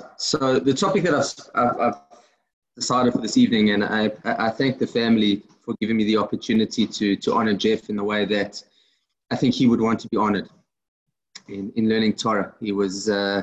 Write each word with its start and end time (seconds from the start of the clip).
right. 0.00 0.10
So 0.18 0.58
the 0.58 0.74
topic 0.74 1.04
that 1.04 1.14
I've, 1.54 1.80
I've, 1.80 1.94
decided 2.76 3.10
for 3.14 3.22
this 3.22 3.38
evening, 3.38 3.70
and 3.70 3.82
I, 3.82 4.12
I 4.24 4.50
thank 4.50 4.78
the 4.78 4.86
family 4.86 5.42
for 5.64 5.74
giving 5.80 5.96
me 5.96 6.04
the 6.04 6.18
opportunity 6.18 6.86
to, 6.86 7.16
to 7.16 7.32
honor 7.32 7.54
Jeff 7.54 7.88
in 7.88 7.96
the 7.96 8.04
way 8.04 8.26
that 8.26 8.62
I 9.30 9.36
think 9.36 9.54
he 9.54 9.66
would 9.66 9.80
want 9.80 9.98
to 10.00 10.08
be 10.08 10.18
honored 10.18 10.48
in, 11.48 11.72
in 11.76 11.88
learning 11.88 12.14
Torah. 12.14 12.54
He 12.60 12.72
was 12.72 13.08
uh, 13.08 13.42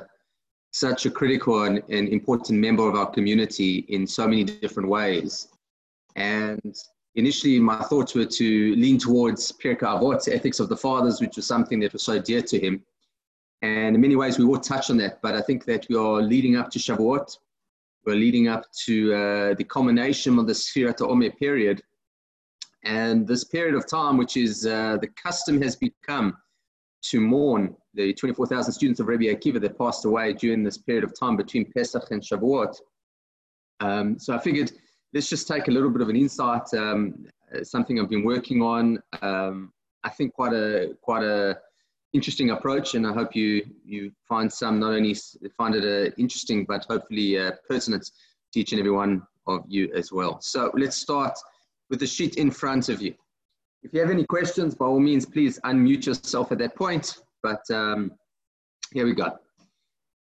such 0.71 1.05
a 1.05 1.11
critical 1.11 1.63
and, 1.63 1.81
and 1.89 2.09
important 2.09 2.59
member 2.59 2.87
of 2.87 2.95
our 2.95 3.09
community 3.09 3.85
in 3.89 4.05
so 4.05 4.27
many 4.27 4.43
different 4.43 4.87
ways. 4.87 5.47
And 6.15 6.75
initially, 7.15 7.59
my 7.59 7.81
thoughts 7.83 8.15
were 8.15 8.25
to 8.25 8.75
lean 8.75 8.97
towards 8.97 9.51
Pirkei 9.51 9.81
Avot, 9.81 10.31
ethics 10.31 10.59
of 10.59 10.69
the 10.69 10.77
fathers, 10.77 11.19
which 11.21 11.35
was 11.35 11.47
something 11.47 11.79
that 11.81 11.93
was 11.93 12.03
so 12.03 12.19
dear 12.19 12.41
to 12.43 12.59
him. 12.59 12.83
And 13.63 13.95
in 13.95 14.01
many 14.01 14.17
ways, 14.17 14.37
we 14.37 14.43
will 14.43 14.59
touch 14.59 14.89
on 14.89 14.97
that. 14.97 15.21
But 15.21 15.35
I 15.35 15.41
think 15.41 15.63
that 15.65 15.87
we 15.89 15.95
are 15.95 16.21
leading 16.21 16.57
up 16.57 16.69
to 16.71 16.79
Shavuot. 16.79 17.37
We're 18.05 18.17
leading 18.17 18.49
up 18.49 18.65
to 18.85 19.13
uh, 19.13 19.53
the 19.53 19.63
culmination 19.63 20.37
of 20.37 20.47
the 20.47 20.53
Sfirat 20.53 21.01
Omer 21.01 21.31
period. 21.31 21.81
And 22.83 23.25
this 23.25 23.45
period 23.45 23.75
of 23.75 23.87
time, 23.87 24.17
which 24.17 24.35
is 24.35 24.67
uh, 24.67 24.97
the 24.99 25.07
custom 25.07 25.61
has 25.61 25.77
become 25.77 26.35
to 27.03 27.21
mourn 27.21 27.73
the 27.93 28.13
24,000 28.13 28.73
students 28.73 28.99
of 28.99 29.07
Rabbi 29.07 29.25
Akiva 29.25 29.61
that 29.61 29.77
passed 29.77 30.03
away 30.03 30.33
during 30.33 30.63
this 30.63 30.77
period 30.77 31.05
of 31.05 31.17
time 31.17 31.37
between 31.37 31.71
Pesach 31.71 32.11
and 32.11 32.21
Shavuot. 32.21 32.75
Um, 33.79 34.19
so 34.19 34.35
I 34.35 34.39
figured 34.39 34.73
let's 35.13 35.29
just 35.29 35.47
take 35.47 35.69
a 35.69 35.71
little 35.71 35.89
bit 35.89 36.01
of 36.01 36.09
an 36.09 36.17
insight, 36.17 36.73
um, 36.73 37.25
something 37.61 37.97
I've 37.97 38.09
been 38.09 38.25
working 38.25 38.61
on. 38.61 39.01
Um, 39.21 39.71
I 40.03 40.09
think 40.09 40.33
quite 40.33 40.53
a 40.53 40.97
quite 41.01 41.23
a 41.23 41.57
interesting 42.13 42.51
approach, 42.51 42.95
and 42.95 43.05
I 43.05 43.13
hope 43.13 43.35
you 43.35 43.65
you 43.83 44.11
find 44.27 44.51
some 44.51 44.79
not 44.79 44.93
only 44.93 45.15
find 45.57 45.75
it 45.75 45.83
uh, 45.83 46.13
interesting, 46.17 46.65
but 46.65 46.85
hopefully 46.89 47.37
uh, 47.37 47.51
pertinent 47.67 48.09
to 48.53 48.59
each 48.59 48.71
and 48.71 48.79
every 48.79 48.91
one 48.91 49.23
of 49.47 49.63
you 49.67 49.91
as 49.93 50.11
well. 50.11 50.39
So 50.41 50.71
let's 50.75 50.95
start 50.95 51.37
with 51.89 51.99
the 51.99 52.07
sheet 52.07 52.37
in 52.37 52.49
front 52.51 52.89
of 52.89 53.01
you. 53.01 53.13
If 53.83 53.93
you 53.93 53.99
have 53.99 54.09
any 54.09 54.25
questions, 54.25 54.75
by 54.75 54.85
all 54.85 54.99
means, 54.99 55.25
please 55.25 55.59
unmute 55.65 56.05
yourself 56.05 56.51
at 56.51 56.59
that 56.59 56.75
point. 56.75 57.17
But 57.41 57.61
um, 57.69 58.11
here 58.93 59.05
we 59.05 59.13
go. 59.13 59.37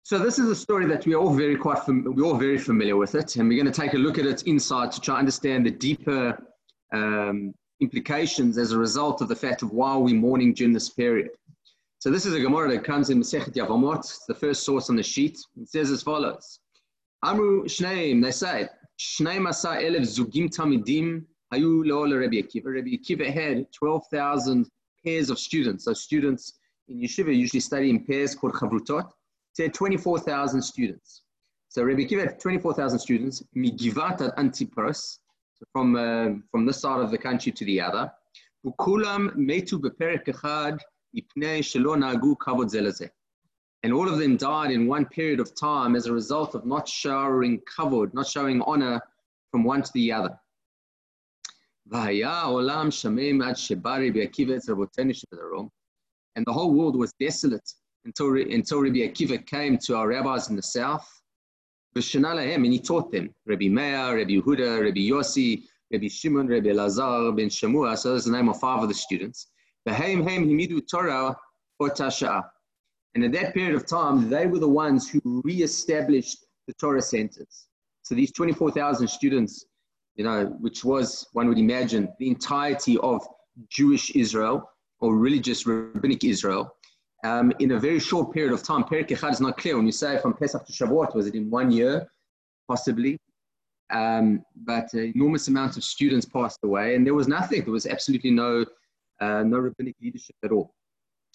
So 0.04 0.20
this 0.20 0.40
is 0.40 0.50
a 0.50 0.56
story 0.56 0.86
that 0.88 1.06
we're 1.06 1.18
all 1.18 1.34
very 1.34 1.56
quite 1.56 1.80
we're 1.88 2.26
all 2.26 2.38
very 2.38 2.58
familiar 2.58 2.98
with 2.98 3.16
it, 3.16 3.36
and 3.36 3.48
we're 3.48 3.62
going 3.62 3.72
to 3.72 3.82
take 3.82 3.94
a 3.94 3.98
look 3.98 4.18
at 4.18 4.26
it 4.26 4.44
inside 4.44 4.92
to 4.94 5.02
try 5.02 5.20
understand 5.20 5.66
the 5.66 5.72
deeper 5.72 6.38
um, 6.94 7.54
implications 7.82 8.58
as 8.58 8.72
a 8.72 8.78
result 8.78 9.22
of 9.22 9.28
the 9.28 9.36
fact 9.36 9.62
of 9.62 9.72
why 9.72 9.96
we're 9.96 10.16
mourning 10.16 10.54
during 10.54 10.74
this 10.74 10.90
period. 10.90 11.30
So 12.00 12.12
this 12.12 12.28
is 12.28 12.36
a 12.36 12.40
Gemara 12.40 12.70
that 12.70 12.84
comes 12.84 13.10
in 13.10 13.20
Masechet 13.20 13.56
Yevamot. 13.56 14.08
The 14.28 14.36
first 14.36 14.64
source 14.64 14.90
on 14.90 14.96
the 14.96 15.04
sheet. 15.04 15.40
It 15.60 15.68
says 15.68 15.90
as 15.90 16.04
follows: 16.04 16.60
Amru 17.24 17.64
Shneim, 17.66 18.22
they 18.22 18.32
say, 18.32 18.70
Shnei 19.00 19.38
Masa 19.40 19.82
Elef 19.82 20.02
Zugim 20.02 20.48
Tamidim 20.48 21.26
Hayu 21.52 21.84
Lo 21.86 22.04
Rabbi 22.04 22.36
Akiva. 22.36 22.66
Rabbi 22.76 22.98
Akiva 22.98 23.32
had 23.32 23.72
12,000 23.72 24.70
pairs 25.04 25.32
of 25.32 25.40
students. 25.40 25.86
So 25.86 25.94
students 25.94 26.60
in 26.88 27.02
yeshiva 27.02 27.36
usually 27.36 27.62
study 27.62 27.90
in 27.90 28.06
pairs 28.06 28.36
called 28.36 28.54
chavrutot. 28.54 29.10
He 29.56 29.64
had 29.64 29.74
24,000 29.74 30.62
students. 30.62 31.24
So 31.70 31.84
Rabbi 31.84 32.02
Akiva 32.02 32.28
had 32.28 32.40
24,000 32.40 33.00
students. 33.00 33.44
Migivat 33.56 34.22
at 34.22 34.38
Antipros, 34.38 35.18
so 35.56 35.66
from 35.72 35.96
uh, 35.96 36.40
from 36.52 36.68
this 36.68 36.80
side 36.82 37.00
of 37.00 37.10
the 37.10 37.18
country 37.18 37.52
to 37.52 37.66
the 37.66 37.82
other. 37.82 38.12
Ukulam 38.64 39.36
metu 39.36 39.80
beperek 39.82 40.28
and 43.84 43.94
all 43.94 44.10
of 44.10 44.18
them 44.18 44.38
died 44.38 44.72
in 44.72 44.88
one 44.88 45.06
period 45.06 45.40
of 45.40 45.54
time 45.56 45.96
as 45.96 46.08
a 46.08 46.14
result 46.14 46.56
of 46.56 46.66
not 46.66 46.88
showering 46.88 47.62
kavod, 47.62 48.14
not 48.14 48.28
showing 48.28 48.62
honor 48.64 49.00
from 49.52 49.64
one 49.64 49.82
to 49.82 49.92
the 49.94 50.12
other. 50.12 50.38
And 51.90 52.18
the 56.46 56.54
whole 56.54 56.74
world 56.74 56.98
was 56.98 57.14
desolate 57.20 57.74
until, 58.06 58.36
until 58.36 58.82
Rabbi 58.82 59.00
Akiva 59.00 59.46
came 59.46 59.78
to 59.78 59.96
our 59.96 60.08
rabbis 60.08 60.50
in 60.50 60.56
the 60.56 60.62
south. 60.62 61.22
And 61.96 62.66
he 62.66 62.80
taught 62.80 63.12
them, 63.12 63.34
Rabbi 63.46 63.70
Meir, 63.70 64.18
Rabbi 64.18 64.32
Yehuda, 64.32 64.84
Rabbi 64.84 65.00
Yossi, 65.00 65.64
Rabbi 65.92 66.10
Shimon, 66.10 66.48
Rabbi 66.48 66.74
Lazar, 66.74 67.32
Ben 67.32 67.48
Shemua. 67.48 67.98
So 67.98 68.14
that's 68.14 68.26
the 68.26 68.32
name 68.32 68.50
of 68.50 68.60
five 68.60 68.84
of 68.84 68.90
the 68.90 68.96
students. 68.96 69.48
And 73.16 73.24
at 73.24 73.32
that 73.32 73.54
period 73.54 73.76
of 73.76 73.88
time, 73.88 74.30
they 74.30 74.46
were 74.46 74.60
the 74.60 74.68
ones 74.68 75.10
who 75.10 75.42
re-established 75.44 76.46
the 76.68 76.74
Torah 76.74 77.02
centers. 77.02 77.68
So 78.04 78.16
these 78.16 78.32
24,000 78.32 79.08
students, 79.08 79.66
you 80.16 80.24
know, 80.24 80.46
which 80.60 80.84
was, 80.84 81.28
one 81.34 81.48
would 81.48 81.58
imagine, 81.58 82.14
the 82.20 82.28
entirety 82.28 82.98
of 83.00 83.26
Jewish 83.70 84.12
Israel 84.12 84.70
or 85.00 85.16
religious 85.16 85.66
rabbinic 85.66 86.24
Israel, 86.24 86.76
um, 87.24 87.52
in 87.60 87.72
a 87.72 87.80
very 87.80 88.00
short 88.00 88.34
period 88.34 88.54
of 88.54 88.64
time. 88.64 88.84
Echad 88.84 89.32
is 89.32 89.42
not 89.42 89.58
clear. 89.58 89.76
When 89.78 89.86
you 89.86 89.92
say 89.92 90.20
from 90.20 90.34
Pesach 90.34 90.66
to 90.66 90.72
Shavuot, 90.72 91.16
was 91.16 91.28
it 91.28 91.36
in 91.36 91.50
one 91.50 91.72
year? 91.72 92.08
Possibly. 92.68 93.18
Um, 93.90 94.44
but 94.56 94.94
an 94.94 95.14
enormous 95.16 95.48
amount 95.48 95.78
of 95.78 95.84
students 95.84 96.26
passed 96.26 96.60
away, 96.64 96.96
and 96.96 97.06
there 97.06 97.14
was 97.14 97.28
nothing. 97.28 97.64
There 97.64 97.74
was 97.74 97.88
absolutely 97.88 98.32
no 98.32 98.66
uh, 99.20 99.44
no 99.44 99.60
rabbinic 99.60 99.96
leadership 100.02 100.36
at 100.44 100.52
all. 100.52 100.74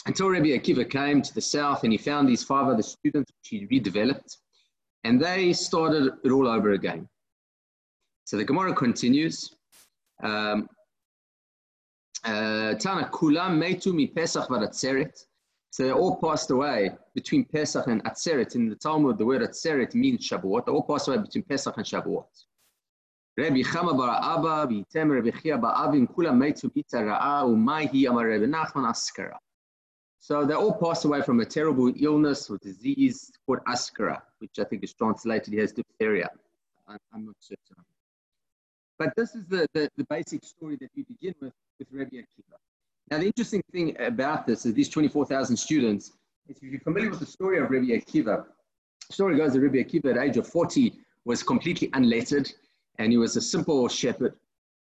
Until 0.06 0.31
Rabbi 0.31 0.48
Akiva 0.48 0.88
came 0.88 1.22
to 1.22 1.34
the 1.34 1.41
south 1.41 1.84
and 1.84 1.93
he 1.93 1.98
found 1.98 2.28
these 2.28 2.43
five 2.43 2.66
other 2.66 2.82
students 2.82 3.31
which 3.31 3.48
he 3.50 3.66
redeveloped, 3.66 4.37
and 5.04 5.20
they 5.20 5.53
started 5.53 6.12
it 6.25 6.31
all 6.31 6.48
over 6.48 6.72
again. 6.72 7.09
So 8.25 8.37
the 8.37 8.44
Gemara 8.44 8.75
continues. 8.75 9.54
Um, 10.22 10.69
uh, 12.25 12.75
Tana 12.75 13.09
kulam 13.12 13.59
metu 13.59 13.92
mi 13.94 14.06
Pesach 14.06 14.48
v'atzeret. 14.48 15.12
So 15.71 15.84
they 15.84 15.92
all 15.92 16.16
passed 16.16 16.50
away 16.50 16.91
between 17.15 17.47
Pesach 17.47 17.87
and 17.87 18.04
Atzeret. 18.04 18.54
In 18.56 18.69
the 18.69 18.76
Talmud, 18.76 19.16
the 19.16 19.25
word 19.25 19.41
Atzeret 19.41 19.94
means 19.94 20.28
Shavuot. 20.28 20.66
They 20.66 20.72
all 20.72 20.82
passed 20.82 21.09
away 21.09 21.19
between 21.19 21.44
Pesach 21.44 21.75
and 21.78 21.87
Shavuot. 21.87 22.26
So 30.19 30.44
they 30.44 30.54
all 30.54 30.75
passed 30.75 31.04
away 31.04 31.22
from 31.22 31.41
a 31.41 31.44
terrible 31.44 31.92
illness 31.97 32.50
or 32.50 32.59
disease 32.59 33.32
called 33.47 33.60
Askara, 33.66 34.22
which 34.38 34.59
I 34.59 34.65
think 34.65 34.84
is 34.84 34.92
translated 34.92 35.54
as 35.59 35.72
diphtheria. 35.72 36.28
I'm 36.87 37.25
not 37.25 37.37
certain. 37.41 37.76
But 38.98 39.15
this 39.16 39.34
is 39.34 39.47
the, 39.47 39.66
the, 39.72 39.91
the 39.97 40.04
basic 40.04 40.44
story 40.44 40.76
that 40.81 40.91
we 40.94 41.04
begin 41.04 41.34
with 41.41 41.54
with 41.78 41.88
Rabbi 41.91 42.16
Akiva. 42.16 42.56
Now, 43.10 43.19
the 43.19 43.26
interesting 43.26 43.62
thing 43.72 43.97
about 44.00 44.47
this 44.47 44.65
is 44.66 44.75
these 44.75 44.88
24,000 44.88 45.56
students, 45.56 46.12
if 46.48 46.62
you're 46.62 46.81
familiar 46.81 47.10
with 47.10 47.21
the 47.21 47.26
story 47.26 47.59
of 47.59 47.71
Rabbi 47.71 47.87
Akiva, 47.87 48.44
the 49.09 49.12
story 49.12 49.37
goes 49.37 49.54
that 49.54 49.60
Rabbi 49.60 49.78
Akiva 49.78 50.16
at 50.16 50.19
age 50.19 50.37
of 50.37 50.47
40 50.47 50.92
was 51.25 51.42
completely 51.42 51.91
unlettered 51.94 52.53
and 53.03 53.11
he 53.11 53.19
was 53.19 53.37
a 53.37 53.41
simple 53.41 53.89
shepherd. 53.89 54.35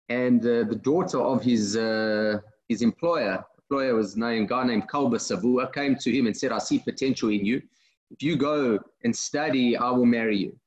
And 0.09 0.43
uh, 0.43 0.65
the 0.65 0.81
daughter 0.83 1.21
of 1.21 1.45
his, 1.45 1.77
uh, 1.77 2.39
his 2.69 2.83
employer, 2.83 3.45
employer 3.59 3.95
was 3.95 4.17
named, 4.17 4.49
guy 4.49 4.65
named 4.67 4.89
Kalba 4.89 5.19
Savua, 5.19 5.73
came 5.73 5.95
to 5.95 6.11
him 6.11 6.27
and 6.27 6.37
said, 6.37 6.51
I 6.51 6.59
see 6.59 6.81
potential 6.81 7.29
in 7.29 7.45
you. 7.45 7.63
If 8.11 8.21
you 8.21 8.37
go 8.37 8.81
and 9.05 9.15
study, 9.15 9.77
I 9.77 9.91
will 9.91 10.07
marry 10.07 10.37
you. 10.37 10.59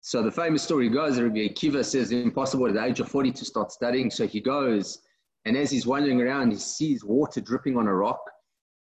So 0.00 0.20
the 0.20 0.32
famous 0.32 0.64
story 0.64 0.88
goes, 0.88 1.20
Rabbi 1.20 1.46
Akiva 1.46 1.84
says 1.84 2.10
impossible 2.10 2.66
at 2.66 2.74
the 2.74 2.84
age 2.84 2.98
of 2.98 3.08
40 3.08 3.30
to 3.32 3.44
start 3.44 3.70
studying. 3.70 4.10
So 4.10 4.26
he 4.26 4.40
goes, 4.40 4.98
and 5.44 5.56
as 5.56 5.70
he's 5.70 5.86
wandering 5.86 6.20
around, 6.20 6.50
he 6.50 6.58
sees 6.58 7.04
water 7.04 7.40
dripping 7.40 7.76
on 7.76 7.86
a 7.86 7.94
rock. 7.94 8.20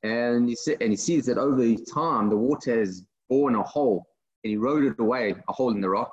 And 0.02 0.50
he, 0.50 0.56
sa- 0.56 0.80
and 0.82 0.90
he 0.90 0.98
sees 0.98 1.28
that 1.28 1.38
over 1.38 1.76
time, 1.94 2.30
the 2.30 2.38
water 2.38 2.80
has 2.80 3.06
borne 3.30 3.54
a 3.54 3.62
hole 3.62 4.08
and 4.44 4.54
eroded 4.54 5.00
away 5.00 5.36
a 5.48 5.54
hole 5.54 5.70
in 5.72 5.82
the 5.82 5.90
rock. 5.90 6.12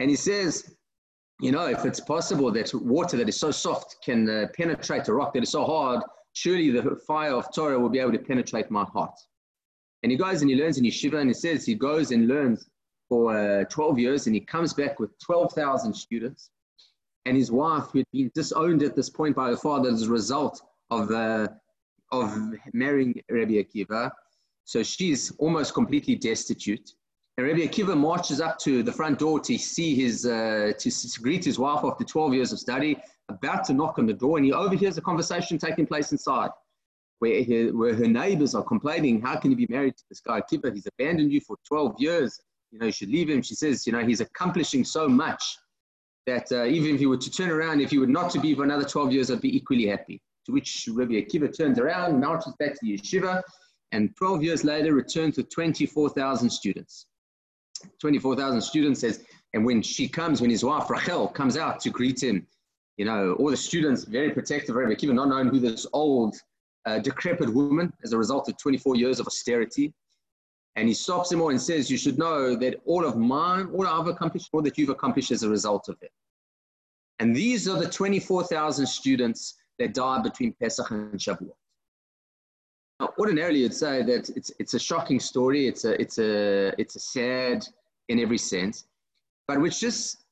And 0.00 0.10
he 0.10 0.16
says, 0.16 0.74
you 1.40 1.52
know, 1.52 1.66
if 1.66 1.84
it's 1.84 2.00
possible 2.00 2.50
that 2.52 2.72
water 2.74 3.16
that 3.16 3.28
is 3.28 3.38
so 3.38 3.50
soft 3.50 3.96
can 4.04 4.28
uh, 4.28 4.46
penetrate 4.54 5.08
a 5.08 5.14
rock 5.14 5.32
that 5.34 5.42
is 5.42 5.50
so 5.50 5.64
hard, 5.64 6.02
surely 6.34 6.70
the 6.70 6.96
fire 7.06 7.34
of 7.34 7.52
Torah 7.54 7.78
will 7.78 7.88
be 7.88 7.98
able 7.98 8.12
to 8.12 8.18
penetrate 8.18 8.70
my 8.70 8.84
heart. 8.84 9.18
And 10.02 10.12
he 10.12 10.18
goes 10.18 10.42
and 10.42 10.50
he 10.50 10.56
learns 10.56 10.78
in 10.78 10.84
yeshiva 10.84 11.20
and 11.20 11.28
he 11.28 11.34
says 11.34 11.64
he 11.64 11.74
goes 11.74 12.10
and 12.10 12.26
learns 12.26 12.68
for 13.08 13.36
uh, 13.36 13.64
12 13.64 13.98
years 13.98 14.26
and 14.26 14.34
he 14.34 14.40
comes 14.40 14.72
back 14.72 14.98
with 15.00 15.10
12,000 15.18 15.94
students. 15.94 16.50
And 17.26 17.36
his 17.36 17.50
wife, 17.50 17.84
who 17.92 17.98
had 17.98 18.06
been 18.12 18.30
disowned 18.34 18.82
at 18.82 18.96
this 18.96 19.10
point 19.10 19.36
by 19.36 19.48
her 19.48 19.56
father 19.56 19.90
as 19.90 20.02
a 20.02 20.10
result 20.10 20.60
of, 20.90 21.10
uh, 21.10 21.48
of 22.12 22.34
marrying 22.72 23.20
Rabbi 23.30 23.62
Akiva, 23.62 24.10
so 24.64 24.82
she's 24.82 25.32
almost 25.38 25.74
completely 25.74 26.14
destitute. 26.14 26.92
Rabbi 27.42 27.60
Akiva 27.60 27.96
marches 27.96 28.40
up 28.40 28.58
to 28.60 28.82
the 28.82 28.92
front 28.92 29.18
door 29.18 29.40
to 29.40 29.58
see 29.58 29.94
his, 29.94 30.26
uh, 30.26 30.72
to, 30.78 30.90
to 30.90 31.20
greet 31.20 31.44
his 31.44 31.58
wife 31.58 31.84
after 31.84 32.04
12 32.04 32.34
years 32.34 32.52
of 32.52 32.58
study, 32.58 32.96
about 33.28 33.64
to 33.64 33.72
knock 33.72 33.98
on 33.98 34.06
the 34.06 34.12
door, 34.12 34.36
and 34.36 34.44
he 34.44 34.52
overhears 34.52 34.98
a 34.98 35.00
conversation 35.00 35.58
taking 35.58 35.86
place 35.86 36.12
inside 36.12 36.50
where, 37.20 37.42
he, 37.42 37.70
where 37.70 37.94
her 37.94 38.08
neighbors 38.08 38.54
are 38.54 38.64
complaining, 38.64 39.20
how 39.20 39.36
can 39.36 39.50
you 39.50 39.56
be 39.56 39.66
married 39.68 39.96
to 39.96 40.02
this 40.08 40.20
guy 40.20 40.40
Akiva? 40.40 40.74
He's 40.74 40.86
abandoned 40.86 41.30
you 41.30 41.40
for 41.40 41.56
12 41.66 41.96
years. 41.98 42.40
you 42.72 42.78
know, 42.78 42.86
you 42.86 42.92
should 42.92 43.10
leave 43.10 43.28
him. 43.28 43.42
She 43.42 43.54
says, 43.54 43.86
you 43.86 43.92
know, 43.92 44.04
he's 44.04 44.20
accomplishing 44.20 44.84
so 44.84 45.06
much 45.06 45.58
that 46.26 46.50
uh, 46.50 46.64
even 46.64 46.94
if 46.94 47.00
he 47.00 47.06
were 47.06 47.18
to 47.18 47.30
turn 47.30 47.50
around, 47.50 47.80
if 47.80 47.90
he 47.90 47.98
were 47.98 48.06
not 48.06 48.30
to 48.32 48.40
be 48.40 48.54
for 48.54 48.64
another 48.64 48.84
12 48.84 49.12
years, 49.12 49.30
I'd 49.30 49.40
be 49.40 49.54
equally 49.54 49.86
happy. 49.86 50.20
To 50.46 50.52
which 50.52 50.88
Rabbi 50.90 51.12
Akiva 51.12 51.54
turns 51.54 51.78
around, 51.78 52.18
marches 52.20 52.54
back 52.58 52.80
to 52.80 52.86
yeshiva, 52.86 53.42
and 53.92 54.16
12 54.16 54.42
years 54.42 54.64
later 54.64 54.94
returns 54.94 55.36
with 55.36 55.50
24,000 55.50 56.48
students. 56.48 57.06
24,000 58.00 58.60
students 58.60 59.00
says, 59.00 59.24
and 59.54 59.64
when 59.64 59.82
she 59.82 60.08
comes, 60.08 60.40
when 60.40 60.50
his 60.50 60.64
wife 60.64 60.88
Rachel 60.90 61.28
comes 61.28 61.56
out 61.56 61.80
to 61.80 61.90
greet 61.90 62.22
him, 62.22 62.46
you 62.96 63.04
know, 63.04 63.34
all 63.34 63.50
the 63.50 63.56
students 63.56 64.04
very 64.04 64.30
protective 64.30 64.76
of 64.76 64.82
Rabbi 64.82 64.94
Akiva, 64.94 65.14
not 65.14 65.28
knowing 65.28 65.48
who 65.48 65.58
this 65.58 65.86
old, 65.92 66.36
uh, 66.86 66.98
decrepit 66.98 67.52
woman 67.52 67.92
as 68.04 68.12
a 68.12 68.18
result 68.18 68.48
of 68.48 68.56
24 68.58 68.96
years 68.96 69.20
of 69.20 69.26
austerity. 69.26 69.92
And 70.76 70.88
he 70.88 70.94
stops 70.94 71.32
him 71.32 71.40
all 71.40 71.50
and 71.50 71.60
says, 71.60 71.90
You 71.90 71.96
should 71.96 72.18
know 72.18 72.54
that 72.56 72.80
all 72.86 73.04
of 73.04 73.16
mine, 73.16 73.68
all 73.74 73.86
I've 73.86 74.06
accomplished, 74.06 74.50
all 74.52 74.62
that 74.62 74.78
you've 74.78 74.88
accomplished 74.88 75.30
as 75.30 75.42
a 75.42 75.48
result 75.48 75.88
of 75.88 75.96
it. 76.00 76.10
And 77.18 77.34
these 77.34 77.68
are 77.68 77.78
the 77.78 77.88
24,000 77.88 78.86
students 78.86 79.56
that 79.78 79.94
died 79.94 80.22
between 80.22 80.54
Pesach 80.54 80.90
and 80.90 81.18
Shavuot. 81.18 81.52
Ordinarily, 83.18 83.60
you'd 83.60 83.74
say 83.74 84.02
that 84.02 84.28
it's, 84.30 84.52
it's 84.58 84.74
a 84.74 84.78
shocking 84.78 85.20
story, 85.20 85.66
it's 85.66 85.84
a, 85.84 86.00
it's, 86.00 86.18
a, 86.18 86.72
it's 86.78 86.96
a 86.96 87.00
sad 87.00 87.64
in 88.08 88.18
every 88.18 88.38
sense, 88.38 88.84
but 89.48 89.60
which 89.60 89.80
just 89.80 90.24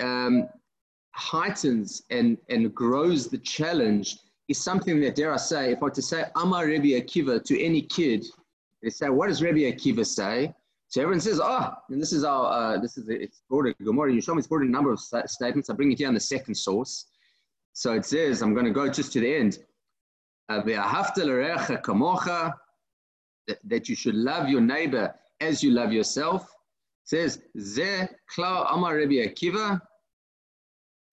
um, 0.00 0.48
heightens 1.12 2.02
and, 2.10 2.38
and 2.48 2.74
grows 2.74 3.28
the 3.28 3.38
challenge 3.38 4.18
is 4.48 4.58
something 4.58 5.00
that, 5.00 5.16
dare 5.16 5.32
I 5.32 5.36
say, 5.36 5.72
if 5.72 5.78
I 5.78 5.84
were 5.84 5.90
to 5.90 6.02
say 6.02 6.24
Amar 6.36 6.66
Rebbe 6.66 7.00
Akiva 7.00 7.42
to 7.44 7.62
any 7.62 7.82
kid, 7.82 8.24
they 8.82 8.90
say, 8.90 9.08
what 9.08 9.28
does 9.28 9.42
Rebbe 9.42 9.58
Akiva 9.58 10.06
say? 10.06 10.54
So 10.88 11.00
everyone 11.00 11.20
says, 11.20 11.40
oh, 11.42 11.72
and 11.88 12.00
this 12.00 12.12
is 12.12 12.24
our, 12.24 12.74
uh, 12.74 12.78
this 12.78 12.96
is, 12.96 13.08
it's 13.08 13.42
brought 13.48 13.66
a 13.66 13.74
Gemara, 13.82 14.12
you 14.12 14.20
show 14.20 14.34
me 14.34 14.38
it's 14.38 14.46
brought 14.46 14.62
a 14.62 14.70
number 14.70 14.92
of 14.92 15.00
statements. 15.00 15.70
I 15.70 15.74
bring 15.74 15.90
it 15.90 15.98
here 15.98 16.08
on 16.08 16.14
the 16.14 16.20
second 16.20 16.54
source. 16.54 17.06
So 17.72 17.94
it 17.94 18.04
says, 18.04 18.42
I'm 18.42 18.54
going 18.54 18.66
to 18.66 18.70
go 18.70 18.88
just 18.88 19.12
to 19.14 19.20
the 19.20 19.34
end. 19.34 19.58
That 20.48 20.66
you 23.88 23.94
should 23.94 24.14
love 24.14 24.48
your 24.48 24.60
neighbor 24.60 25.14
as 25.40 25.62
you 25.62 25.70
love 25.70 25.92
yourself. 25.92 26.50
Says, 27.04 27.40
Ze 27.58 28.08
klau 28.34 28.66
amar 28.70 28.96
Rebbe 28.96 29.28
Akiva, 29.28 29.80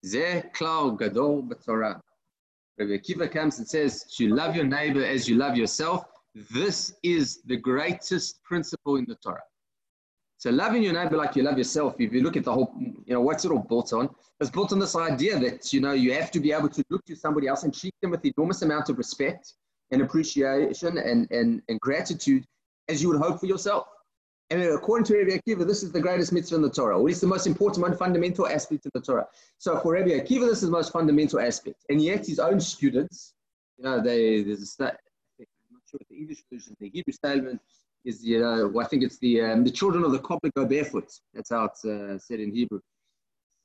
Ze 0.06 0.44
klau 0.54 0.98
gadol 0.98 1.44
b'torah. 1.44 2.00
Rabbi 2.80 2.98
Akiva 2.98 3.30
comes 3.30 3.60
and 3.60 3.68
says, 3.68 4.06
you 4.18 4.34
love 4.34 4.56
your 4.56 4.66
neighbor 4.66 5.04
as 5.04 5.28
you 5.28 5.36
love 5.36 5.58
yourself. 5.58 6.06
This 6.50 6.94
is 7.04 7.42
the 7.44 7.58
greatest 7.58 8.42
principle 8.44 8.96
in 8.96 9.06
the 9.06 9.16
Torah. 9.16 9.44
So 10.42 10.50
loving 10.50 10.82
your 10.82 10.94
neighbor 10.94 11.18
like 11.18 11.36
you 11.36 11.44
love 11.44 11.60
yourself, 11.60 11.94
if 12.00 12.12
you 12.12 12.24
look 12.24 12.36
at 12.36 12.44
the 12.44 12.52
whole, 12.52 12.74
you 12.80 13.14
know, 13.14 13.22
what's 13.22 13.46
it 13.46 13.52
all 13.52 13.60
built 13.60 13.94
on? 13.94 14.10
It's 14.40 14.50
built 14.50 14.74
on 14.74 14.80
this 14.80 14.96
idea 14.96 15.38
that, 15.38 15.72
you 15.72 15.82
know, 15.82 15.92
you 15.92 16.16
have 16.16 16.32
to 16.32 16.40
be 16.40 16.52
able 16.52 16.70
to 16.70 16.84
look 16.90 17.06
to 17.06 17.16
somebody 17.16 17.48
else 17.48 17.62
and 17.62 17.72
treat 17.72 17.94
them 18.02 18.10
with 18.10 18.26
enormous 18.26 18.64
amount 18.64 18.90
of 18.90 18.98
respect 18.98 19.54
and 19.92 20.02
appreciation 20.02 20.98
and, 20.98 21.30
and, 21.30 21.62
and 21.70 21.80
gratitude 21.80 22.44
as 22.90 23.04
you 23.04 23.10
would 23.10 23.22
hope 23.22 23.40
for 23.40 23.46
yourself. 23.46 23.86
And 24.50 24.64
according 24.64 25.06
to 25.06 25.18
Rabbi 25.20 25.38
Akiva, 25.38 25.68
this 25.68 25.84
is 25.84 25.92
the 25.92 26.02
greatest 26.02 26.34
mitzvah 26.34 26.56
in 26.56 26.64
the 26.64 26.72
Torah, 26.72 27.00
or 27.00 27.08
it's 27.08 27.22
the 27.22 27.28
most 27.28 27.46
important, 27.46 27.88
one 27.88 27.96
fundamental 27.96 28.48
aspect 28.48 28.88
of 28.88 28.94
the 28.94 29.02
Torah. 29.02 29.28
So 29.60 29.80
for 29.80 29.94
Rabbi 29.94 30.10
Akiva, 30.10 30.48
this 30.48 30.64
is 30.64 30.70
the 30.70 30.72
most 30.72 30.92
fundamental 30.92 31.40
aspect. 31.40 31.86
And 31.90 32.02
yet 32.02 32.26
his 32.26 32.40
own 32.40 32.60
students, 32.60 33.36
you 33.78 33.84
know, 33.84 34.02
they, 34.02 34.42
there's 34.42 34.76
a, 34.80 34.86
I'm 34.86 34.90
not 35.70 35.84
sure 35.88 36.00
what 36.00 36.10
the 36.10 36.18
English 36.18 36.40
version, 36.52 36.76
the 36.80 36.90
Hebrew 36.90 37.14
statement 37.14 37.62
is, 38.06 38.24
you 38.24 38.40
know, 38.40 38.80
I 38.80 38.86
think 38.86 39.04
it's 39.04 39.20
the, 39.20 39.42
um, 39.42 39.64
the 39.64 39.72
children 39.72 40.04
of 40.04 40.12
the 40.12 40.20
cobbler 40.20 40.52
go 40.56 40.66
barefoot. 40.66 41.10
That's 41.34 41.50
how 41.50 41.66
it's 41.66 41.86
uh, 41.86 42.18
said 42.18 42.40
in 42.40 42.52
Hebrew. 42.52 42.80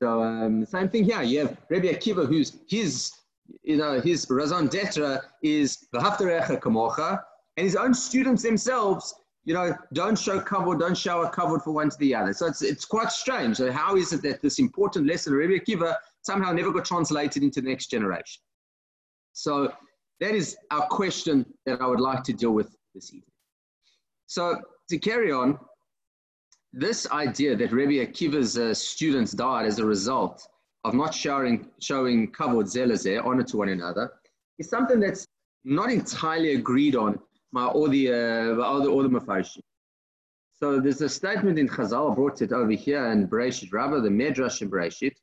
So 0.01 0.21
um, 0.21 0.65
same 0.65 0.89
thing 0.89 1.05
here. 1.05 1.23
You 1.23 1.39
have 1.39 1.57
Rabbi 1.69 1.87
Akiva, 1.87 2.27
who's 2.27 2.59
his, 2.69 3.11
you 3.63 3.77
know, 3.77 3.99
his 3.99 4.27
raison 4.29 4.67
d'être 4.67 5.21
is 5.41 5.87
V'haftarecha 5.93 6.59
kamocha, 6.59 7.21
and 7.57 7.65
his 7.65 7.75
own 7.75 7.93
students 7.93 8.43
themselves 8.43 9.15
you 9.47 9.53
know, 9.53 9.73
don't 9.93 10.19
show 10.19 10.41
cover, 10.41 10.75
don't 10.75 10.97
show 10.97 11.21
a 11.21 11.29
cover 11.29 11.57
for 11.57 11.71
one 11.71 11.89
to 11.89 11.97
the 11.99 12.13
other. 12.13 12.33
So 12.33 12.47
it's, 12.47 12.61
it's 12.61 12.83
quite 12.83 13.13
strange. 13.13 13.55
So 13.55 13.71
how 13.71 13.95
is 13.95 14.11
it 14.11 14.21
that 14.23 14.41
this 14.41 14.59
important 14.59 15.07
lesson 15.07 15.31
of 15.31 15.39
Rebbe 15.39 15.63
Akiva 15.63 15.95
somehow 16.21 16.51
never 16.51 16.69
got 16.69 16.83
translated 16.83 17.43
into 17.43 17.61
the 17.61 17.69
next 17.69 17.87
generation? 17.87 18.41
So 19.31 19.71
that 20.19 20.35
is 20.35 20.57
our 20.69 20.85
question 20.87 21.45
that 21.65 21.81
I 21.81 21.87
would 21.87 22.01
like 22.01 22.25
to 22.25 22.33
deal 22.33 22.51
with 22.51 22.75
this 22.93 23.13
evening. 23.13 23.31
So 24.27 24.61
to 24.89 24.97
carry 24.97 25.31
on, 25.31 25.57
this 26.73 27.09
idea 27.11 27.55
that 27.55 27.71
Rebbe 27.71 28.05
Akiva's 28.05 28.57
uh, 28.57 28.73
students 28.73 29.31
died 29.31 29.65
as 29.65 29.79
a 29.79 29.85
result 29.85 30.47
of 30.83 30.93
not 30.93 31.13
showing, 31.13 31.69
showing 31.79 32.31
kavod 32.31 32.65
zelazeh, 32.65 33.25
honor 33.25 33.43
to 33.43 33.57
one 33.57 33.69
another, 33.69 34.11
is 34.59 34.69
something 34.69 34.99
that's 34.99 35.25
not 35.63 35.91
entirely 35.91 36.53
agreed 36.53 36.95
on 36.95 37.19
by 37.53 37.65
all 37.65 37.87
the 37.87 38.11
uh, 38.11 38.61
all 38.61 38.81
the 38.81 38.89
all 38.89 39.03
the. 39.03 39.61
So 40.53 40.79
there's 40.79 41.01
a 41.01 41.09
statement 41.09 41.57
in 41.57 41.67
Chazal 41.69 42.15
brought 42.15 42.41
it 42.41 42.51
over 42.51 42.71
here 42.71 43.05
in 43.11 43.27
Bereshit 43.27 43.71
Rabbah, 43.71 44.01
the 44.01 44.09
Medrash 44.09 44.61
in 44.61 44.69
Bereshit, 44.69 45.15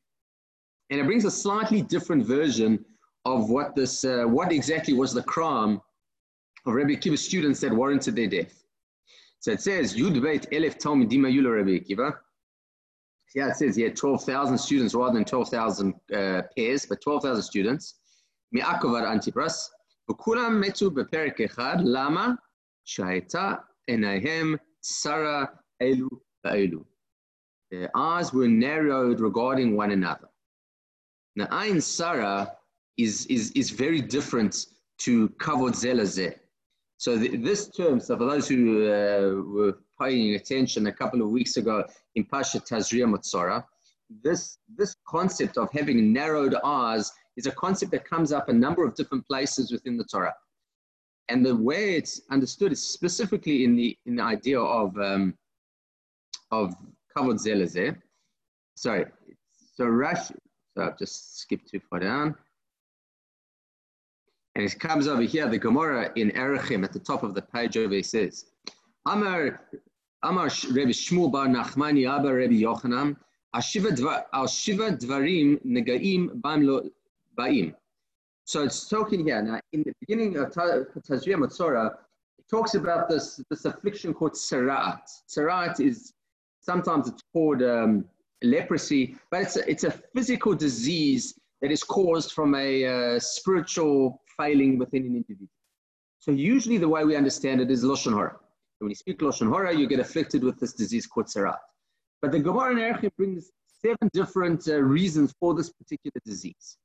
and 0.91 1.01
it 1.01 1.07
brings 1.07 1.25
a 1.25 1.31
slightly 1.31 1.83
different 1.83 2.25
version 2.25 2.85
of 3.25 3.51
what 3.51 3.75
this 3.75 4.05
uh, 4.05 4.25
what 4.25 4.53
exactly 4.53 4.95
was 4.95 5.13
the 5.13 5.23
crime 5.23 5.81
of 6.67 6.75
Rabbi 6.75 6.95
Akiva's 6.95 7.25
students 7.25 7.61
that 7.61 7.73
warranted 7.73 8.17
their 8.17 8.29
death. 8.29 8.64
So 9.44 9.52
it 9.52 9.62
says 9.62 9.96
Yud 9.96 10.22
Beit 10.22 10.50
Elef 10.52 10.78
Talmidim 10.78 11.26
Yula 11.32 11.58
Rabbi 11.58 11.80
Akiva. 11.80 12.14
Yeah, 13.36 13.50
it 13.50 13.56
says 13.56 13.76
he 13.76 13.84
had 13.84 13.96
12,000 13.96 14.58
students 14.58 14.96
rather 14.96 15.14
than 15.14 15.26
12,000 15.26 15.94
uh, 16.14 16.42
pairs, 16.58 16.86
but 16.86 17.02
12,000 17.02 17.44
students. 17.44 18.00
Mi'akovar 18.52 19.06
Antipras. 19.06 19.70
וכולם 20.12 20.62
מתו 20.62 20.92
בפרק 20.92 21.42
אחד, 21.42 21.78
למה? 21.84 22.32
שהייתה 22.86 23.54
עיניהם 23.88 24.56
צרה 24.80 25.46
אלו 25.82 26.10
ואלו. 26.46 26.84
Their 27.72 27.90
eyes 27.96 28.34
were 28.34 28.48
narrowed 28.48 29.20
regarding 29.20 29.76
one 29.76 29.92
another. 29.92 30.30
Now, 31.36 31.48
Ain 31.52 31.80
Sarah 31.82 32.58
is, 32.98 33.28
is, 33.28 33.52
is 33.52 33.70
very 33.70 34.02
different 34.02 34.66
to 35.06 35.30
Kavod 35.44 35.76
Zelazeh. 35.76 36.34
So 36.97 37.17
this 37.17 37.69
term, 37.71 38.01
so 38.01 38.17
for 38.17 38.25
those 38.25 38.49
who 38.49 38.87
uh, 38.87 39.43
were 39.43 39.79
paying 40.01 40.37
attention 40.37 40.87
a 40.87 40.93
couple 40.93 41.23
of 41.23 41.29
weeks 41.29 41.57
ago 41.57 41.85
in 42.15 42.25
Pasha 42.25 42.61
Tazria 42.61 43.07
Metzora, 43.07 43.65
this, 44.23 44.59
this 44.77 44.97
concept 45.07 45.59
of 45.59 45.69
having 45.73 46.13
narrowed 46.13 46.55
eyes 46.65 47.11
is 47.37 47.47
a 47.47 47.53
concept 47.53 47.93
that 47.93 48.09
comes 48.09 48.33
up 48.33 48.49
a 48.49 48.53
number 48.53 48.87
of 48.87 48.95
different 48.95 49.27
places 49.27 49.73
within 49.73 49.97
the 49.97 50.05
Torah. 50.05 50.35
And 51.29 51.45
the 51.45 51.57
way 51.57 51.97
it's 51.97 52.21
understood 52.31 52.73
is 52.73 52.87
specifically 52.87 53.65
in 53.65 53.75
the, 53.77 53.97
in 54.07 54.17
the 54.17 54.23
idea 54.23 54.61
of, 54.61 54.97
um, 54.99 55.35
of 56.51 56.75
kavod 57.17 57.37
zelazeh. 57.45 57.97
Sorry, 58.77 59.07
so 59.75 59.87
Rash, 59.87 60.29
so 60.29 60.83
I've 60.83 60.99
just 60.99 61.39
skipped 61.39 61.71
too 61.71 61.81
far 61.91 62.01
down. 62.01 62.37
And 64.55 64.65
it 64.65 64.79
comes 64.79 65.09
over 65.09 65.23
here, 65.23 65.49
the 65.49 65.59
Gemara 65.59 66.13
in 66.15 66.31
Erechim 66.31 66.85
at 66.85 66.93
the 66.93 67.01
top 67.01 67.23
of 67.23 67.35
the 67.35 67.43
page 67.43 67.77
over 67.77 67.95
it 67.95 68.07
says, 68.07 68.47
Amar, 69.07 69.61
Amar 70.23 70.49
Rebbe 70.71 70.93
Shmuel 70.93 71.33
bar 71.33 71.47
Nachmani 71.47 72.09
Abba 72.09 72.33
Rebbe 72.33 72.55
Yochanan, 72.55 73.17
al 73.53 73.61
shiva 73.61 73.91
dvarim 74.93 75.65
negaim 75.65 76.41
bam 76.41 76.67
lo 76.67 76.83
Ba'im. 77.37 77.75
So 78.45 78.63
it's 78.63 78.89
talking 78.89 79.25
here. 79.25 79.43
Now, 79.43 79.61
in 79.73 79.83
the 79.83 79.93
beginning 80.01 80.37
of 80.37 80.51
Tazria 80.53 81.37
Metzora, 81.37 81.95
it 82.39 82.49
talks 82.49 82.75
about 82.75 83.09
this, 83.09 83.41
this 83.51 83.65
affliction 83.65 84.13
called 84.15 84.35
Sarat. 84.35 85.01
Sarat 85.29 85.81
is 85.81 86.13
sometimes 86.61 87.09
it's 87.09 87.23
called 87.33 87.63
um, 87.63 88.05
leprosy, 88.43 89.17
but 89.31 89.43
it's 89.43 89.57
a, 89.57 89.69
it's 89.69 89.85
a 89.85 89.91
physical 89.91 90.55
disease 90.55 91.35
that 91.61 91.73
is 91.73 91.83
caused 91.83 92.33
from 92.33 92.55
a 92.55 92.85
uh, 92.87 93.19
spiritual 93.19 94.21
failing 94.37 94.79
within 94.79 95.03
an 95.07 95.17
individual. 95.17 95.49
So 96.19 96.31
usually 96.31 96.79
the 96.79 96.89
way 96.89 97.05
we 97.05 97.17
understand 97.17 97.61
it 97.61 97.71
is 97.71 97.85
Lashon 97.85 98.15
Hara. 98.15 98.37
When 98.79 98.91
you 98.91 98.95
speak 98.95 99.19
Lashon 99.21 99.53
Hara, 99.53 99.75
you 99.75 99.87
get 99.87 100.01
afflicted 100.01 100.43
with 100.43 100.59
this 100.59 100.73
disease 100.73 101.07
called 101.07 101.27
Sarat. 101.27 101.59
But 102.23 102.33
the 102.33 102.41
Gemara 102.41 102.73
in 102.73 102.79
Erechim 102.79 103.11
brings 103.17 103.51
seven 103.83 104.09
different 104.13 104.67
uh, 104.69 104.81
reasons 104.81 105.35
for 105.39 105.55
this 105.55 105.71
particular 105.71 106.21
disease. 106.25 106.79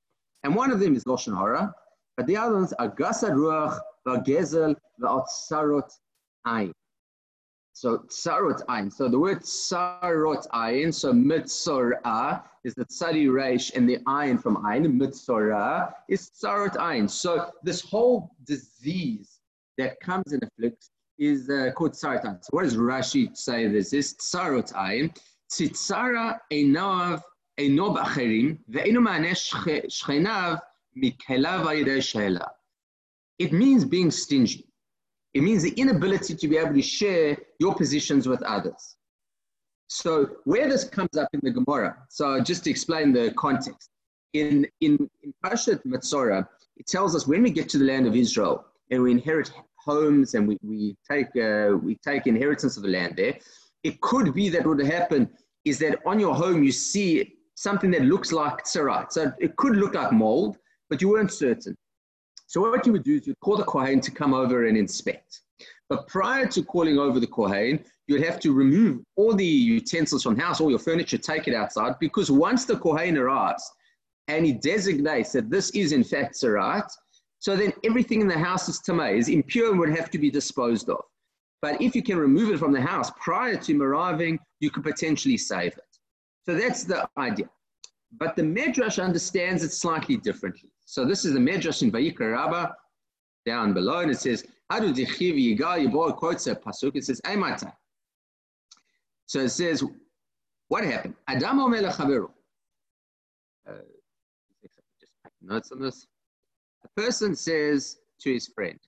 And 0.43 0.55
one 0.55 0.71
of 0.71 0.79
them 0.79 0.95
is 0.95 1.05
Lashon 1.05 1.37
Hara, 1.37 1.73
but 2.17 2.27
the 2.27 2.35
other 2.35 2.55
ones 2.55 2.73
are 2.73 2.89
Gasad 2.89 3.31
Ruach, 3.31 3.79
Vagezel, 4.05 4.75
Va'atsarot 5.01 5.89
Ayin. 6.45 6.73
So 7.79 7.99
Tsarot 8.09 8.61
Ayin. 8.67 8.91
So 8.91 9.07
the 9.07 9.17
word 9.17 9.39
Tsarot 9.39 10.45
Ayin, 10.53 10.93
so 10.93 11.13
Mitzorah 11.13 12.43
is 12.65 12.73
the 12.75 12.83
Tsari 12.83 13.27
Reish 13.27 13.73
and 13.73 13.87
the 13.87 13.99
Ayin 13.99 14.37
from 14.43 14.57
Ayin. 14.57 14.99
Mitzorah 14.99 15.93
is 16.09 16.29
Tsarot 16.29 16.73
Ayin. 16.73 17.09
So 17.09 17.49
this 17.63 17.79
whole 17.79 18.35
disease 18.43 19.39
that 19.77 19.97
comes 20.01 20.33
and 20.33 20.43
afflicts 20.43 20.89
is 21.19 21.49
uh, 21.49 21.71
called 21.73 21.93
tsarat 21.93 22.25
ayin. 22.25 22.43
So 22.43 22.49
what 22.51 22.63
does 22.63 22.75
Rashi 22.75 23.35
say 23.37 23.69
this 23.69 23.93
is? 23.93 24.13
Tsarot 24.15 24.73
ayin. 24.73 25.17
Tzitzara 25.49 26.37
einav 26.51 27.21
eino 27.57 27.95
b'acherim 27.95 28.59
ve'eino 28.69 28.99
ma'aneh 28.99 29.37
shchenav 29.87 30.59
mikelav. 31.01 32.41
It 33.39 33.53
means 33.53 33.85
being 33.85 34.11
stingy. 34.11 34.68
It 35.39 35.43
means 35.43 35.63
the 35.63 35.71
inability 35.77 36.35
to 36.35 36.47
be 36.49 36.57
able 36.57 36.73
to 36.73 36.81
share 36.81 37.37
your 37.59 37.73
positions 37.73 38.27
with 38.27 38.41
others. 38.43 38.97
So 39.87 40.31
where 40.43 40.67
this 40.67 40.83
comes 40.83 41.15
up 41.17 41.29
in 41.31 41.39
the 41.41 41.51
Gemara, 41.51 41.95
so 42.09 42.41
just 42.41 42.65
to 42.65 42.69
explain 42.69 43.13
the 43.13 43.31
context, 43.37 43.89
in 44.33 44.67
in 44.81 45.09
in 45.23 45.33
Parshat 45.41 45.81
Metzora, 45.85 46.45
it 46.75 46.87
tells 46.87 47.15
us 47.15 47.25
when 47.25 47.41
we 47.41 47.51
get 47.51 47.69
to 47.69 47.77
the 47.77 47.85
land 47.85 48.05
of 48.05 48.17
Israel 48.17 48.65
and 48.91 49.01
we 49.01 49.11
inherit 49.11 49.49
homes 49.77 50.33
and 50.33 50.45
we, 50.45 50.57
we 50.61 50.97
take 51.09 51.33
uh, 51.37 51.77
we 51.81 51.95
take 52.09 52.27
inheritance 52.27 52.75
of 52.75 52.83
the 52.83 52.89
land 52.89 53.13
there, 53.15 53.35
it 53.83 54.01
could 54.01 54.33
be 54.33 54.49
that 54.49 54.67
what 54.67 54.75
would 54.75 54.85
happen 54.85 55.29
is 55.63 55.79
that 55.79 55.99
on 56.05 56.19
your 56.19 56.35
home 56.35 56.63
you 56.63 56.73
see 56.73 57.37
something 57.55 57.91
that 57.91 58.01
looks 58.01 58.33
like 58.33 58.65
tsarat. 58.65 59.13
So 59.13 59.31
it 59.39 59.55
could 59.55 59.77
look 59.77 59.93
like 59.93 60.11
mold, 60.11 60.57
but 60.89 61.01
you 61.01 61.07
weren't 61.07 61.31
certain. 61.31 61.77
So 62.49 62.61
what 62.61 62.83
you 62.87 62.93
would 62.93 63.03
do 63.03 63.17
is 63.17 63.27
you'd 63.27 63.39
call 63.41 63.57
the 63.57 63.63
Kohen 63.63 64.01
to 64.01 64.09
come 64.09 64.33
over 64.33 64.65
and 64.65 64.75
inspect. 64.75 65.41
But 65.87 66.07
prior 66.07 66.47
to 66.47 66.63
calling 66.63 66.97
over 66.97 67.19
the 67.19 67.27
Kohen, 67.27 67.85
you'd 68.07 68.23
have 68.23 68.39
to 68.39 68.53
remove 68.53 69.03
all 69.15 69.35
the 69.35 69.45
utensils 69.45 70.23
from 70.23 70.33
the 70.33 70.41
house, 70.41 70.59
all 70.59 70.71
your 70.71 70.79
furniture, 70.79 71.19
take 71.19 71.47
it 71.47 71.53
outside, 71.53 71.99
because 71.99 72.31
once 72.31 72.65
the 72.65 72.75
Kohen 72.75 73.19
arrives 73.19 73.63
and 74.27 74.47
he 74.47 74.53
designates 74.53 75.31
that 75.33 75.51
this 75.51 75.69
is 75.71 75.91
in 75.91 76.03
fact 76.03 76.33
Sarat, 76.33 76.89
so 77.37 77.55
then 77.55 77.71
everything 77.83 78.19
in 78.19 78.27
the 78.27 78.39
house 78.39 78.67
is 78.67 78.79
tamei, 78.79 79.15
is 79.15 79.29
impure 79.29 79.69
and 79.69 79.79
would 79.79 79.95
have 79.95 80.09
to 80.09 80.17
be 80.17 80.31
disposed 80.31 80.89
of. 80.89 81.03
But 81.61 81.79
if 81.79 81.95
you 81.95 82.01
can 82.01 82.17
remove 82.17 82.49
it 82.49 82.57
from 82.57 82.71
the 82.71 82.81
house 82.81 83.11
prior 83.21 83.57
to 83.57 83.71
him 83.71 83.83
arriving, 83.83 84.39
you 84.59 84.71
could 84.71 84.83
potentially 84.83 85.37
save 85.37 85.73
it. 85.73 85.99
So 86.47 86.55
that's 86.55 86.83
the 86.83 87.07
idea. 87.15 87.49
But 88.17 88.35
the 88.35 88.41
Medrash 88.41 89.03
understands 89.03 89.63
it 89.63 89.71
slightly 89.71 90.17
differently. 90.17 90.71
So 90.89 91.05
this 91.05 91.23
is 91.23 91.33
the 91.33 91.39
Medrash 91.39 91.83
in 91.83 91.91
Vayikra 91.91 92.33
Rabbah, 92.33 92.71
down 93.45 93.75
below, 93.75 93.99
and 93.99 94.09
it 94.09 94.19
says, 94.19 94.43
"How 94.71 94.79
Adu 94.79 94.91
dichiv 94.91 95.35
yigal 95.37 95.85
yibor 95.85 96.17
quotes 96.17 96.47
a 96.47 96.55
pasuk, 96.55 96.95
it 96.95 97.05
says, 97.05 97.21
Eimata. 97.25 97.71
So 99.27 99.41
it 99.41 99.49
says, 99.49 99.83
what 100.67 100.83
happened? 100.83 101.13
Adam 101.27 101.59
omer 101.59 101.83
lechaveru. 101.83 102.31
Uh, 103.69 103.73
just 104.99 105.13
notes 105.43 105.71
on 105.71 105.79
this. 105.79 106.07
A 106.83 106.87
person 106.99 107.35
says 107.35 107.99
to 108.21 108.33
his 108.33 108.47
friend, 108.47 108.79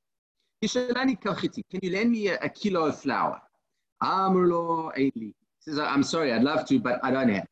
Can 0.63 1.79
you 1.83 1.91
lend 1.91 2.11
me 2.11 2.29
a, 2.29 2.39
a 2.39 2.49
kilo 2.49 2.85
of 2.87 2.99
flour? 2.99 3.39
Amrlo 4.01 4.91
He 4.97 5.35
says, 5.59 5.77
I'm 5.77 6.01
sorry, 6.01 6.33
I'd 6.33 6.41
love 6.41 6.65
to, 6.65 6.79
but 6.79 6.99
I 7.03 7.11
don't 7.11 7.29
have. 7.29 7.50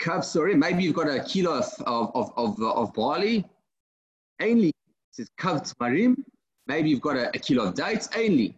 Kav, 0.00 0.24
sorry, 0.24 0.54
maybe 0.54 0.84
you've 0.84 0.94
got 0.94 1.08
a 1.08 1.22
kilo 1.24 1.58
of, 1.58 1.66
of, 1.86 2.12
of, 2.14 2.32
of, 2.36 2.62
uh, 2.62 2.72
of 2.72 2.94
barley. 2.94 3.44
Ainly. 4.40 4.70
says, 5.10 5.28
Kav 5.38 5.74
Tmarim. 5.74 6.16
Maybe 6.66 6.90
you've 6.90 7.00
got 7.00 7.16
a, 7.16 7.28
a 7.28 7.38
kilo 7.38 7.64
of 7.64 7.74
dates. 7.74 8.08
Ainly. 8.08 8.54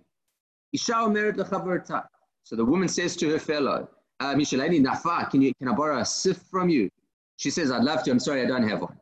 Isha 0.73 0.93
Omeret 0.93 1.37
Lechaverta. 1.37 2.05
So 2.45 2.57
the 2.57 2.65
woman 2.65 2.89
says 2.89 3.17
to 3.17 3.31
her 3.31 3.39
fellow, 3.39 3.89
uh, 4.21 4.35
Mishaleni 4.35 4.81
Nafa, 4.85 5.31
can, 5.31 5.41
you, 5.41 5.55
can 5.55 5.69
I 5.69 5.73
borrow 5.73 6.01
a 6.01 6.05
sift 6.05 6.47
from 6.51 6.69
you? 6.69 6.91
She 7.37 7.51
says, 7.51 7.71
I'd 7.71 7.85
love 7.85 8.03
to. 8.05 8.11
I'm 8.11 8.21
sorry, 8.21 8.43
I 8.43 8.47
don't 8.47 8.69
have 8.69 8.83
one. 8.83 8.99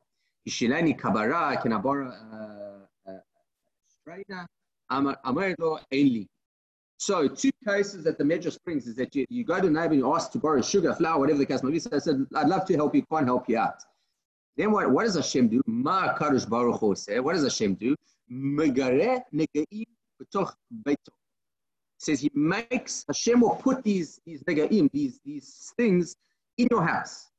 Ishileni 0.49 0.99
Kabara, 0.99 1.61
can 1.61 1.73
I 1.73 1.79
borrow 1.79 2.09
a, 2.09 3.11
a 3.11 3.21
strainer? 4.01 4.47
Amarlo 4.91 5.81
Ainli. 5.93 6.27
So 6.99 7.29
two 7.29 7.53
cases 7.67 8.03
that 8.05 8.19
the 8.19 8.25
Medrash 8.25 8.59
brings 8.65 8.87
is 8.89 8.97
that 8.97 9.15
you, 9.15 9.25
you 9.31 9.45
go 9.45 9.61
to 9.61 9.69
a 9.69 9.71
neighbor 9.71 9.93
and 9.93 10.01
you 10.01 10.15
ask 10.15 10.33
to 10.33 10.39
borrow 10.39 10.61
sugar, 10.61 10.93
flour, 10.93 11.21
whatever 11.21 11.39
the 11.39 11.47
case 11.47 11.63
may 11.63 11.71
be. 11.71 11.79
So 11.79 11.91
I 11.93 11.99
said, 11.99 12.27
I'd 12.35 12.49
love 12.49 12.67
to 12.67 12.75
help 12.75 12.95
you, 12.95 13.05
can't 13.11 13.27
help 13.27 13.49
you 13.49 13.57
out. 13.57 13.83
Then 14.57 14.73
what, 14.73 14.91
what 14.91 15.05
does 15.05 15.15
Hashem 15.15 15.49
do? 15.49 15.63
Ma 15.67 16.15
Kadosh 16.15 16.49
Baruch 16.49 16.81
Hu 16.81 16.97
say, 16.97 17.21
what 17.21 17.35
does 17.35 17.45
Hashem 17.45 17.75
do? 17.75 17.95
Megare 18.31 19.23
negaim 19.33 19.85
b'toch. 20.21 20.53
Says 21.99 22.21
he 22.21 22.31
makes, 22.35 23.05
Hashem 23.07 23.41
will 23.41 23.55
put 23.55 23.85
these, 23.85 24.21
these 24.27 24.43
negaim, 24.43 24.91
these, 24.93 25.21
these 25.25 25.73
things 25.77 26.17
in 26.59 26.67
your 26.71 26.85
house. 26.85 27.31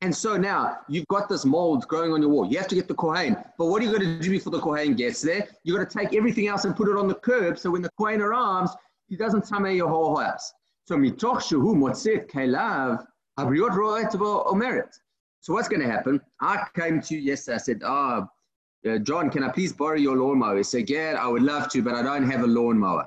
And 0.00 0.14
so 0.14 0.36
now 0.38 0.78
you've 0.88 1.06
got 1.08 1.28
this 1.28 1.44
mold 1.44 1.86
growing 1.88 2.12
on 2.12 2.22
your 2.22 2.30
wall. 2.30 2.46
You 2.50 2.58
have 2.58 2.68
to 2.68 2.74
get 2.74 2.88
the 2.88 2.94
Kohen. 2.94 3.36
But 3.58 3.66
what 3.66 3.82
are 3.82 3.84
you 3.84 3.90
going 3.90 4.18
to 4.18 4.18
do 4.18 4.30
before 4.30 4.50
the 4.50 4.60
Kohen 4.60 4.94
gets 4.94 5.20
there? 5.20 5.46
You're 5.62 5.76
going 5.76 5.88
to 5.88 5.98
take 5.98 6.14
everything 6.14 6.48
else 6.48 6.64
and 6.64 6.74
put 6.74 6.88
it 6.88 6.96
on 6.96 7.06
the 7.08 7.14
curb 7.14 7.58
so 7.58 7.70
when 7.70 7.82
the 7.82 7.90
Kohen 7.98 8.20
arrives, 8.20 8.70
he 9.14 9.18
doesn't 9.18 9.46
tame 9.46 9.66
your 9.66 9.88
whole 9.88 10.16
house. 10.16 10.52
So 10.88 10.96
mitoch 10.96 11.40
shehu 11.46 11.76
motzit 11.76 12.28
kelav 12.28 13.06
abriot 13.38 13.74
ro'et 13.76 14.12
omeret. 14.12 14.90
So 15.40 15.52
what's 15.52 15.68
going 15.68 15.82
to 15.82 15.90
happen? 15.90 16.20
I 16.40 16.66
came 16.74 17.00
to 17.00 17.14
you 17.14 17.20
yesterday. 17.20 17.54
I 17.54 17.58
said, 17.58 17.82
oh, 17.84 18.26
uh, 18.90 18.98
John, 18.98 19.30
can 19.30 19.44
I 19.44 19.50
please 19.50 19.72
borrow 19.72 19.96
your 19.96 20.16
lawnmower? 20.16 20.56
He 20.56 20.64
said, 20.64 20.90
yeah, 20.90 21.16
I 21.20 21.28
would 21.28 21.42
love 21.42 21.68
to, 21.70 21.82
but 21.82 21.94
I 21.94 22.02
don't 22.02 22.28
have 22.28 22.42
a 22.42 22.46
lawnmower. 22.46 23.06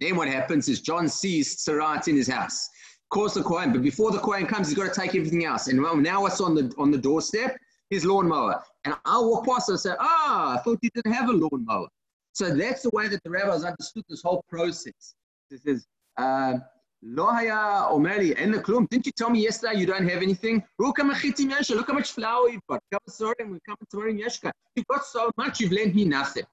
Then 0.00 0.16
what 0.16 0.28
happens 0.28 0.70
is 0.70 0.80
John 0.80 1.08
sees 1.08 1.62
Sarat 1.62 2.08
in 2.08 2.16
his 2.16 2.28
house, 2.28 2.70
calls 3.10 3.34
the 3.34 3.42
Kohen, 3.42 3.70
but 3.72 3.82
before 3.82 4.12
the 4.12 4.18
Kohen 4.18 4.46
comes, 4.46 4.68
he's 4.68 4.78
got 4.78 4.92
to 4.92 5.00
take 5.00 5.14
everything 5.14 5.44
else. 5.44 5.68
And 5.68 5.78
now 6.02 6.22
what's 6.22 6.40
on 6.40 6.54
the 6.54 6.72
on 6.78 6.90
the 6.90 6.98
doorstep? 6.98 7.54
His 7.90 8.06
lawnmower. 8.06 8.62
And 8.84 8.94
I 9.04 9.20
walk 9.20 9.46
past 9.46 9.68
and 9.68 9.78
say, 9.78 9.92
ah, 10.00 10.54
I 10.54 10.62
thought 10.62 10.78
he 10.80 10.90
didn't 10.94 11.12
have 11.12 11.28
a 11.28 11.32
lawnmower. 11.32 11.88
So 12.32 12.54
that's 12.54 12.82
the 12.82 12.90
way 12.92 13.08
that 13.08 13.22
the 13.24 13.30
rabbis 13.30 13.64
understood 13.64 14.04
this 14.08 14.22
whole 14.22 14.44
process. 14.48 15.14
This 15.50 15.66
is, 15.66 15.86
uh, 16.16 16.58
Lohaya 17.04 17.90
Omeri 17.90 18.40
and 18.40 18.54
Klum. 18.54 18.88
Didn't 18.88 19.06
you 19.06 19.12
tell 19.12 19.28
me 19.28 19.42
yesterday 19.42 19.78
you 19.78 19.86
don't 19.86 20.08
have 20.08 20.22
anything? 20.22 20.62
Look 20.78 20.98
how 20.98 21.04
much 21.04 22.12
flour 22.12 22.48
you've 22.48 22.66
got. 22.68 22.80
Come 22.92 23.34
and 23.40 23.50
we 23.50 23.58
come 23.66 23.76
tomorrow 23.90 24.10
in 24.10 24.18
Yeshka. 24.18 24.52
You've 24.76 24.86
got 24.86 25.04
so 25.04 25.30
much, 25.36 25.58
you've 25.58 25.72
lent 25.72 25.94
me 25.94 26.04
nothing. 26.04 26.44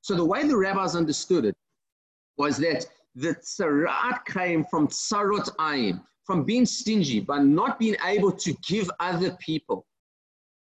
So 0.00 0.14
the 0.14 0.24
way 0.24 0.46
the 0.46 0.56
rabbis 0.56 0.96
understood 0.96 1.44
it 1.44 1.54
was 2.38 2.56
that 2.58 2.86
the 3.14 3.34
tsarat 3.34 4.24
came 4.24 4.64
from 4.70 4.88
tsarot 4.88 5.54
ayim, 5.56 6.02
from 6.24 6.44
being 6.44 6.64
stingy, 6.64 7.20
by 7.20 7.38
not 7.38 7.78
being 7.78 7.96
able 8.04 8.32
to 8.32 8.54
give 8.66 8.90
other 9.00 9.36
people. 9.38 9.86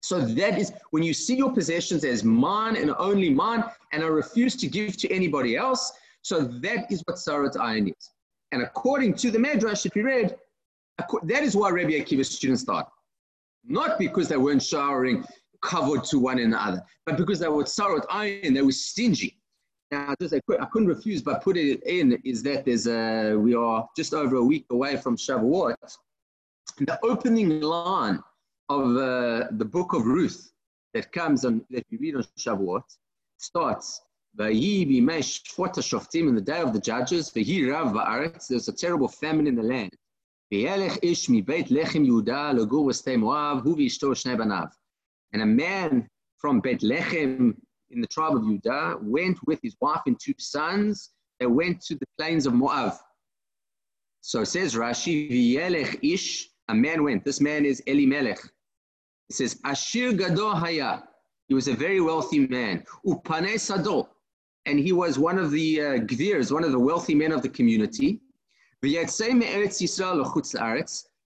So 0.04 0.20
that 0.20 0.60
is 0.60 0.74
when 0.92 1.02
you 1.02 1.14
see 1.14 1.36
your 1.38 1.54
possessions 1.54 2.04
as 2.04 2.26
mine 2.26 2.76
and 2.76 2.94
only 3.00 3.30
mine, 3.30 3.64
and 3.94 4.04
I 4.04 4.08
refuse 4.08 4.54
to 4.58 4.68
give 4.68 4.98
to 4.98 5.10
anybody 5.10 5.56
else. 5.56 5.94
So 6.24 6.42
that 6.44 6.92
is 6.92 7.02
what 7.06 7.16
Sarat 7.16 7.56
Ayin 7.56 7.88
is. 7.88 8.10
And 8.52 8.62
according 8.64 9.16
to 9.16 9.32
the 9.32 9.38
Medrash 9.40 9.84
that 9.84 9.96
we 9.96 10.02
read, 10.02 10.36
that 11.24 11.44
is 11.44 11.56
why 11.56 11.70
Rabbi 11.70 11.92
Akiva's 11.92 12.30
students 12.30 12.64
thought. 12.64 12.92
Not 13.66 13.98
because 13.98 14.28
they 14.28 14.36
weren't 14.36 14.62
showering 14.62 15.24
covered 15.62 16.04
to 16.04 16.20
one 16.20 16.40
another, 16.40 16.84
but 17.06 17.16
because 17.16 17.40
they 17.40 17.48
were 17.48 17.64
Sarat 17.64 18.06
Ayin, 18.08 18.54
they 18.54 18.62
were 18.62 18.74
stingy. 18.74 19.38
Now, 19.90 20.14
just 20.20 20.34
I 20.34 20.66
couldn't 20.66 20.90
refuse, 20.90 21.22
but 21.22 21.42
put 21.42 21.56
it 21.56 21.82
in 21.84 22.20
is 22.26 22.44
that 22.44 22.66
there's 22.66 22.88
a, 22.88 23.36
we 23.36 23.56
are 23.56 23.88
just 23.96 24.14
over 24.14 24.36
a 24.36 24.44
week 24.44 24.66
away 24.70 24.98
from 24.98 25.16
Shavuot. 25.16 25.76
The 26.80 27.00
opening 27.04 27.62
line 27.62 28.22
of 28.74 28.98
uh, 28.98 29.48
the 29.52 29.66
book 29.66 29.94
of 29.94 30.06
Ruth 30.06 30.52
that 30.94 31.12
comes 31.12 31.46
on 31.46 31.66
that 31.70 31.86
we 31.92 31.98
read 31.98 32.16
on 32.16 32.24
Shavuot 32.38 32.84
starts 33.38 34.02
in 34.40 34.46
the 36.36 36.44
day 36.46 36.62
of 36.62 36.74
the 36.74 36.80
judges. 36.82 37.32
There's 38.50 38.68
a 38.68 38.74
terrible 38.74 39.08
famine 39.08 39.48
in 39.48 39.56
the 39.56 39.64
land. 39.64 39.92
And 45.32 45.42
a 45.42 45.46
man 45.46 46.08
from 46.38 46.60
Beit 46.60 46.82
Lechem 46.82 47.56
in 47.90 48.02
the 48.02 48.08
tribe 48.08 48.36
of 48.36 48.44
Judah 48.44 48.98
went 49.02 49.38
with 49.46 49.60
his 49.64 49.76
wife 49.82 50.02
and 50.08 50.20
two 50.20 50.34
sons. 50.38 51.12
They 51.40 51.46
went 51.48 51.82
to 51.86 51.96
the 51.96 52.06
plains 52.18 52.46
of 52.46 52.54
Moab. 52.54 52.94
So 54.22 54.44
says 54.44 54.76
Rashi, 54.76 55.30
V'yelech 55.32 56.00
ish 56.02 56.50
a 56.70 56.74
man 56.76 57.04
went. 57.04 57.26
This 57.26 57.42
man 57.42 57.66
is 57.66 57.82
Elimelech. 57.88 58.40
It 59.34 59.38
says, 59.38 59.60
Ashir 59.66 60.14
Gado 60.14 60.54
Haya. 60.54 61.02
He 61.48 61.56
was 61.56 61.68
a 61.68 61.74
very 61.74 62.00
wealthy 62.00 62.46
man. 62.46 62.84
Upane 63.04 63.60
Sado. 63.60 64.10
And 64.68 64.78
he 64.78 64.92
was 64.92 65.18
one 65.18 65.40
of 65.40 65.50
the 65.50 65.82
uh, 65.82 65.86
Gvirs, 66.10 66.52
one 66.52 66.64
of 66.64 66.72
the 66.72 66.78
wealthy 66.78 67.16
men 67.16 67.32
of 67.32 67.42
the 67.42 67.50
community. 67.50 68.22
And 68.84 68.92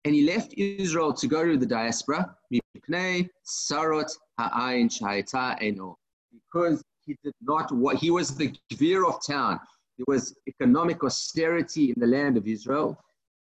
he 0.05 0.25
left 0.25 0.55
Israel 0.57 1.13
to 1.15 1.27
go 1.27 1.45
to 1.45 1.57
the 1.57 1.67
diaspora 1.67 2.37
because 2.49 2.71
he 7.07 7.17
did 7.25 7.35
not 7.41 7.73
what 7.73 7.97
he 7.97 8.13
was 8.13 8.37
the 8.37 8.57
Gvir 8.71 9.09
of 9.09 9.19
town. 9.27 9.59
There 9.99 10.05
was 10.07 10.33
economic 10.47 11.03
austerity 11.03 11.91
in 11.91 11.99
the 11.99 12.07
land 12.07 12.37
of 12.37 12.47
Israel. 12.47 13.03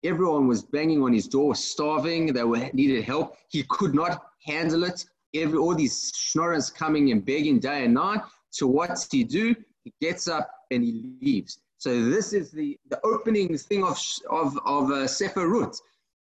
Everyone 0.05 0.47
was 0.47 0.63
banging 0.63 1.03
on 1.03 1.13
his 1.13 1.27
door, 1.27 1.57
starving. 1.57 2.33
They 2.33 2.45
were, 2.45 2.71
needed 2.73 3.03
help. 3.03 3.37
He 3.49 3.65
could 3.65 3.95
not 3.97 4.23
handle 4.45 4.85
it. 4.85 5.05
Every, 5.35 5.59
all 5.59 5.75
these 5.75 6.13
schnorrers 6.15 6.71
coming 6.71 7.11
and 7.11 7.25
begging 7.25 7.59
day 7.59 7.85
and 7.85 7.95
night. 7.95 8.21
So 8.51 8.67
what 8.67 9.05
he 9.11 9.25
do? 9.25 9.55
He 9.83 9.93
gets 10.01 10.29
up 10.29 10.49
and 10.71 10.85
he 10.85 11.13
leaves. 11.21 11.59
So 11.79 12.09
this 12.09 12.33
is 12.33 12.51
the, 12.51 12.79
the 12.89 13.01
opening 13.05 13.57
thing 13.59 13.85
of, 13.85 13.99
of, 14.31 14.59
of 14.65 14.91
uh, 14.91 15.07
Sefer 15.07 15.49
Ruth, 15.49 15.81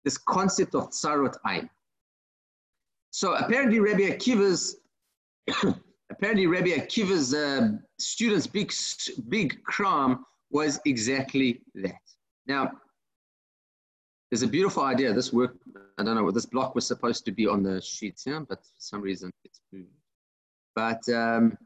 this 0.04 0.16
concept 0.16 0.74
of 0.74 0.90
Tsarot 0.90 1.36
Ein. 1.44 1.68
So 3.10 3.34
apparently 3.34 3.78
Rabbi 3.78 4.04
Akiva's 4.04 4.76
apparently 6.10 6.46
Rabbi 6.46 6.70
Akiva's 6.70 7.34
uh, 7.34 7.72
students' 7.98 8.46
big 8.46 8.72
big 9.28 9.62
crime 9.64 10.24
was 10.50 10.80
exactly 10.86 11.60
that. 11.74 12.00
Now, 12.46 12.72
there's 14.32 14.42
a 14.42 14.48
beautiful 14.48 14.84
idea. 14.84 15.12
This 15.12 15.30
work, 15.30 15.54
I 15.98 16.04
don't 16.04 16.14
know, 16.14 16.30
this 16.30 16.46
block 16.46 16.74
was 16.74 16.86
supposed 16.86 17.26
to 17.26 17.32
be 17.32 17.46
on 17.46 17.62
the 17.62 17.82
sheets, 17.82 18.24
yeah, 18.26 18.40
but 18.48 18.60
for 18.64 18.72
some 18.78 19.02
reason 19.02 19.30
it's 19.44 19.60
moved. 19.70 19.90
But 20.74 21.06
um, 21.10 21.58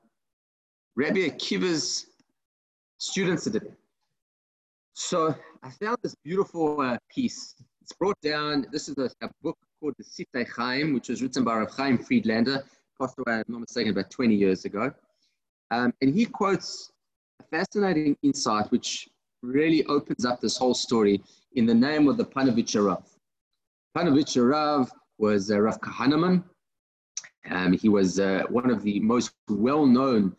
Rabbi 0.97 1.29
Akiva's 1.29 2.07
students 2.99 3.45
did 3.45 3.63
it. 3.63 3.73
So 4.95 5.33
I 5.63 5.71
found 5.71 5.99
this 6.03 6.17
beautiful 6.25 6.81
uh, 6.81 6.99
piece. 7.09 7.55
It's 7.83 7.93
brought 7.93 8.21
down, 8.21 8.67
this 8.73 8.89
is 8.89 8.99
a, 8.99 9.13
a 9.25 9.31
book 9.45 9.57
called 9.79 9.95
the 9.97 10.03
Sifsei 10.03 10.45
Chaim, 10.49 10.93
which 10.93 11.09
was 11.09 11.23
written 11.23 11.45
by 11.45 11.59
Rav 11.59 11.71
Chaim 11.71 11.97
Friedlander, 11.97 12.65
passed 13.01 13.15
away, 13.25 13.37
I'm 13.37 13.45
not 13.47 13.61
mistaken, 13.61 13.93
about 13.93 14.11
20 14.11 14.35
years 14.35 14.65
ago. 14.65 14.91
Um, 15.71 15.95
and 16.03 16.13
he 16.13 16.27
quotes 16.27 16.91
a 17.39 17.45
fascinating 17.45 18.17
insight 18.25 18.73
which 18.73 19.09
really 19.47 19.85
opens 19.87 20.25
up 20.25 20.41
this 20.41 20.57
whole 20.57 20.75
story 20.75 21.23
in 21.55 21.67
the 21.67 21.75
name 21.75 22.09
of 22.09 22.17
the 22.17 22.25
Panovich 22.25 22.75
Rav. 22.85 23.05
Panovich 23.97 24.37
Rav 24.37 24.91
was 25.19 25.51
uh, 25.51 25.61
Rav 25.61 25.81
Kahaneman. 25.81 26.45
Um, 27.51 27.73
he 27.73 27.89
was 27.89 28.19
uh, 28.19 28.43
one 28.51 28.71
of 28.71 28.83
the 28.83 29.01
most 29.01 29.33
well-known, 29.49 30.35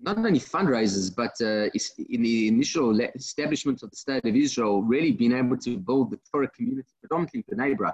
not 0.00 0.18
only 0.18 0.40
fundraisers, 0.40 1.14
but 1.14 1.34
uh, 1.40 1.70
in 2.10 2.22
the 2.22 2.48
initial 2.48 3.00
establishment 3.00 3.82
of 3.82 3.90
the 3.90 3.96
State 3.96 4.24
of 4.24 4.34
Israel, 4.34 4.82
really 4.82 5.12
being 5.12 5.32
able 5.32 5.56
to 5.58 5.78
build 5.78 6.10
the 6.10 6.18
Torah 6.30 6.50
community, 6.50 6.88
predominantly 7.00 7.44
the 7.48 7.56
neighbor. 7.56 7.92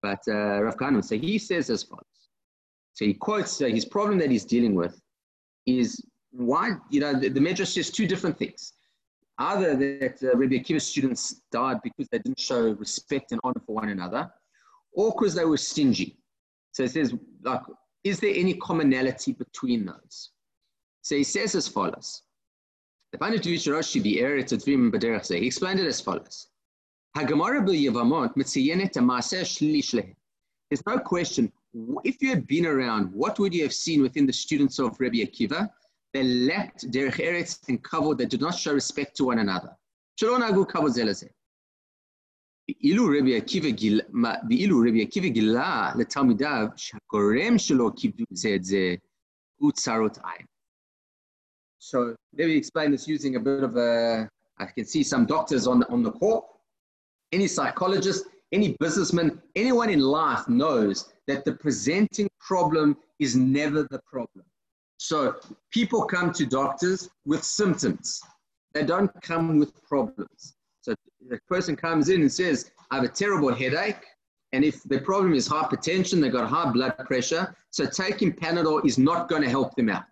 But 0.00 0.20
uh, 0.26 0.62
Rav 0.62 0.76
Kahaneman, 0.76 1.04
so 1.04 1.16
he 1.16 1.38
says 1.38 1.70
as 1.70 1.82
follows. 1.82 2.04
So 2.94 3.04
he 3.04 3.14
quotes 3.14 3.60
uh, 3.60 3.66
his 3.66 3.84
problem 3.84 4.18
that 4.18 4.30
he's 4.30 4.44
dealing 4.44 4.74
with 4.74 5.00
is 5.66 6.04
why, 6.30 6.72
you 6.90 7.00
know, 7.00 7.14
the, 7.14 7.28
the 7.28 7.40
Medrash 7.40 7.74
says 7.74 7.90
two 7.90 8.06
different 8.06 8.38
things. 8.38 8.72
Either 9.38 9.74
that 9.76 10.22
uh, 10.22 10.36
Rabbi 10.36 10.56
Akiva's 10.56 10.86
students 10.86 11.42
died 11.50 11.78
because 11.82 12.08
they 12.10 12.18
didn't 12.18 12.38
show 12.38 12.70
respect 12.72 13.32
and 13.32 13.40
honor 13.42 13.60
for 13.66 13.74
one 13.76 13.88
another, 13.88 14.30
or 14.92 15.12
because 15.12 15.34
they 15.34 15.44
were 15.44 15.56
stingy. 15.56 16.18
So 16.72 16.82
he 16.84 16.88
says, 16.88 17.14
like, 17.42 17.62
is 18.04 18.20
there 18.20 18.34
any 18.34 18.54
commonality 18.54 19.32
between 19.32 19.86
those? 19.86 20.30
So 21.02 21.16
he 21.16 21.24
says 21.24 21.54
as 21.54 21.68
follows. 21.68 22.22
The 23.12 23.18
Pandit 23.18 23.42
Roshi, 23.42 24.02
the 24.02 24.18
Eretz 24.18 24.52
Advim 24.52 24.90
Baderach, 24.90 25.34
he 25.34 25.46
explained 25.46 25.80
it 25.80 25.86
as 25.86 26.00
follows. 26.00 26.48
There's 30.70 30.86
no 30.86 30.98
question 30.98 31.52
if 32.04 32.20
you 32.20 32.28
had 32.28 32.46
been 32.46 32.66
around, 32.66 33.12
what 33.12 33.38
would 33.38 33.54
you 33.54 33.62
have 33.62 33.72
seen 33.72 34.02
within 34.02 34.26
the 34.26 34.32
students 34.32 34.78
of 34.78 34.98
Rabbi 35.00 35.18
Akiva? 35.18 35.70
They 36.13 36.23
lacked 36.23 36.91
derech 36.91 37.19
eretz 37.19 37.67
and 37.69 37.83
kavod. 37.83 38.17
They 38.17 38.25
did 38.25 38.41
not 38.41 38.55
show 38.55 38.73
respect 38.73 39.15
to 39.17 39.25
one 39.25 39.39
another. 39.39 39.71
שלא 40.19 40.39
נהגו 40.39 40.67
כבוד 40.67 40.91
זה 40.91 41.03
לזה. 41.03 41.27
ואילו 42.69 43.05
רבי 44.89 45.01
עקיבא 45.01 45.27
גילה 45.27 45.91
לתלמידיו 45.99 46.67
שהגורם 46.75 47.57
שלו 47.57 47.95
כיבדו 47.95 48.25
זה 48.31 48.49
את 48.55 48.63
זה 48.63 48.95
הוא 49.55 49.71
צרות 49.71 50.17
עין. 50.17 50.45
So 51.79 52.15
let 52.35 52.47
me 52.47 52.55
explain 52.57 52.91
this 52.91 53.07
using 53.07 53.35
a 53.35 53.39
bit 53.39 53.63
of 53.63 53.77
a, 53.77 54.27
I 54.57 54.65
can 54.65 54.85
see 54.85 55.03
some 55.03 55.25
doctors 55.25 55.67
on, 55.67 55.83
on 55.83 56.03
the 56.03 56.11
call. 56.11 56.61
Any 57.31 57.47
psychologist, 57.47 58.25
any 58.51 58.75
businessman, 58.79 59.41
anyone 59.55 59.89
in 59.89 59.99
life 59.99 60.47
knows 60.49 61.13
that 61.27 61.45
the 61.45 61.53
presenting 61.53 62.29
problem 62.39 62.97
is 63.19 63.35
never 63.35 63.83
the 63.93 64.01
problem. 64.13 64.45
So 65.02 65.34
people 65.72 66.04
come 66.04 66.32
to 66.34 66.46
doctors 66.46 67.10
with 67.26 67.42
symptoms. 67.42 68.20
They 68.72 68.84
don't 68.84 69.10
come 69.20 69.58
with 69.58 69.72
problems. 69.82 70.54
So 70.80 70.94
the 71.28 71.40
person 71.48 71.74
comes 71.74 72.08
in 72.08 72.20
and 72.20 72.30
says, 72.30 72.70
I 72.92 72.96
have 72.96 73.04
a 73.04 73.08
terrible 73.08 73.52
headache. 73.52 74.04
And 74.52 74.64
if 74.64 74.80
the 74.84 75.00
problem 75.00 75.34
is 75.34 75.48
hypertension, 75.48 76.20
they've 76.20 76.30
got 76.30 76.48
high 76.48 76.70
blood 76.70 76.94
pressure. 76.98 77.52
So 77.70 77.84
taking 77.84 78.32
Panadol 78.32 78.86
is 78.86 78.96
not 78.96 79.28
going 79.28 79.42
to 79.42 79.50
help 79.50 79.74
them 79.74 79.88
out. 79.88 80.04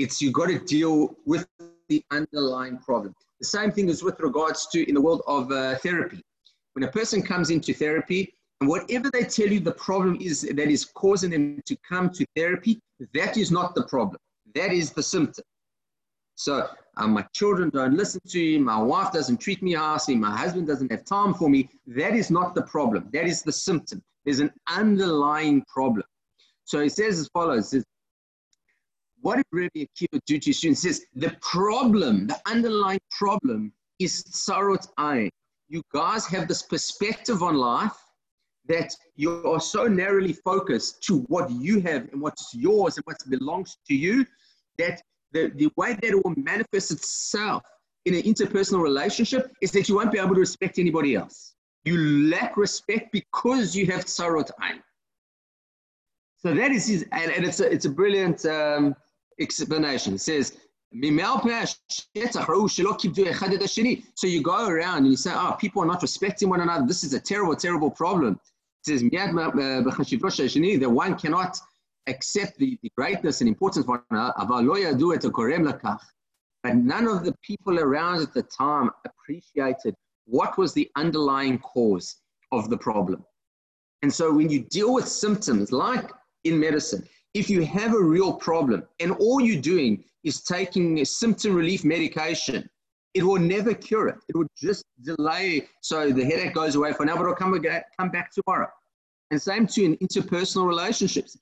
It's 0.00 0.20
you've 0.20 0.32
got 0.32 0.48
to 0.48 0.58
deal 0.58 1.14
with 1.24 1.46
the 1.88 2.02
underlying 2.10 2.78
problem. 2.78 3.14
The 3.38 3.46
same 3.46 3.70
thing 3.70 3.88
is 3.88 4.02
with 4.02 4.18
regards 4.18 4.66
to 4.72 4.88
in 4.88 4.96
the 4.96 5.00
world 5.00 5.22
of 5.28 5.52
uh, 5.52 5.76
therapy. 5.76 6.20
When 6.72 6.82
a 6.82 6.90
person 6.90 7.22
comes 7.22 7.50
into 7.50 7.72
therapy, 7.72 8.34
and 8.60 8.68
whatever 8.68 9.08
they 9.08 9.22
tell 9.22 9.46
you 9.46 9.60
the 9.60 9.72
problem 9.72 10.18
is 10.20 10.42
that 10.42 10.58
is 10.58 10.84
causing 10.84 11.30
them 11.30 11.60
to 11.64 11.76
come 11.88 12.10
to 12.10 12.26
therapy, 12.34 12.80
that 13.14 13.36
is 13.36 13.50
not 13.50 13.74
the 13.74 13.84
problem. 13.84 14.18
That 14.54 14.72
is 14.72 14.92
the 14.92 15.02
symptom. 15.02 15.44
So 16.34 16.68
um, 16.96 17.12
my 17.12 17.22
children 17.34 17.70
don't 17.70 17.96
listen 17.96 18.20
to 18.28 18.38
me, 18.38 18.58
my 18.58 18.80
wife 18.80 19.12
doesn't 19.12 19.38
treat 19.38 19.62
me 19.62 19.74
nicely, 19.74 20.16
my 20.16 20.36
husband 20.36 20.66
doesn't 20.66 20.90
have 20.90 21.04
time 21.04 21.34
for 21.34 21.48
me. 21.48 21.68
That 21.86 22.14
is 22.14 22.30
not 22.30 22.54
the 22.54 22.62
problem. 22.62 23.08
That 23.12 23.26
is 23.26 23.42
the 23.42 23.52
symptom. 23.52 24.02
There's 24.24 24.40
an 24.40 24.52
underlying 24.66 25.62
problem. 25.66 26.06
So 26.64 26.80
he 26.80 26.88
says 26.88 27.18
as 27.18 27.28
follows: 27.32 27.70
says, 27.70 27.84
What 29.20 29.36
did 29.36 29.46
Rabbi 29.52 29.84
Akiva 29.84 30.20
do 30.26 30.38
to 30.38 30.46
his 30.46 30.58
students? 30.58 30.82
Says 30.82 31.04
the 31.14 31.36
problem, 31.40 32.26
the 32.26 32.40
underlying 32.46 33.00
problem, 33.10 33.72
is 33.98 34.24
tsarot 34.24 34.86
ayin. 34.98 35.30
You 35.68 35.82
guys 35.92 36.26
have 36.26 36.48
this 36.48 36.62
perspective 36.62 37.42
on 37.42 37.54
life 37.56 37.96
that 38.68 38.94
you 39.16 39.46
are 39.46 39.60
so 39.60 39.86
narrowly 39.86 40.32
focused 40.32 41.02
to 41.04 41.20
what 41.22 41.50
you 41.50 41.80
have 41.80 42.08
and 42.12 42.20
what's 42.20 42.54
yours 42.54 42.96
and 42.96 43.04
what 43.04 43.16
belongs 43.28 43.78
to 43.86 43.94
you 43.94 44.24
that 44.78 45.02
the, 45.32 45.52
the 45.56 45.70
way 45.76 45.94
that 45.94 46.04
it 46.04 46.24
will 46.24 46.34
manifest 46.36 46.90
itself 46.90 47.62
in 48.04 48.14
an 48.14 48.22
interpersonal 48.22 48.82
relationship 48.82 49.52
is 49.60 49.70
that 49.72 49.88
you 49.88 49.96
won't 49.96 50.12
be 50.12 50.18
able 50.18 50.34
to 50.34 50.40
respect 50.40 50.78
anybody 50.78 51.14
else. 51.14 51.54
You 51.84 52.28
lack 52.28 52.56
respect 52.56 53.12
because 53.12 53.74
you 53.74 53.86
have 53.86 54.04
tsarot 54.04 54.50
ain. 54.62 54.82
So 56.38 56.54
that 56.54 56.70
is 56.70 56.86
his, 56.86 57.06
and, 57.12 57.30
and 57.30 57.44
it's, 57.44 57.60
a, 57.60 57.70
it's 57.70 57.84
a 57.84 57.90
brilliant 57.90 58.46
um, 58.46 58.94
explanation. 59.38 60.14
It 60.14 60.20
says, 60.20 60.56
so 60.92 60.98
you 64.26 64.42
go 64.42 64.66
around 64.66 64.96
and 64.98 65.06
you 65.06 65.16
say, 65.16 65.32
oh, 65.32 65.56
people 65.60 65.82
are 65.82 65.86
not 65.86 66.02
respecting 66.02 66.48
one 66.48 66.60
another. 66.60 66.84
This 66.86 67.04
is 67.04 67.14
a 67.14 67.20
terrible, 67.20 67.54
terrible 67.54 67.90
problem. 67.90 68.40
It 68.86 69.00
says, 69.00 69.02
that 69.02 70.90
one 70.90 71.18
cannot 71.18 71.58
accept 72.06 72.58
the, 72.58 72.78
the 72.82 72.90
greatness 72.96 73.40
and 73.40 73.48
importance 73.48 73.86
of 73.86 74.00
another. 74.10 75.98
But 76.62 76.76
none 76.76 77.06
of 77.06 77.24
the 77.24 77.34
people 77.42 77.78
around 77.78 78.22
at 78.22 78.34
the 78.34 78.42
time 78.42 78.90
appreciated 79.04 79.94
what 80.24 80.56
was 80.58 80.72
the 80.72 80.90
underlying 80.96 81.58
cause 81.58 82.16
of 82.52 82.70
the 82.70 82.76
problem. 82.78 83.24
And 84.02 84.12
so 84.12 84.32
when 84.32 84.48
you 84.48 84.60
deal 84.70 84.94
with 84.94 85.08
symptoms, 85.08 85.72
like 85.72 86.10
in 86.44 86.58
medicine, 86.58 87.06
if 87.34 87.50
you 87.50 87.64
have 87.64 87.94
a 87.94 88.02
real 88.02 88.32
problem 88.32 88.84
and 88.98 89.12
all 89.12 89.40
you're 89.40 89.60
doing 89.60 90.04
is 90.24 90.42
taking 90.42 91.00
a 91.00 91.04
symptom 91.04 91.54
relief 91.54 91.84
medication, 91.84 92.68
it 93.14 93.22
will 93.22 93.38
never 93.38 93.74
cure 93.74 94.08
it. 94.08 94.16
It 94.28 94.36
will 94.36 94.46
just 94.56 94.84
delay 95.02 95.68
so 95.80 96.10
the 96.10 96.24
headache 96.24 96.54
goes 96.54 96.74
away 96.74 96.92
for 96.92 97.04
now, 97.04 97.16
but 97.16 97.22
it'll 97.22 97.34
come, 97.34 97.54
again, 97.54 97.82
come 97.98 98.10
back 98.10 98.30
tomorrow. 98.32 98.68
And 99.30 99.40
same 99.40 99.66
too 99.66 99.84
in 99.84 99.96
interpersonal 99.98 100.66
relationships. 100.66 101.38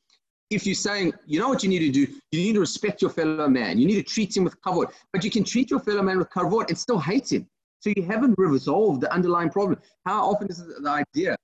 If 0.50 0.64
you're 0.64 0.74
saying, 0.74 1.12
you 1.26 1.38
know 1.40 1.48
what 1.48 1.62
you 1.62 1.68
need 1.68 1.81
to 1.81 1.90
do, 1.90 2.07
you 2.33 2.40
need 2.40 2.54
to 2.54 2.61
respect 2.61 3.02
your 3.02 3.11
fellow 3.11 3.48
man. 3.48 3.78
You 3.78 3.87
need 3.87 3.96
to 3.96 4.02
treat 4.02 4.35
him 4.35 4.44
with 4.44 4.61
kavod. 4.62 4.92
But 5.12 5.24
you 5.24 5.31
can 5.31 5.44
treat 5.44 5.70
your 5.70 5.81
fellow 5.81 6.02
man 6.02 6.18
with 6.18 6.31
kavod 6.31 6.68
and 6.68 6.78
still 6.78 6.98
hate 6.98 7.31
him. 7.31 7.46
So 7.81 7.92
you 7.94 8.02
haven't 8.02 8.35
resolved 8.38 9.02
the 9.02 9.12
underlying 9.12 9.50
problem. 9.50 9.78
How 10.07 10.31
often 10.31 10.48
is 10.48 10.66
the 10.66 11.04
idea 11.14 11.37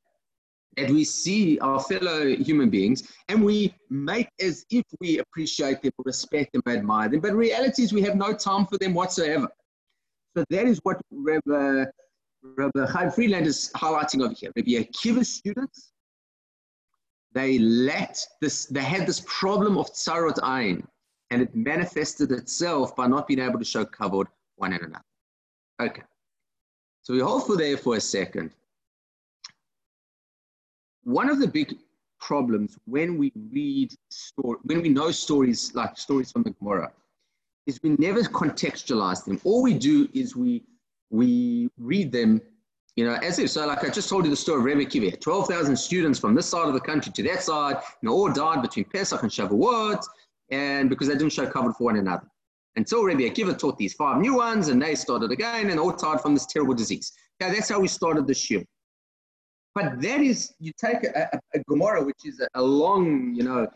that 0.77 0.91
we 0.91 1.05
see 1.05 1.59
our 1.61 1.81
fellow 1.81 2.27
human 2.27 2.71
beings 2.71 3.15
and 3.29 3.45
we 3.45 3.75
make 3.91 4.29
as 4.41 4.65
if 4.71 4.85
we 5.01 5.19
appreciate 5.19 5.83
them, 5.83 5.93
respect 6.05 6.53
them, 6.53 6.63
admire 6.67 7.09
them, 7.09 7.21
but 7.21 7.33
reality 7.35 7.83
is 7.83 7.93
we 7.93 8.03
have 8.03 8.17
no 8.17 8.33
time 8.33 8.67
for 8.67 8.79
them 8.79 8.95
whatsoever. 8.95 9.49
So 10.37 10.45
that 10.51 10.67
is 10.67 10.81
what 10.83 11.01
Rabbi, 11.11 11.51
uh, 11.51 11.85
Rabbi 12.43 12.87
Chaim 12.87 13.11
Friedland 13.11 13.47
is 13.47 13.71
highlighting 13.77 14.23
over 14.25 14.35
here. 14.35 14.51
Rabbi 14.57 14.71
Akiva 14.71 15.25
students, 15.25 15.93
they 17.33 17.59
lacked 17.59 18.27
this, 18.41 18.67
they 18.67 18.83
had 18.83 19.07
this 19.07 19.23
problem 19.27 19.79
of 19.79 19.93
tsarot 19.93 20.37
ayin, 20.37 20.85
and 21.31 21.43
it 21.43 21.55
manifested 21.55 22.33
itself 22.33 22.95
by 22.95 23.07
not 23.07 23.27
being 23.27 23.41
able 23.41 23.59
to 23.59 23.65
show 23.65 23.85
kavod 23.85 24.27
one 24.57 24.73
another. 24.73 25.03
Okay. 25.81 26.03
So 27.03 27.13
we 27.15 27.21
hold 27.21 27.47
for 27.47 27.57
there 27.57 27.77
for 27.77 27.97
a 27.97 28.01
second 28.01 28.51
one 31.05 31.29
of 31.29 31.39
the 31.39 31.47
big 31.47 31.77
problems 32.19 32.79
when 32.87 33.19
we 33.19 33.31
read 33.53 33.95
story, 34.11 34.59
when 34.65 34.83
we 34.83 34.89
know 34.89 35.11
stories 35.11 35.75
like 35.75 35.97
stories 35.97 36.33
from 36.33 36.43
the 36.43 36.51
Gemara, 36.51 36.91
is 37.67 37.81
we 37.83 37.91
never 37.99 38.23
contextualize 38.23 39.25
them. 39.25 39.41
All 39.45 39.63
we 39.63 39.75
do 39.75 40.09
is 40.13 40.37
we 40.37 40.65
we 41.11 41.69
read 41.79 42.11
them, 42.13 42.41
you 42.97 43.05
know, 43.05 43.15
as 43.15 43.39
if 43.39 43.51
so. 43.51 43.67
Like 43.67 43.85
I 43.85 43.91
just 43.91 44.09
told 44.09 44.25
you 44.25 44.31
the 44.31 44.37
story 44.37 44.59
of 44.59 44.79
Rebbe 44.79 45.17
twelve 45.17 45.49
thousand 45.49 45.77
students 45.77 46.19
from 46.19 46.35
this 46.35 46.47
side 46.47 46.67
of 46.67 46.75
the 46.75 46.81
country 46.81 47.13
to 47.13 47.23
that 47.25 47.43
side, 47.43 47.77
and 48.01 48.09
all 48.11 48.33
died 48.33 48.63
between 48.63 48.85
Pesach 48.87 49.23
and 49.23 49.31
Shavuot, 49.31 50.03
and 50.51 50.91
because 50.91 51.09
they 51.09 51.15
didn't 51.15 51.33
show 51.33 51.47
covered 51.47 51.75
for 51.77 51.85
one 51.85 51.97
another. 51.97 52.27
Until 52.77 53.05
Rebbe 53.05 53.23
Akiva 53.23 53.57
taught 53.57 53.79
these 53.79 53.95
five 53.95 54.21
new 54.21 54.35
ones, 54.35 54.69
and 54.69 54.83
they 54.83 54.95
started 54.97 55.31
again, 55.31 55.71
and 55.71 55.79
all 55.79 55.93
died 55.93 56.21
from 56.21 56.35
this 56.35 56.47
terrible 56.47 56.75
disease. 56.75 57.13
Yeah, 57.41 57.53
that's 57.53 57.69
how 57.69 57.81
we 57.81 57.89
started 57.89 58.27
this 58.27 58.51
year. 58.51 58.65
But 59.75 60.01
that 60.03 60.21
is, 60.21 60.55
you 60.61 60.73
take 60.79 61.05
a, 61.05 61.29
a, 61.33 61.41
a 61.59 61.65
Gemara, 61.69 62.05
which 62.05 62.19
is 62.25 62.41
a, 62.41 62.49
a, 62.55 62.63
long, 62.63 63.35
you 63.35 63.43
know, 63.43 63.67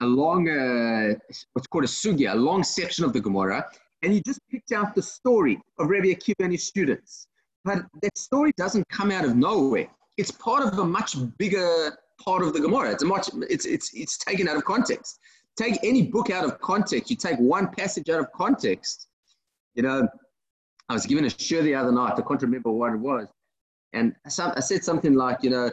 a 0.00 0.06
long, 0.06 0.48
uh, 0.48 1.14
what's 1.52 1.66
called 1.66 1.84
a 1.84 1.88
sugya, 1.88 2.32
a 2.32 2.36
long 2.36 2.62
section 2.62 3.04
of 3.04 3.12
the 3.12 3.20
Gemara, 3.20 3.66
and 4.02 4.14
you 4.14 4.20
just 4.22 4.40
picked 4.50 4.72
out 4.72 4.94
the 4.94 5.02
story 5.02 5.60
of 5.78 5.88
Rabbi 5.88 6.08
Akiva 6.08 6.40
and 6.40 6.52
his 6.52 6.64
students. 6.64 7.26
But 7.64 7.84
that 8.02 8.16
story 8.16 8.52
doesn't 8.56 8.88
come 8.88 9.10
out 9.10 9.24
of 9.24 9.36
nowhere. 9.36 9.88
It's 10.16 10.30
part 10.30 10.62
of 10.66 10.78
a 10.78 10.84
much 10.84 11.16
bigger 11.38 11.96
part 12.22 12.42
of 12.42 12.52
the 12.54 12.60
Gemara. 12.60 12.90
It's 12.92 13.02
a 13.02 13.06
much, 13.06 13.28
it's, 13.48 13.66
it's, 13.66 13.92
it's 13.94 14.16
taken 14.18 14.48
out 14.48 14.56
of 14.56 14.64
context. 14.64 15.18
Take 15.56 15.78
any 15.82 16.02
book 16.02 16.30
out 16.30 16.44
of 16.44 16.58
context. 16.60 17.10
You 17.10 17.16
take 17.16 17.38
one 17.38 17.68
passage 17.68 18.08
out 18.08 18.20
of 18.20 18.32
context. 18.32 19.08
You 19.74 19.82
know, 19.82 20.08
I 20.88 20.94
was 20.94 21.06
given 21.06 21.24
a 21.24 21.28
shiur 21.28 21.62
the 21.62 21.74
other 21.74 21.92
night. 21.92 22.14
I 22.16 22.22
can't 22.22 22.40
remember 22.42 22.70
what 22.70 22.92
it 22.94 22.98
was. 22.98 23.28
And 23.92 24.14
some, 24.28 24.52
I 24.56 24.60
said 24.60 24.84
something 24.84 25.14
like, 25.14 25.38
you 25.42 25.50
know, 25.50 25.70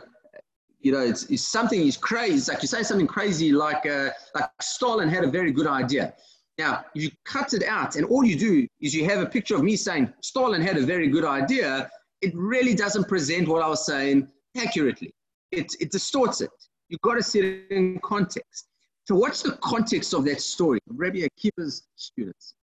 you 0.79 0.91
know, 0.91 0.99
it's, 0.99 1.23
it's 1.25 1.47
something 1.47 1.81
is 1.81 1.97
crazy. 1.97 2.35
It's 2.35 2.47
like 2.47 2.61
you 2.61 2.67
say 2.67 2.83
something 2.83 3.07
crazy 3.07 3.51
like, 3.51 3.85
uh, 3.85 4.09
like 4.35 4.49
Stalin 4.61 5.09
had 5.09 5.23
a 5.23 5.27
very 5.27 5.51
good 5.51 5.67
idea. 5.67 6.13
Now, 6.57 6.85
if 6.95 7.03
you 7.03 7.11
cut 7.25 7.53
it 7.53 7.63
out 7.63 7.95
and 7.95 8.05
all 8.05 8.23
you 8.23 8.37
do 8.37 8.67
is 8.81 8.93
you 8.93 9.05
have 9.05 9.19
a 9.19 9.25
picture 9.25 9.55
of 9.55 9.63
me 9.63 9.75
saying 9.75 10.11
Stalin 10.21 10.61
had 10.61 10.77
a 10.77 10.85
very 10.85 11.07
good 11.07 11.25
idea, 11.25 11.89
it 12.21 12.33
really 12.35 12.73
doesn't 12.73 13.07
present 13.07 13.47
what 13.47 13.61
I 13.61 13.67
was 13.67 13.85
saying 13.85 14.27
accurately. 14.55 15.13
It, 15.51 15.75
it 15.79 15.91
distorts 15.91 16.41
it. 16.41 16.49
You've 16.89 17.01
got 17.01 17.15
to 17.15 17.23
see 17.23 17.39
it 17.39 17.71
in 17.71 17.99
context. 18.03 18.67
So 19.05 19.15
what's 19.15 19.41
the 19.41 19.51
context 19.63 20.13
of 20.13 20.25
that 20.25 20.41
story? 20.41 20.79
Rabbi 20.87 21.19
Akiva's 21.19 21.87
students. 21.95 22.55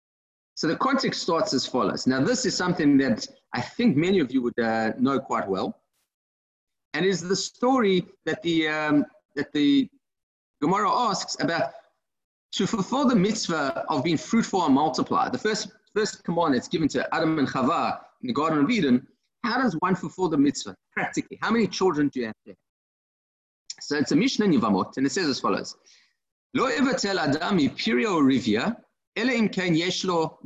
So 0.57 0.67
the 0.67 0.77
context 0.77 1.23
starts 1.23 1.53
as 1.55 1.67
follows. 1.67 2.07
Now, 2.07 2.23
this 2.23 2.47
is 2.47 2.57
something 2.57 2.97
that 2.99 3.27
I 3.55 3.61
think 3.61 3.97
many 3.97 4.21
of 4.21 4.33
you 4.33 4.43
would 4.43 4.59
uh, 4.59 4.93
know 4.99 5.19
quite 5.19 5.49
well, 5.49 5.81
and 6.95 7.05
is 7.05 7.21
the 7.21 7.37
story 7.37 8.07
that 8.25 8.43
the 8.43 8.69
um, 8.69 9.05
that 9.37 9.53
the 9.53 9.89
Gemara 10.63 10.91
asks 10.91 11.37
about 11.41 11.73
to 12.53 12.67
fulfill 12.67 13.07
the 13.07 13.17
mitzvah 13.17 13.85
of 13.89 14.05
being 14.05 14.17
fruitful 14.17 14.65
and 14.65 14.75
multiply. 14.75 15.29
The 15.29 15.39
first 15.39 15.73
first 15.95 16.25
command 16.25 16.55
that's 16.55 16.69
given 16.69 16.89
to 16.89 17.15
Adam 17.15 17.39
and 17.39 17.49
Chava 17.49 17.99
in 18.23 18.29
the 18.29 18.33
Garden 18.33 18.61
of 18.61 18.71
Eden. 18.71 19.07
How 19.45 19.61
does 19.61 19.75
one 19.81 19.95
fulfill 19.95 20.31
the 20.31 20.39
mitzvah 20.39 20.75
practically? 20.93 21.39
How 21.43 21.51
many 21.51 21.67
children 21.67 22.09
do 22.09 22.21
you 22.21 22.27
have? 22.27 22.57
So 23.81 23.99
it's 23.99 24.13
a 24.13 24.17
Mishnah 24.17 24.47
in 24.47 24.53
Yevamot, 24.53 24.97
and 24.97 25.07
it 25.07 25.11
says 25.11 25.29
as 25.29 25.41
follows: 25.41 25.77
Lo 26.55 26.71
evatel 26.71 27.19
adam 27.19 27.59
pirio 27.59 28.23
rivia 28.23 28.77
so 29.17 30.39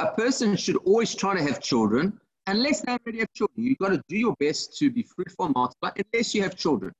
a 0.00 0.12
person 0.12 0.56
should 0.56 0.76
always 0.84 1.14
try 1.14 1.34
to 1.34 1.42
have 1.42 1.60
children, 1.60 2.18
unless 2.46 2.80
they 2.80 2.92
already 2.92 3.20
have 3.20 3.32
children. 3.32 3.66
You've 3.66 3.78
got 3.78 3.90
to 3.90 4.02
do 4.08 4.16
your 4.16 4.36
best 4.38 4.76
to 4.78 4.90
be 4.90 5.02
fruitful 5.02 5.46
and 5.46 5.54
multiply, 5.54 5.90
unless 6.12 6.34
you 6.34 6.42
have 6.42 6.56
children. 6.56 6.92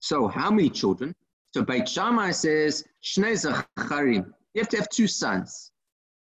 So 0.00 0.28
how 0.28 0.50
many 0.50 0.70
children? 0.70 1.14
So 1.54 1.62
Beit 1.62 1.88
Shammai 1.88 2.30
says, 2.30 2.84
Shnei 3.02 3.32
Zacharim. 3.32 4.32
You 4.54 4.60
have 4.62 4.68
to 4.70 4.76
have 4.78 4.88
two 4.88 5.06
sons. 5.06 5.70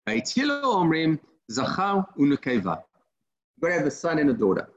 Beit 0.05 0.29
Hillel 0.29 0.75
Omrim, 0.75 1.19
Zachar 1.51 2.05
Unukeva. 2.17 2.81
You've 3.55 3.61
got 3.61 3.67
to 3.67 3.73
have 3.73 3.85
a 3.85 3.91
son 3.91 4.19
and 4.19 4.29
a 4.29 4.33
daughter. 4.33 4.69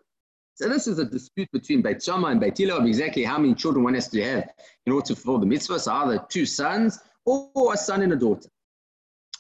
So 0.55 0.69
this 0.69 0.87
is 0.87 0.99
a 0.99 1.05
dispute 1.05 1.49
between 1.53 1.83
Beit 1.83 2.03
Shammai 2.03 2.33
and 2.33 2.41
Beit 2.41 2.59
Hillel 2.59 2.79
of 2.79 2.87
exactly 2.87 3.25
how 3.25 3.39
many 3.39 3.55
children 3.55 3.85
one 3.85 3.95
has 3.95 4.09
to 4.09 4.23
have 4.23 4.51
in 4.87 4.93
order 4.93 5.07
to 5.07 5.17
fulfill 5.17 5.39
the 5.39 5.47
mitzvah. 5.47 5.79
So 5.79 5.93
either 5.93 6.25
two 6.29 6.47
sons 6.47 6.99
or 7.25 7.75
a 7.75 7.77
son 7.77 8.03
and 8.03 8.13
a 8.13 8.17
daughter. 8.17 8.49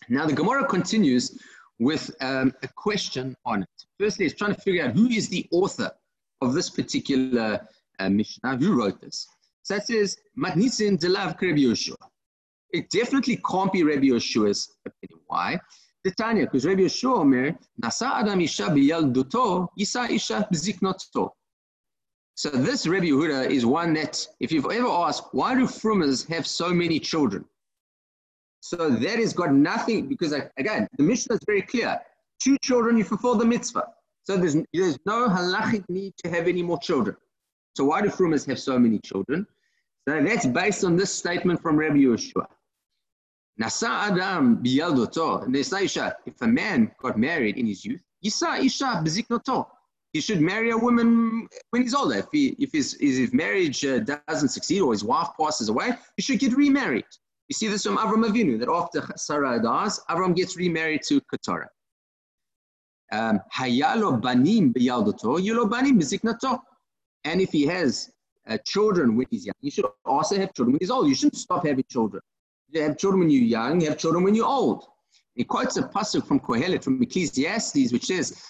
Now 0.08 0.26
the 0.26 0.32
Gemara 0.32 0.66
continues 0.66 1.38
with 1.80 2.14
um, 2.20 2.54
a 2.62 2.68
question 2.68 3.34
on 3.44 3.62
it. 3.62 3.68
Firstly, 3.98 4.26
it's 4.26 4.34
trying 4.34 4.54
to 4.54 4.60
figure 4.60 4.84
out 4.84 4.92
who 4.92 5.08
is 5.08 5.28
the 5.28 5.48
author 5.50 5.90
of 6.42 6.52
this 6.54 6.70
particular 6.70 7.66
uh, 7.98 8.08
Mishnah, 8.08 8.56
who 8.58 8.78
wrote 8.78 9.00
this. 9.00 9.26
So 9.62 9.76
it 9.76 9.84
says, 9.84 10.16
Matnitzin 10.38 10.98
Delav 10.98 11.40
Rabbi 11.40 11.62
Yoshua. 11.62 11.96
It 12.72 12.88
definitely 12.90 13.40
can't 13.50 13.72
be 13.72 13.82
Rabbi 13.82 14.08
Yoshua's 14.08 14.76
opinion. 14.86 15.20
Why? 15.26 15.58
The 16.04 16.12
Tanya, 16.12 16.44
because 16.44 16.66
Rabbi 16.66 16.82
Yoshua 16.82 17.18
Omer, 17.18 17.58
Nasa 17.82 18.10
Adam 18.12 18.40
Isha 18.40 18.64
Biyalduto, 18.64 19.68
Isa 19.78 20.06
Isha 20.10 20.46
Bziknoto. 20.52 21.30
So 22.34 22.50
this 22.50 22.86
Rabbi 22.86 23.06
Yehuda 23.06 23.50
is 23.50 23.66
one 23.66 23.92
that, 23.94 24.26
if 24.38 24.52
you've 24.52 24.70
ever 24.70 24.88
asked, 24.88 25.28
why 25.32 25.54
do 25.54 25.66
frumas 25.66 26.24
have 26.26 26.46
so 26.46 26.72
many 26.72 26.98
children? 27.00 27.44
So 28.60 28.90
that 28.90 29.18
has 29.18 29.32
got 29.32 29.52
nothing, 29.52 30.06
because 30.06 30.32
again, 30.56 30.86
the 30.96 31.02
Mishnah 31.02 31.36
is 31.36 31.40
very 31.46 31.62
clear. 31.62 32.00
Two 32.42 32.56
children, 32.62 32.96
you 32.96 33.04
fulfill 33.04 33.34
the 33.34 33.44
mitzvah. 33.44 33.86
So 34.24 34.36
there's, 34.36 34.56
there's 34.72 34.98
no 35.06 35.28
halachic 35.28 35.84
need 35.88 36.14
to 36.18 36.30
have 36.30 36.46
any 36.46 36.62
more 36.62 36.78
children. 36.78 37.16
So 37.76 37.84
why 37.84 38.02
do 38.02 38.10
frumas 38.10 38.44
have 38.46 38.58
so 38.58 38.78
many 38.78 38.98
children? 38.98 39.46
So 40.08 40.22
that's 40.22 40.46
based 40.46 40.84
on 40.84 40.96
this 40.96 41.12
statement 41.12 41.60
from 41.62 41.76
Rabbi 41.76 41.96
Yeshua. 41.96 42.46
Nasa 43.60 43.88
Adam 43.88 44.62
biyaldoto, 44.62 45.54
Isha, 45.54 46.16
if 46.26 46.40
a 46.40 46.46
man 46.46 46.90
got 47.02 47.18
married 47.18 47.58
in 47.58 47.66
his 47.66 47.84
youth, 47.84 48.02
Isa 48.22 48.56
Isha 48.56 49.02
beziknoto. 49.04 49.66
He 50.12 50.20
should 50.20 50.40
marry 50.40 50.70
a 50.70 50.76
woman 50.76 51.46
when 51.70 51.82
he's 51.82 51.94
older. 51.94 52.16
If, 52.16 52.26
he, 52.32 52.56
if 52.58 52.72
his 52.72 53.32
marriage 53.32 53.84
uh, 53.84 54.00
doesn't 54.00 54.48
succeed 54.48 54.80
or 54.80 54.92
his 54.92 55.04
wife 55.04 55.28
passes 55.38 55.68
away, 55.68 55.92
he 56.16 56.22
should 56.22 56.40
get 56.40 56.56
remarried. 56.56 57.04
You 57.50 57.54
see 57.54 57.66
this 57.66 57.82
from 57.82 57.96
Avram 57.96 58.24
Avinu, 58.24 58.60
that 58.60 58.68
after 58.68 59.04
Sarah 59.16 59.60
dies, 59.60 59.98
Avram 60.08 60.36
gets 60.36 60.56
remarried 60.56 61.02
to 61.08 61.20
Keturah. 61.22 61.68
Um. 63.10 63.40
And 67.24 67.40
if 67.40 67.50
he 67.50 67.66
has 67.66 68.12
uh, 68.48 68.58
children 68.64 69.16
when 69.16 69.26
he's 69.30 69.46
young, 69.46 69.54
you 69.60 69.70
should 69.72 69.86
also 70.04 70.38
have 70.38 70.54
children 70.54 70.74
when 70.74 70.78
he's 70.80 70.92
old. 70.92 71.08
You 71.08 71.14
shouldn't 71.16 71.38
stop 71.38 71.66
having 71.66 71.84
children. 71.90 72.22
You 72.68 72.82
have 72.82 72.96
children 72.96 73.18
when 73.22 73.30
you're 73.30 73.42
young, 73.42 73.80
you 73.80 73.88
have 73.88 73.98
children 73.98 74.22
when 74.22 74.36
you're 74.36 74.46
old. 74.46 74.86
He 75.34 75.42
quotes 75.42 75.76
a 75.76 75.82
pasuk 75.82 76.28
from 76.28 76.38
Kohelet, 76.38 76.84
from 76.84 77.02
Ecclesiastes, 77.02 77.92
which 77.92 78.04
says, 78.04 78.40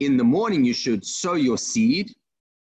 In 0.00 0.16
the 0.16 0.24
morning 0.24 0.64
you 0.64 0.72
should 0.74 1.06
sow 1.06 1.34
your 1.34 1.58
seed, 1.58 2.12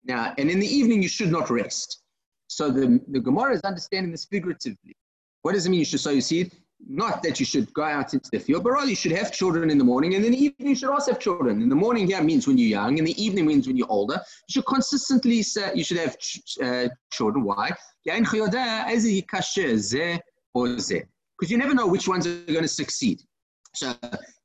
now, 0.03 0.33
and 0.38 0.49
in 0.49 0.59
the 0.59 0.67
evening, 0.67 1.01
you 1.03 1.09
should 1.09 1.31
not 1.31 1.49
rest. 1.49 2.01
So 2.47 2.71
the, 2.71 2.99
the 3.09 3.19
Gemara 3.19 3.53
is 3.53 3.62
understanding 3.62 4.12
this 4.12 4.25
figuratively. 4.25 4.95
What 5.43 5.53
does 5.53 5.65
it 5.65 5.69
mean 5.69 5.79
you 5.79 5.85
should 5.85 5.99
sow 5.99 6.09
your 6.12 6.21
seed? 6.21 6.51
Not 6.88 7.21
that 7.23 7.39
you 7.39 7.45
should 7.45 7.71
go 7.73 7.83
out 7.83 8.13
into 8.13 8.29
the 8.31 8.39
field, 8.39 8.63
but 8.63 8.71
rather 8.71 8.89
you 8.89 8.95
should 8.95 9.12
have 9.12 9.31
children 9.31 9.69
in 9.69 9.77
the 9.77 9.83
morning, 9.83 10.15
and 10.15 10.23
in 10.23 10.31
the 10.31 10.43
evening 10.45 10.69
you 10.69 10.75
should 10.75 10.89
also 10.89 11.12
have 11.12 11.19
children. 11.19 11.62
In 11.62 11.69
the 11.69 11.75
morning 11.75 12.07
here 12.07 12.21
means 12.23 12.47
when 12.47 12.57
you're 12.57 12.69
young, 12.69 12.97
in 12.97 13.03
the 13.03 13.21
evening 13.21 13.45
means 13.45 13.67
when 13.67 13.75
you're 13.75 13.91
older. 13.91 14.15
You 14.47 14.53
should 14.53 14.65
consistently 14.65 15.43
say 15.43 15.71
you 15.75 15.83
should 15.83 15.97
have 15.97 16.17
ch- 16.17 16.57
uh, 16.63 16.88
children. 17.12 17.43
Why? 17.43 17.71
Because 21.38 21.51
you 21.51 21.57
never 21.57 21.73
know 21.73 21.88
which 21.88 22.07
ones 22.07 22.25
are 22.25 22.39
going 22.47 22.62
to 22.62 22.67
succeed. 22.67 23.21
So 23.75 23.93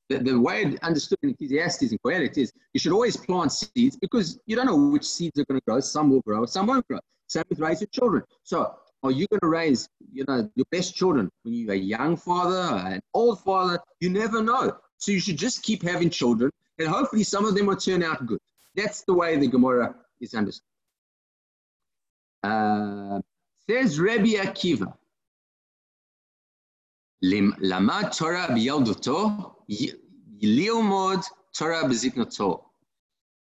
the, 0.08 0.18
the 0.18 0.38
way 0.38 0.66
I 0.66 0.86
understood 0.86 1.18
in 1.22 1.30
Ecclesiastes 1.30 1.90
and 1.90 2.02
Kohelet 2.02 2.36
is 2.36 2.52
you 2.72 2.80
should 2.80 2.92
always 2.92 3.16
plant 3.16 3.52
seeds 3.52 3.96
because 3.96 4.38
you 4.46 4.56
don't 4.56 4.66
know 4.66 4.76
which 4.76 5.08
seeds 5.08 5.38
are 5.38 5.44
going 5.44 5.60
to 5.60 5.64
grow. 5.64 5.80
Some 5.80 6.10
will 6.10 6.20
grow, 6.20 6.44
some 6.46 6.66
won't 6.66 6.86
grow. 6.88 6.98
Same 7.26 7.44
with 7.48 7.58
raising 7.58 7.88
children. 7.90 8.22
So 8.42 8.76
are 9.02 9.10
you 9.10 9.26
going 9.28 9.40
to 9.40 9.48
raise, 9.48 9.88
you 10.12 10.24
know, 10.28 10.48
your 10.54 10.66
best 10.70 10.94
children 10.94 11.30
when 11.42 11.54
you're 11.54 11.72
a 11.72 11.76
young 11.76 12.16
father, 12.16 12.76
an 12.86 13.00
old 13.12 13.40
father? 13.42 13.78
You 14.00 14.10
never 14.10 14.42
know. 14.42 14.76
So 14.98 15.12
you 15.12 15.20
should 15.20 15.38
just 15.38 15.62
keep 15.62 15.82
having 15.82 16.10
children, 16.10 16.50
and 16.78 16.88
hopefully 16.88 17.24
some 17.24 17.44
of 17.44 17.54
them 17.54 17.66
will 17.66 17.76
turn 17.76 18.02
out 18.02 18.24
good. 18.26 18.38
That's 18.74 19.02
the 19.02 19.14
way 19.14 19.36
the 19.36 19.46
Gemara 19.46 19.94
is 20.20 20.34
understood. 20.34 20.64
Uh, 22.42 23.20
says 23.68 23.98
Rabbi 23.98 24.34
Akiva, 24.34 24.94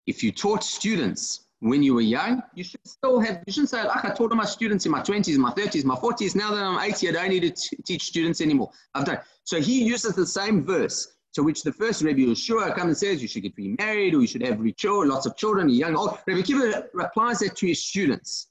If 0.05 0.23
you 0.23 0.31
taught 0.31 0.63
students 0.63 1.47
when 1.59 1.81
you 1.81 1.93
were 1.93 2.01
young, 2.01 2.43
you 2.55 2.63
should 2.63 2.85
still 2.85 3.19
have, 3.21 3.41
you 3.47 3.53
shouldn't 3.53 3.69
say, 3.69 3.81
I 3.81 4.09
taught 4.09 4.31
all 4.31 4.35
my 4.35 4.45
students 4.45 4.85
in 4.85 4.91
my 4.91 5.01
20s, 5.01 5.37
my 5.37 5.51
30s, 5.51 5.85
my 5.85 5.95
40s. 5.95 6.35
Now 6.35 6.51
that 6.51 6.61
I'm 6.61 6.77
80, 6.77 7.09
I 7.09 7.11
don't 7.13 7.29
need 7.29 7.55
to 7.55 7.75
teach 7.83 8.03
students 8.03 8.41
anymore. 8.41 8.69
I've 8.93 9.05
done. 9.05 9.19
So 9.45 9.61
he 9.61 9.83
uses 9.83 10.15
the 10.15 10.25
same 10.25 10.65
verse 10.65 11.13
to 11.33 11.41
which 11.41 11.63
the 11.63 11.71
first 11.71 12.03
Rabbi 12.03 12.19
Yeshua 12.19 12.75
comes 12.75 12.87
and 12.89 12.97
says 12.97 13.21
you 13.21 13.27
should 13.27 13.43
get 13.43 13.53
remarried 13.57 14.13
or 14.13 14.21
you 14.21 14.27
should 14.27 14.45
have 14.45 14.61
children, 14.75 15.09
lots 15.09 15.25
of 15.25 15.35
children, 15.35 15.69
young, 15.69 15.95
old. 15.95 16.19
Rabbi 16.27 16.41
Kiva 16.41 16.89
replies 16.93 17.39
that 17.39 17.55
to 17.57 17.67
his 17.67 17.83
students. 17.83 18.49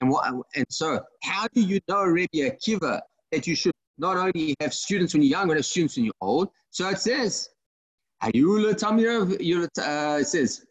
And 0.00 0.10
what? 0.10 0.32
And 0.54 0.66
so, 0.68 1.00
how 1.22 1.46
do 1.52 1.60
you 1.60 1.80
know, 1.88 2.04
Rabbi 2.04 2.38
Akiva, 2.38 3.00
that 3.32 3.46
you 3.46 3.54
should 3.54 3.72
not 3.98 4.16
only 4.16 4.54
have 4.60 4.74
students 4.74 5.14
when 5.14 5.22
you're 5.22 5.30
young, 5.30 5.48
but 5.48 5.56
have 5.56 5.66
students 5.66 5.96
when 5.96 6.04
you're 6.04 6.14
old? 6.20 6.48
So 6.70 6.88
it 6.88 6.98
says, 6.98 7.48
uh, 8.22 8.28
it 10.20 10.26
says, 10.26 10.66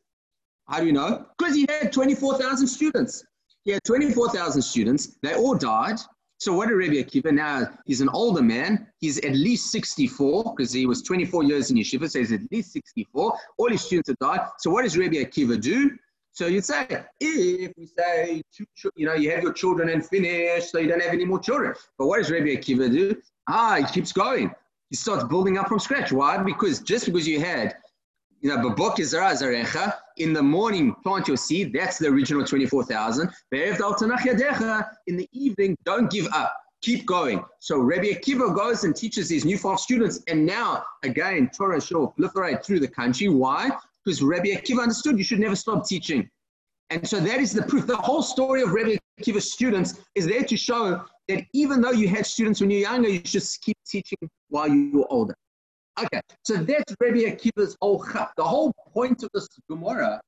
how 0.68 0.80
do 0.80 0.86
you 0.86 0.94
know? 0.94 1.26
Because 1.38 1.56
he 1.56 1.66
had 1.70 1.92
24,000 1.92 2.68
students. 2.68 3.24
He 3.64 3.72
had 3.72 3.84
24,000 3.84 4.62
students. 4.62 5.18
They 5.22 5.36
all 5.36 5.56
died. 5.56 6.00
So 6.40 6.54
what 6.54 6.70
did 6.70 6.76
Rabbi 6.76 6.96
Akiva? 6.96 7.32
Now 7.32 7.68
he's 7.86 8.02
an 8.02 8.10
older 8.10 8.42
man. 8.42 8.88
He's 9.00 9.20
at 9.20 9.34
least 9.34 9.72
64 9.72 10.56
because 10.56 10.74
he 10.74 10.88
was 10.88 11.04
24 11.04 11.44
years 11.44 11.70
in 11.70 11.78
yeshiva, 11.78 12.10
so 12.10 12.18
he's 12.18 12.32
at 12.32 12.42
least 12.52 12.74
64. 12.74 13.38
All 13.58 13.70
his 13.70 13.84
students 13.84 14.10
have 14.10 14.18
died. 14.18 14.40
So 14.58 14.72
what 14.72 14.82
does 14.84 14.98
Rabbi 14.98 15.18
Akiva 15.18 15.62
do? 15.62 15.92
So 16.34 16.48
you'd 16.48 16.66
say, 16.66 16.88
if 17.20 17.74
we 17.78 17.86
say, 17.86 18.42
you 18.96 19.06
know, 19.06 19.14
you 19.14 19.32
have 19.32 19.44
your 19.44 19.54
children 19.54 19.90
and 19.90 20.06
finish, 20.06 20.72
so 20.72 20.80
you 20.80 20.88
don't 20.88 21.02
have 21.02 21.14
any 21.14 21.26
more 21.26 21.40
children. 21.40 21.74
But 21.98 22.08
what 22.08 22.20
does 22.20 22.32
Rabbi 22.32 22.56
Akiva 22.56 22.90
do? 22.92 23.22
Ah, 23.48 23.76
he 23.76 23.86
keeps 23.86 24.12
going. 24.12 24.52
He 24.90 24.96
starts 24.96 25.26
building 25.26 25.58
up 25.58 25.68
from 25.68 25.80
scratch. 25.80 26.12
Why? 26.12 26.42
Because 26.42 26.80
just 26.80 27.06
because 27.06 27.28
you 27.28 27.40
had 27.40 27.76
you 28.42 28.50
know, 28.50 28.58
babok 28.58 28.98
zarecha. 28.98 29.94
In 30.18 30.34
the 30.34 30.42
morning, 30.42 30.96
plant 31.04 31.28
your 31.28 31.38
seed. 31.38 31.74
That's 31.74 31.98
the 31.98 32.08
original 32.08 32.44
24,000. 32.44 33.30
In 33.52 35.18
the 35.18 35.30
evening, 35.32 35.78
don't 35.86 36.12
give 36.12 36.28
up. 36.34 36.56
Keep 36.82 37.06
going. 37.06 37.44
So 37.60 37.78
Rabbi 37.80 38.14
Akiva 38.14 38.56
goes 38.56 38.84
and 38.84 38.96
teaches 38.96 39.30
these 39.30 39.46
new 39.46 39.58
five 39.58 39.80
students. 39.80 40.22
And 40.28 40.46
now, 40.46 40.84
again, 41.04 41.52
Torah 41.56 41.80
shall 41.80 42.14
proliferate 42.18 42.66
through 42.66 42.80
the 42.80 42.88
country. 42.88 43.30
Why? 43.30 43.70
Because 44.04 44.22
Rabbi 44.22 44.50
Akiva 44.50 44.82
understood 44.82 45.18
you 45.18 45.24
should 45.24 45.40
never 45.40 45.56
stop 45.56 45.88
teaching. 45.88 46.30
And 46.90 47.08
so 47.08 47.20
that 47.20 47.40
is 47.40 47.54
the 47.54 47.64
proof. 47.64 47.88
The 47.88 47.96
whole 47.96 48.22
story 48.22 48.62
of 48.62 48.72
Rabbi 48.72 48.98
Akiva's 49.20 49.52
students 49.52 50.00
is 50.16 50.28
there 50.28 50.44
to 50.44 50.58
show 50.58 51.04
that 51.28 51.46
even 51.54 51.82
though 51.82 51.92
you 51.92 52.08
had 52.08 52.26
students 52.26 52.60
when 52.60 52.70
you're 52.70 52.82
younger, 52.82 53.10
you 53.10 53.22
should 53.24 53.44
keep 53.62 53.78
teaching 53.88 54.18
while 54.50 54.68
you're 54.68 55.08
older. 55.10 55.36
Okay, 56.00 56.22
so 56.44 56.58
that's 56.58 56.96
Rabbi 57.00 57.20
Akiva's 57.20 57.78
whole 57.82 58.04
chap. 58.12 58.32
The 58.36 58.44
whole 58.44 58.74
point 58.94 59.24
of 59.24 59.30
this 59.34 59.48
Gemara 59.70 60.22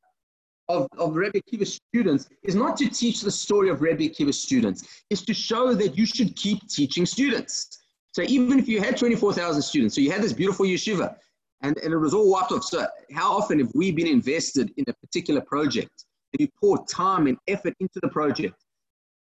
of, 0.70 0.88
of 0.98 1.16
Rabbi 1.16 1.40
Akiva's 1.40 1.80
students 1.90 2.30
is 2.44 2.56
not 2.56 2.78
to 2.78 2.90
teach 2.90 3.22
the 3.22 3.32
story 3.32 3.70
of 3.70 3.82
Rabbi 3.82 4.08
Akiva's 4.08 4.42
students, 4.42 5.04
it's 5.10 5.24
to 5.26 5.34
show 5.34 5.74
that 5.74 5.98
you 5.98 6.06
should 6.06 6.36
keep 6.36 6.68
teaching 6.70 7.06
students. 7.06 7.80
So 8.14 8.22
even 8.22 8.60
if 8.60 8.68
you 8.68 8.80
had 8.80 8.96
24,000 8.96 9.62
students, 9.62 9.96
so 9.96 10.02
you 10.02 10.12
had 10.12 10.22
this 10.22 10.34
beautiful 10.34 10.66
yeshiva, 10.66 11.16
and, 11.64 11.78
and 11.80 11.94
it 11.94 11.98
was 11.98 12.14
all 12.14 12.30
wiped 12.30 12.52
off. 12.52 12.64
So 12.64 12.86
how 13.14 13.36
often 13.36 13.60
have 13.60 13.72
we 13.74 13.92
been 13.92 14.08
invested 14.08 14.72
in 14.78 14.86
a 14.88 14.94
particular 14.94 15.42
project 15.42 16.06
and 16.34 16.42
you 16.42 16.48
pour 16.60 16.86
time 16.86 17.28
and 17.28 17.38
effort 17.48 17.74
into 17.80 18.00
the 18.02 18.10
project, 18.10 18.56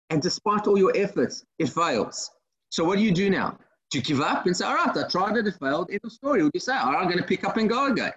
and 0.10 0.22
despite 0.22 0.68
all 0.68 0.78
your 0.78 0.92
efforts, 0.96 1.46
it 1.60 1.70
fails. 1.70 2.30
So 2.70 2.84
what 2.84 2.98
do 2.98 3.04
you 3.04 3.12
do 3.12 3.30
now? 3.30 3.58
Do 3.92 4.00
you 4.00 4.04
give 4.04 4.22
up 4.22 4.46
and 4.46 4.56
say, 4.56 4.66
all 4.66 4.76
right, 4.76 4.96
I 4.96 5.08
tried 5.08 5.38
it, 5.38 5.48
it 5.48 5.56
failed, 5.60 5.90
end 5.92 6.02
of 6.04 6.12
story? 6.12 6.42
Or 6.42 6.46
do 6.46 6.52
you 6.54 6.60
say, 6.60 6.76
all 6.76 6.92
right, 6.92 7.02
I'm 7.02 7.06
going 7.06 7.20
to 7.20 7.24
pick 7.24 7.44
up 7.44 7.58
and 7.58 7.70
go 7.70 7.92
again? 7.92 8.12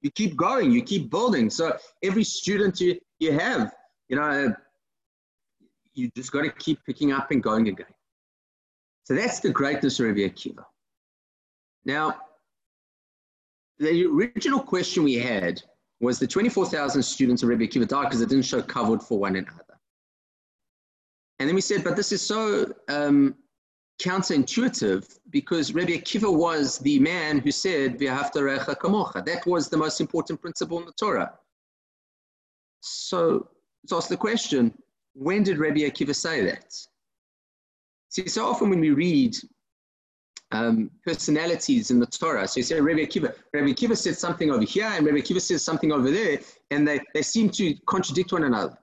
You 0.00 0.10
keep 0.10 0.36
going, 0.36 0.72
you 0.72 0.82
keep 0.82 1.10
building. 1.10 1.50
So 1.50 1.76
every 2.02 2.24
student 2.24 2.80
you, 2.80 2.98
you 3.20 3.32
have, 3.38 3.72
you 4.08 4.16
know, 4.16 4.54
you 5.94 6.10
just 6.16 6.32
got 6.32 6.42
to 6.42 6.50
keep 6.50 6.78
picking 6.84 7.12
up 7.12 7.30
and 7.30 7.42
going 7.42 7.68
again. 7.68 7.86
So 9.04 9.14
that's 9.14 9.40
the 9.40 9.50
greatness 9.50 10.00
of 10.00 10.06
Rabbi 10.06 10.20
Akiva. 10.20 10.64
Now, 11.84 12.16
the 13.78 14.06
original 14.06 14.60
question 14.60 15.04
we 15.04 15.14
had 15.14 15.62
was 16.00 16.18
the 16.18 16.26
24,000 16.26 17.02
students 17.02 17.42
of 17.42 17.48
Rabbi 17.48 17.64
Akiva 17.64 17.86
died 17.86 18.04
because 18.04 18.20
they 18.20 18.26
didn't 18.26 18.44
show 18.44 18.60
covered 18.60 19.02
for 19.02 19.18
one 19.18 19.36
another. 19.36 19.78
And 21.38 21.48
then 21.48 21.54
we 21.54 21.60
said, 21.60 21.84
but 21.84 21.96
this 21.96 22.12
is 22.12 22.20
so 22.20 22.72
um, 22.88 23.34
counterintuitive 24.00 25.18
because 25.30 25.74
Rabbi 25.74 25.92
Akiva 25.92 26.32
was 26.32 26.78
the 26.78 26.98
man 26.98 27.38
who 27.38 27.50
said, 27.50 27.98
kamocha. 27.98 29.24
That 29.24 29.46
was 29.46 29.68
the 29.68 29.76
most 29.76 30.00
important 30.00 30.40
principle 30.40 30.78
in 30.78 30.86
the 30.86 30.92
Torah. 30.92 31.32
So 32.80 33.48
let's 33.84 33.92
ask 33.92 34.08
the 34.08 34.16
question, 34.16 34.76
when 35.14 35.42
did 35.42 35.58
Rabbi 35.58 35.80
Akiva 35.80 36.14
say 36.14 36.44
that? 36.44 36.74
See, 38.08 38.28
so 38.28 38.46
often 38.46 38.70
when 38.70 38.80
we 38.80 38.90
read 38.90 39.36
um, 40.52 40.90
personalities 41.04 41.90
in 41.90 41.98
the 41.98 42.06
Torah, 42.06 42.46
so 42.46 42.58
you 42.58 42.64
say 42.64 42.80
Rabbi 42.80 43.00
Akiva, 43.00 43.34
Rabbi 43.52 43.68
Akiva 43.68 43.96
said 43.96 44.16
something 44.16 44.50
over 44.50 44.64
here 44.64 44.86
and 44.86 45.04
Rabbi 45.04 45.18
Akiva 45.18 45.40
says 45.40 45.62
something 45.64 45.92
over 45.92 46.10
there, 46.10 46.38
and 46.70 46.86
they, 46.86 47.00
they 47.14 47.22
seem 47.22 47.50
to 47.50 47.74
contradict 47.86 48.32
one 48.32 48.44
another. 48.44 48.76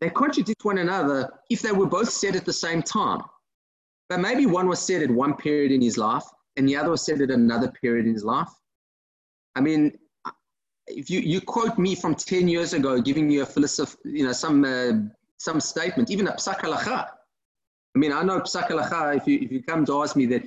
They 0.00 0.10
contradict 0.10 0.64
one 0.64 0.78
another 0.78 1.32
if 1.50 1.62
they 1.62 1.72
were 1.72 1.86
both 1.86 2.10
said 2.10 2.36
at 2.36 2.44
the 2.44 2.52
same 2.52 2.82
time. 2.82 3.22
But 4.08 4.20
maybe 4.20 4.46
one 4.46 4.68
was 4.68 4.80
said 4.80 5.02
at 5.02 5.10
one 5.10 5.34
period 5.34 5.72
in 5.72 5.80
his 5.80 5.96
life 5.96 6.24
and 6.56 6.68
the 6.68 6.76
other 6.76 6.90
was 6.90 7.02
said 7.02 7.20
at 7.20 7.30
another 7.30 7.68
period 7.68 8.06
in 8.06 8.12
his 8.12 8.24
life. 8.24 8.50
I 9.56 9.60
mean, 9.60 9.96
if 10.86 11.08
you, 11.08 11.20
you 11.20 11.40
quote 11.40 11.78
me 11.78 11.94
from 11.94 12.14
10 12.14 12.48
years 12.48 12.74
ago, 12.74 13.00
giving 13.00 13.30
you 13.30 13.42
a 13.42 13.46
philosoph, 13.46 13.96
you 14.04 14.24
know, 14.24 14.32
some, 14.32 14.64
uh, 14.64 14.92
some 15.38 15.60
statement, 15.60 16.10
even 16.10 16.28
a 16.28 16.32
psak 16.32 16.58
halacha. 16.58 17.08
I 17.96 17.98
mean, 17.98 18.12
I 18.12 18.22
know 18.22 18.40
psak 18.40 18.68
halacha, 18.68 19.16
if 19.16 19.26
you, 19.26 19.38
if 19.40 19.50
you 19.50 19.62
come 19.62 19.86
to 19.86 20.02
ask 20.02 20.16
me 20.16 20.26
that 20.26 20.42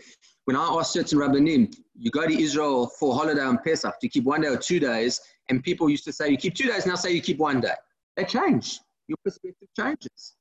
when 0.47 0.55
I 0.55 0.63
ask 0.79 0.93
certain 0.93 1.19
rabbanim, 1.19 1.75
you 1.97 2.09
go 2.09 2.25
to 2.25 2.41
Israel 2.41 2.87
for 2.99 3.13
holiday 3.13 3.41
on 3.41 3.57
Pesach, 3.57 3.99
to 3.99 4.07
keep 4.07 4.23
one 4.23 4.41
day 4.41 4.47
or 4.47 4.55
two 4.55 4.79
days, 4.79 5.19
and 5.49 5.61
people 5.61 5.89
used 5.89 6.05
to 6.05 6.13
say 6.13 6.29
you 6.29 6.37
keep 6.37 6.55
two 6.55 6.67
days, 6.67 6.85
now 6.85 6.95
say 6.95 7.11
you 7.11 7.21
keep 7.21 7.37
one 7.37 7.59
day. 7.59 7.75
They 8.15 8.23
change. 8.23 8.79
Your 9.09 9.17
perspective 9.25 9.67
changes. 9.77 10.35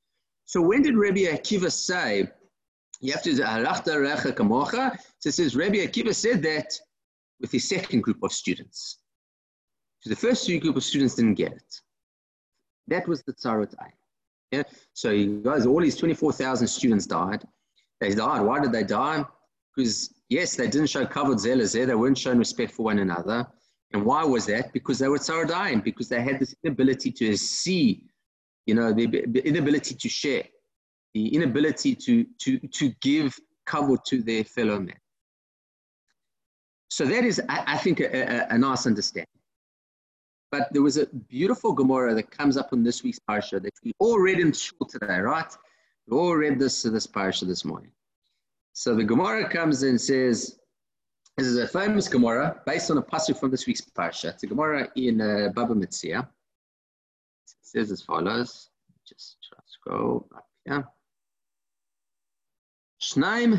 So 0.45 0.63
when 0.63 0.83
did 0.83 0.97
Rabbi 0.97 1.23
Akiva 1.23 1.73
say 1.73 2.29
you 3.01 3.13
have 3.13 3.23
to 3.23 3.35
do 3.35 3.43
halachta 3.43 3.97
recha 3.97 4.33
kamocha. 4.33 4.97
So 5.19 5.29
it 5.29 5.33
says 5.33 5.57
Rabbi 5.57 5.79
Akiva 5.79 6.15
said 6.15 6.41
that 6.45 6.73
with 7.41 7.51
his 7.51 7.69
second 7.69 8.03
group 8.03 8.23
of 8.23 8.33
students. 8.33 8.99
So 10.01 10.11
the 10.11 10.17
first 10.17 10.47
two 10.47 10.61
group 10.61 10.77
of 10.77 10.85
students 10.85 11.17
didn't 11.17 11.35
get 11.35 11.53
it. 11.53 11.81
That 12.87 13.09
was 13.09 13.25
the 13.25 13.33
tzarot 13.33 13.75
ayin. 13.75 13.91
Yeah? 14.53 14.63
So 14.93 15.11
you 15.11 15.43
guys, 15.43 15.67
all 15.67 15.81
these 15.81 15.97
24,000 15.97 16.69
students 16.69 17.07
died. 17.07 17.45
They 18.01 18.15
died. 18.15 18.43
Why 18.43 18.61
did 18.61 18.73
they 18.73 18.85
die? 18.85 19.25
Because 19.77 20.15
yes, 20.31 20.57
they 20.57 20.69
didn't 20.69 20.89
show 20.89 21.05
covered 21.07 21.39
kavod 21.39 21.47
zelazeh. 21.47 21.87
They 21.87 21.95
weren't 21.95 22.19
showing 22.19 22.39
respect 22.39 22.73
for 22.73 22.85
one 22.85 22.99
another. 22.99 23.47
And 23.93 24.05
why 24.05 24.25
was 24.25 24.47
that? 24.47 24.73
Because 24.73 24.99
they 24.99 25.09
were 25.09 25.19
tzarot 25.19 25.85
because 25.85 26.09
they 26.09 26.23
had 26.23 26.41
this 26.41 26.55
inability 26.65 27.13
to 27.13 27.37
see, 27.37 28.05
you 28.65 28.75
know, 28.75 28.93
the 28.93 29.07
inability 29.45 29.95
to 29.95 30.09
share 30.09 30.45
the 31.17 31.35
inability 31.35 31.95
to, 31.95 32.27
to, 32.39 32.59
to 32.59 32.93
give 33.01 33.39
kavod 33.67 34.05
to 34.05 34.23
their 34.23 34.45
fellow 34.45 34.79
men. 34.79 34.97
So 36.91 37.07
that 37.07 37.25
is, 37.25 37.41
I, 37.49 37.65
I 37.67 37.79
think, 37.79 38.01
a, 38.01 38.07
a, 38.07 38.55
a, 38.55 38.59
nice 38.59 38.87
understanding. 38.87 39.27
But 40.53 40.69
there 40.73 40.83
was 40.83 40.99
a 40.99 41.07
beautiful 41.07 41.73
Gemara 41.73 42.15
that 42.15 42.31
comes 42.31 42.59
up 42.59 42.75
in 42.75 42.83
this 42.83 43.03
week's 43.03 43.19
parsha 43.29 43.63
that 43.63 43.73
we 43.83 43.93
all 43.99 44.19
read 44.19 44.41
in 44.41 44.53
shul 44.53 44.87
today, 44.87 45.19
right? 45.19 45.51
We 46.07 46.19
all 46.19 46.37
read 46.37 46.59
this 46.59 46.83
this 46.83 47.07
parsha 47.07 47.47
this 47.47 47.65
morning. 47.65 47.93
So 48.76 48.96
the 48.96 49.04
Gemara 49.04 49.50
comes 49.50 49.84
and 49.84 50.00
says, 50.00 50.60
this 51.38 51.48
is 51.48 51.58
a 51.58 51.68
famous 51.68 52.08
Gemara 52.08 52.62
based 52.66 52.92
on 52.92 52.98
a 52.98 53.02
pasuk 53.02 53.40
from 53.40 53.52
this 53.52 53.66
week's 53.68 53.82
parsha. 53.82 54.30
It's 54.34 54.44
a 54.44 54.48
Gemara 54.48 54.90
in 54.96 55.22
uh, 55.22 55.50
Baba 55.56 55.74
Metzia. 55.74 56.20
It 56.22 56.28
says 57.62 57.92
as 57.92 58.02
follows. 58.02 58.70
Just 59.08 59.38
try 59.48 59.58
to 59.60 59.72
scroll 59.72 60.28
up 60.36 60.48
here. 60.66 60.88
שניים 63.04 63.50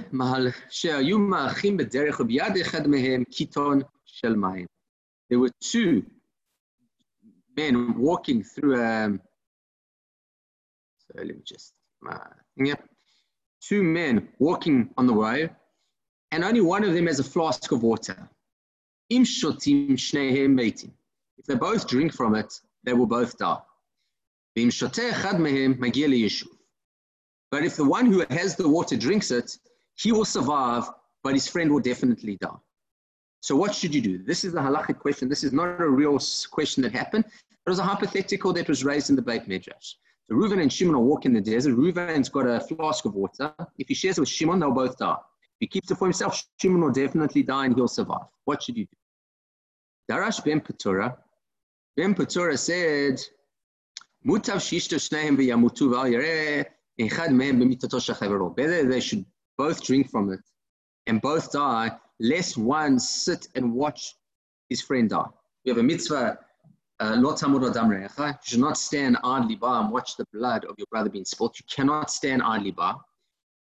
שהיו 0.71 1.19
מאחים 1.19 1.77
בדרך 1.77 2.21
וביד 2.21 2.57
אחד 2.63 2.87
מהם 2.87 3.25
קיטון 3.25 3.81
של 4.05 4.37
מים. 4.37 4.67
There 5.31 5.41
were 5.41 5.51
two 5.61 6.03
men 7.57 7.99
walking 7.99 8.43
through 8.43 8.81
a, 8.81 9.07
um, 9.07 9.21
so 10.99 11.15
let 11.17 11.27
me 11.27 11.43
just, 11.45 11.73
uh, 12.09 12.19
yeah, 12.57 12.81
two 13.62 13.84
men 13.84 14.30
walking 14.40 14.90
on 14.98 15.08
the 15.08 15.14
road, 15.14 15.56
and 16.32 16.44
only 16.44 16.62
one 16.62 16.84
of 16.84 16.94
them 16.94 17.08
has 17.08 17.20
a 17.20 17.24
flask 17.24 17.72
of 17.72 17.84
water. 17.84 18.30
If 19.10 19.42
they 21.46 21.56
both 21.56 21.88
drink 21.88 22.14
from 22.14 22.36
it, 22.36 22.62
they 22.84 22.94
will 22.94 23.08
both 23.08 23.38
die. 23.38 23.60
But 24.56 24.64
if 27.64 27.76
the 27.76 27.86
one 27.86 28.06
who 28.08 28.26
has 28.30 28.56
the 28.56 28.68
water 28.68 28.98
drinks 28.98 29.32
it, 29.32 29.58
he 29.96 30.12
will 30.12 30.26
survive, 30.26 30.90
but 31.24 31.34
his 31.34 31.48
friend 31.48 31.72
will 31.72 31.80
definitely 31.80 32.38
die. 32.38 32.50
So 33.42 33.56
what 33.56 33.74
should 33.74 33.96
you 33.96 34.02
do? 34.02 34.18
This 34.18 34.44
is 34.44 34.56
a 34.56 34.60
halachic 34.60 35.00
question. 35.00 35.30
This 35.30 35.44
is 35.44 35.54
not 35.54 35.80
a 35.80 35.88
real 35.88 36.20
question 36.52 36.84
that 36.84 36.92
happened. 36.92 37.24
It 37.26 37.70
was 37.70 37.80
a 37.80 37.84
hypothetical 37.84 38.52
that 38.54 38.68
was 38.68 38.84
raised 38.84 39.10
in 39.10 39.16
the 39.16 39.22
Beit 39.22 39.48
Midrash. 39.48 39.96
So 40.30 40.36
Reuven 40.36 40.62
and 40.62 40.72
Shimon 40.72 40.96
are 40.96 41.00
walking 41.00 41.36
in 41.36 41.42
the 41.42 41.52
desert. 41.52 41.76
Reuven's 41.76 42.30
got 42.30 42.48
a 42.48 42.60
flask 42.60 43.06
of 43.06 43.16
water. 43.16 43.54
If 43.78 43.88
he 43.88 43.94
shares 43.94 44.18
it 44.18 44.22
with 44.22 44.30
Shimon, 44.30 44.60
they'll 44.60 44.72
both 44.72 44.98
die. 44.98 45.16
If 45.16 45.60
he 45.60 45.68
keeps 45.68 45.90
it 45.90 45.98
for 45.98 46.06
himself, 46.06 46.44
Shimon 46.62 46.82
will 46.82 46.92
definitely 46.92 47.44
die 47.44 47.66
and 47.66 47.76
he'll 47.76 47.88
survive. 47.88 48.28
What 48.46 48.62
should 48.62 48.78
you 48.78 48.86
do? 48.86 50.14
Darash 50.14 50.44
ben 50.44 50.60
Petura. 50.60 51.18
Ben 51.96 52.14
Petura 52.14 52.58
said, 52.58 53.22
Mutav 54.26 54.62
v'al 56.98 58.56
Whether 58.58 58.86
they 58.86 59.00
should 59.00 59.26
both 59.58 59.84
drink 59.84 60.10
from 60.12 60.32
it 60.32 60.40
and 61.06 61.22
both 61.22 61.52
die, 61.52 61.92
lest 62.20 62.58
one 62.58 63.00
sit 63.00 63.48
and 63.56 63.74
watch 63.74 64.16
his 64.70 64.82
friend 64.82 65.10
die. 65.10 65.26
We 65.64 65.70
have 65.70 65.78
a 65.78 65.84
mitzvah, 65.84 66.40
uh, 67.00 67.14
you 67.16 68.38
should 68.44 68.60
not 68.60 68.78
stand 68.78 69.18
idly 69.24 69.56
by 69.56 69.80
and 69.80 69.92
watch 69.92 70.18
the 70.18 70.26
blood 70.34 70.66
of 70.66 70.76
your 70.78 70.88
brother 70.90 71.10
being 71.10 71.26
spilt. 71.26 71.60
You 71.60 71.66
cannot 71.70 72.10
stand 72.10 72.42
idly 72.42 72.72
by. 72.72 72.94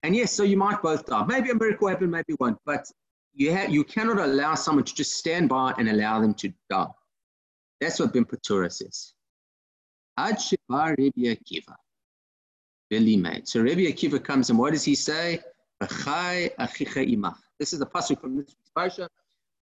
And 0.02 0.16
yes, 0.16 0.32
so 0.32 0.42
you 0.42 0.56
might 0.56 0.82
both 0.82 1.06
die. 1.06 1.24
Maybe 1.24 1.50
a 1.50 1.54
miracle 1.54 1.88
happened, 1.88 2.10
maybe 2.10 2.34
one, 2.38 2.56
but 2.64 2.90
you, 3.34 3.54
ha- 3.54 3.68
you 3.68 3.84
cannot 3.84 4.18
allow 4.18 4.54
someone 4.54 4.84
to 4.84 4.94
just 4.94 5.14
stand 5.14 5.48
by 5.48 5.72
and 5.78 5.88
allow 5.88 6.20
them 6.20 6.34
to 6.34 6.52
die. 6.68 6.86
That's 7.80 8.00
what 8.00 8.12
Ben 8.12 8.24
Patura 8.24 8.72
says. 8.72 9.14
So 10.18 10.56
Rebbe 13.60 13.82
Akiva 13.82 14.22
comes 14.22 14.50
and 14.50 14.58
what 14.58 14.72
does 14.72 14.84
he 14.84 14.94
say? 14.94 15.40
This 15.80 17.72
is 17.72 17.78
the 17.78 17.86
pasuk 17.86 18.20
from 18.20 18.36
this 18.36 18.54
parsha, 18.76 19.08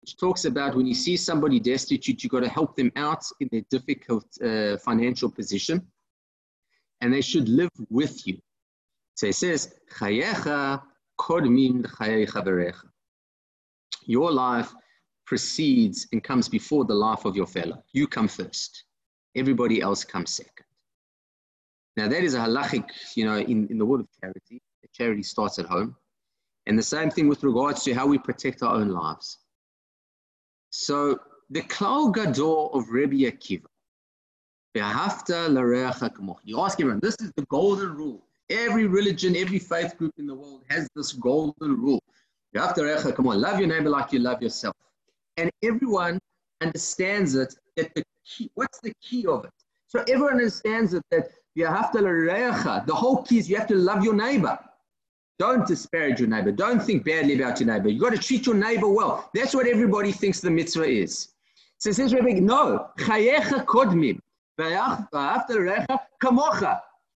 which 0.01 0.17
talks 0.17 0.45
about 0.45 0.77
when 0.77 0.87
you 0.87 0.95
see 0.95 1.17
somebody 1.17 1.59
destitute, 1.61 2.23
you've 2.23 2.33
got 2.33 2.41
to 2.41 2.49
help 2.49 2.77
them 2.77 2.93
out 2.97 3.25
in 3.41 3.49
their 3.51 3.63
difficult 3.71 4.25
uh, 4.43 4.77
financial 4.79 5.31
position, 5.31 5.87
and 7.01 7.13
they 7.13 7.21
should 7.21 7.49
live 7.49 7.71
with 7.91 8.27
you. 8.27 8.39
So 9.15 9.27
it 9.27 9.35
says, 9.35 9.75
Your 14.07 14.33
life 14.33 14.73
precedes 15.27 16.07
and 16.13 16.25
comes 16.25 16.49
before 16.49 16.85
the 16.85 16.95
life 16.95 17.25
of 17.25 17.37
your 17.37 17.47
fellow. 17.47 17.83
You 17.93 18.07
come 18.07 18.29
first. 18.29 18.85
Everybody 19.37 19.81
else 19.83 20.05
comes 20.05 20.35
second. 20.35 20.65
Now 21.97 22.09
that 22.09 22.23
is 22.23 22.35
a 22.35 22.39
halachic, 22.39 22.89
you 23.17 23.25
know, 23.25 23.37
in, 23.37 23.67
in 23.69 23.79
the 23.79 23.85
world 23.85 24.03
of 24.03 24.09
charity. 24.21 24.63
Charity 24.95 25.23
starts 25.23 25.59
at 25.59 25.67
home. 25.67 25.95
And 26.67 26.79
the 26.79 26.83
same 26.83 27.11
thing 27.11 27.29
with 27.29 27.43
regards 27.45 27.83
to 27.85 27.95
how 27.95 28.07
we 28.07 28.19
protect 28.19 28.63
our 28.63 28.75
own 28.75 28.89
lives. 28.89 29.39
So 30.71 31.19
the 31.51 31.63
Klal 31.63 32.13
Gadol 32.15 32.73
of 32.75 32.91
Rebbe 32.91 33.17
Akiva, 33.31 33.65
you 34.75 34.83
ask 34.83 35.31
everyone, 35.31 37.01
this 37.01 37.17
is 37.21 37.33
the 37.37 37.47
golden 37.47 37.95
rule. 37.95 38.25
Every 38.51 38.87
religion, 38.87 39.35
every 39.37 39.59
faith 39.59 39.97
group 39.99 40.13
in 40.19 40.27
the 40.27 40.35
world 40.35 40.65
has 40.69 40.89
this 40.95 41.13
golden 41.13 41.77
rule. 41.77 42.03
You 42.53 42.61
have 42.61 42.75
to 42.75 43.13
come 43.15 43.27
on, 43.29 43.41
love 43.41 43.59
your 43.59 43.69
neighbor 43.69 43.91
like 43.91 44.13
you 44.13 44.21
love 44.21 44.43
yourself. 44.43 44.77
And 45.37 45.51
everyone 45.63 46.19
understands 46.61 47.35
it 47.35 47.55
that 47.77 47.95
the 47.95 48.05
key, 48.25 48.51
what's 48.55 48.81
the 48.81 48.93
key 49.03 49.27
of 49.27 49.45
it? 49.45 49.53
So 49.87 50.01
everyone 50.09 50.35
understands 50.35 50.93
it 50.95 51.03
that 51.11 51.31
you 51.55 51.67
have 51.67 51.91
to 51.93 52.01
the 52.01 52.95
whole 52.95 53.23
key 53.23 53.39
is 53.39 53.49
you 53.49 53.57
have 53.57 53.69
to 53.69 53.75
love 53.75 54.05
your 54.05 54.15
neighbor. 54.15 54.59
Don't 55.39 55.67
disparage 55.67 56.19
your 56.19 56.29
neighbor. 56.29 56.51
Don't 56.51 56.83
think 56.83 57.05
badly 57.05 57.41
about 57.41 57.61
your 57.61 57.73
neighbor. 57.73 57.89
You've 57.89 58.03
got 58.03 58.11
to 58.11 58.19
treat 58.19 58.47
your 58.47 58.57
neighbor 58.57 58.89
well. 58.89 59.31
That's 59.35 59.55
what 59.55 59.67
everybody 59.69 60.11
thinks 60.11 60.41
the 60.41 60.51
mitzvah 60.51 60.85
is. 60.85 61.29
So 61.79 61.93
says 61.93 62.13
Rebbe, 62.13 62.41
no, 62.41 62.89
chayecha 62.99 63.65
kodmim. 63.65 64.19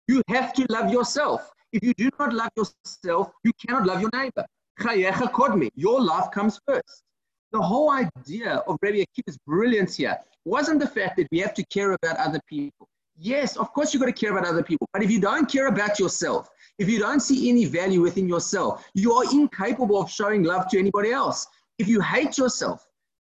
You 0.08 0.22
have 0.28 0.52
to 0.52 0.66
love 0.68 0.92
yourself. 0.92 1.50
If 1.72 1.82
you 1.82 1.94
do 1.94 2.10
not 2.18 2.34
love 2.34 2.50
yourself, 2.56 3.30
you 3.42 3.52
cannot 3.64 3.86
love 3.86 4.00
your 4.02 4.10
neighbor. 4.12 4.44
Chayecha. 4.80 5.70
Your 5.74 6.00
love 6.02 6.30
comes 6.30 6.60
first. 6.66 7.04
The 7.52 7.62
whole 7.62 7.90
idea 7.90 8.56
of 8.66 8.76
Rabbi 8.82 8.98
Akiva's 9.04 9.38
brilliance 9.46 9.96
here 9.96 10.18
wasn't 10.44 10.80
the 10.80 10.86
fact 10.86 11.16
that 11.16 11.26
we 11.32 11.38
have 11.38 11.54
to 11.54 11.64
care 11.66 11.92
about 11.92 12.16
other 12.18 12.40
people. 12.46 12.86
Yes, 13.16 13.56
of 13.56 13.72
course 13.72 13.92
you've 13.92 14.00
got 14.02 14.06
to 14.06 14.12
care 14.12 14.32
about 14.32 14.46
other 14.46 14.62
people. 14.62 14.88
But 14.92 15.02
if 15.02 15.10
you 15.10 15.20
don't 15.20 15.50
care 15.50 15.66
about 15.68 15.98
yourself, 15.98 16.48
if 16.80 16.88
you 16.88 16.98
don't 16.98 17.20
see 17.20 17.50
any 17.50 17.66
value 17.66 18.00
within 18.00 18.26
yourself, 18.26 18.90
you 18.94 19.12
are 19.12 19.24
incapable 19.30 20.00
of 20.00 20.10
showing 20.10 20.42
love 20.42 20.66
to 20.70 20.78
anybody 20.78 21.12
else. 21.12 21.46
If 21.78 21.86
you 21.86 22.00
hate 22.00 22.38
yourself, 22.38 22.86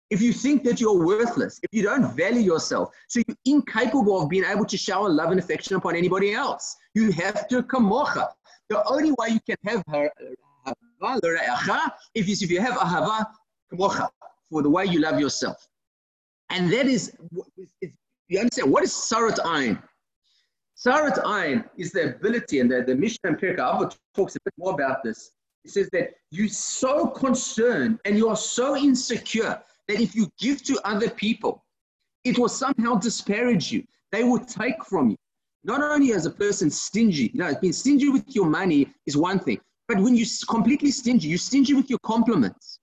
if 0.09 0.21
you 0.23 0.33
think 0.33 0.63
that 0.63 0.81
you're 0.81 1.05
worthless, 1.05 1.59
if 1.61 1.69
you 1.71 1.83
don't 1.83 2.11
value 2.15 2.41
yourself, 2.41 2.89
so 3.07 3.21
you're 3.27 3.37
incapable 3.45 4.19
of 4.19 4.27
being 4.27 4.43
able 4.43 4.65
to 4.65 4.75
shower 4.75 5.07
love 5.07 5.29
and 5.29 5.39
affection 5.39 5.75
upon 5.75 5.95
anybody 5.95 6.33
else. 6.33 6.75
You 6.95 7.11
have 7.11 7.47
to 7.49 7.61
kamocha. 7.61 8.27
The 8.69 8.83
only 8.89 9.11
way 9.11 9.29
you 9.29 9.39
can 9.47 9.57
have 9.65 9.83
her 9.87 10.09
if 12.15 12.27
you, 12.27 12.35
if 12.41 12.49
you 12.49 12.59
have 12.59 12.73
ahava 12.73 13.27
kamocha 13.71 14.09
for 14.49 14.63
the 14.63 14.69
way 14.69 14.85
you 14.85 14.99
love 14.99 15.19
yourself. 15.19 15.67
And 16.49 16.73
that 16.73 16.87
is, 16.87 17.15
you 18.27 18.39
understand, 18.39 18.71
what 18.71 18.83
is 18.83 18.91
tsarat 18.93 19.37
ayin? 19.39 19.81
Tsarat 20.77 21.23
Ayin 21.23 21.63
is 21.77 21.91
the 21.91 22.15
ability, 22.15 22.59
and 22.59 22.69
the, 22.69 22.83
the 22.83 22.95
Mishnah 22.95 23.31
and 23.31 23.37
Pirkei 23.39 23.59
Avot 23.59 23.95
talks 24.15 24.35
a 24.35 24.39
bit 24.43 24.53
more 24.57 24.73
about 24.73 25.03
this. 25.03 25.31
It 25.63 25.71
says 25.71 25.89
that 25.93 26.15
you're 26.31 26.47
so 26.49 27.07
concerned 27.07 27.99
and 28.05 28.17
you 28.17 28.27
are 28.27 28.35
so 28.35 28.75
insecure 28.75 29.61
that 29.87 30.01
if 30.01 30.15
you 30.15 30.27
give 30.39 30.63
to 30.63 30.79
other 30.83 31.09
people, 31.09 31.63
it 32.23 32.37
will 32.37 32.49
somehow 32.49 32.95
disparage 32.95 33.71
you. 33.71 33.83
They 34.11 34.23
will 34.23 34.39
take 34.39 34.83
from 34.85 35.11
you. 35.11 35.17
Not 35.63 35.81
only 35.81 36.11
as 36.13 36.25
a 36.25 36.31
person 36.31 36.69
stingy, 36.69 37.31
you 37.33 37.39
know, 37.39 37.53
being 37.61 37.73
stingy 37.73 38.09
with 38.09 38.35
your 38.35 38.47
money 38.47 38.87
is 39.05 39.15
one 39.15 39.39
thing, 39.39 39.59
but 39.87 39.97
when 39.99 40.15
you're 40.15 40.27
completely 40.49 40.91
stingy, 40.91 41.29
you're 41.29 41.37
stingy 41.37 41.73
with 41.73 41.89
your 41.89 41.99
compliments. 42.03 42.79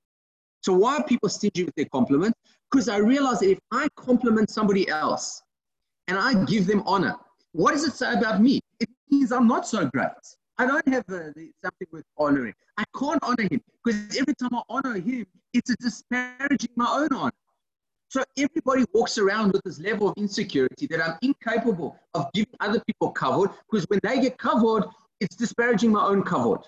So 0.63 0.73
why 0.73 0.97
are 0.99 1.05
people 1.05 1.29
stingy 1.29 1.65
with 1.65 1.75
their 1.75 1.87
compliments? 1.87 2.39
Because 2.71 2.89
I 2.89 2.99
realize 2.99 3.41
that 3.41 3.51
if 3.51 3.59
I 3.73 3.89
compliment 3.97 4.51
somebody 4.51 4.89
else 4.89 5.43
and 6.09 6.19
I 6.19 6.45
give 6.45 6.67
them 6.67 6.83
honor, 6.87 7.17
what 7.53 7.73
does 7.73 7.85
it 7.85 7.95
say 7.95 8.13
about 8.13 8.41
me? 8.41 8.61
It 8.79 8.89
means 9.11 9.33
I'm 9.33 9.47
not 9.47 9.67
so 9.67 9.87
great. 9.87 10.09
I 10.59 10.67
don't 10.67 10.87
have 10.89 11.05
uh, 11.09 11.33
something 11.65 11.89
with 11.91 12.05
honoring. 12.19 12.55
I 12.77 12.85
can't 12.99 13.19
honor 13.23 13.49
him 13.51 13.61
because 13.83 14.17
every 14.17 14.35
time 14.35 14.51
I 14.53 14.63
honor 14.69 15.01
him, 15.01 15.27
it's 15.55 15.75
disparaging 15.77 16.71
my 16.77 16.87
own 16.87 17.09
honor. 17.13 17.33
So 18.09 18.23
everybody 18.37 18.85
walks 18.93 19.19
around 19.19 19.53
with 19.53 19.63
this 19.65 19.79
level 19.79 20.09
of 20.09 20.15
insecurity 20.17 20.87
that 20.89 21.01
I'm 21.01 21.17
incapable 21.23 21.97
of 22.15 22.27
giving 22.35 22.55
other 22.61 22.83
people 22.87 23.13
kavod 23.15 23.55
because 23.71 23.87
when 23.89 24.01
they 24.03 24.21
get 24.21 24.37
kavod, 24.37 24.91
it's 25.21 25.37
disparaging 25.37 25.93
my 25.93 26.05
own 26.05 26.25
kavod. 26.25 26.63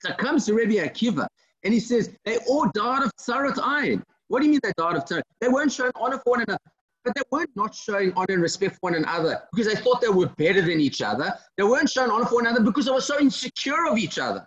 So 0.00 0.12
comes 0.14 0.46
to 0.46 0.54
Rebbe 0.54 0.74
Akiva 0.74 1.26
and 1.62 1.72
he 1.72 1.80
says, 1.80 2.10
they 2.24 2.38
all 2.48 2.70
died 2.74 3.02
of 3.02 3.12
tsarat 3.16 3.54
ayin. 3.54 4.02
What 4.28 4.40
do 4.40 4.46
you 4.46 4.52
mean 4.52 4.60
they 4.62 4.72
died 4.76 4.96
of 4.96 5.04
tsarat? 5.04 5.22
They 5.40 5.48
weren't 5.48 5.72
showing 5.72 5.92
honor 5.94 6.18
for 6.18 6.30
one 6.30 6.42
another 6.42 6.58
but 7.06 7.14
they 7.14 7.22
weren't 7.30 7.54
not 7.54 7.72
showing 7.72 8.12
honor 8.16 8.34
and 8.34 8.42
respect 8.42 8.74
for 8.74 8.90
one 8.90 8.96
another 8.96 9.40
because 9.52 9.72
they 9.72 9.80
thought 9.80 10.00
they 10.00 10.08
were 10.08 10.26
better 10.36 10.60
than 10.60 10.80
each 10.80 11.00
other. 11.00 11.32
They 11.56 11.62
weren't 11.62 11.88
showing 11.88 12.10
honor 12.10 12.26
for 12.26 12.34
one 12.34 12.46
another 12.46 12.64
because 12.64 12.86
they 12.86 12.90
were 12.90 13.00
so 13.00 13.20
insecure 13.20 13.86
of 13.88 13.96
each 13.96 14.18
other. 14.18 14.44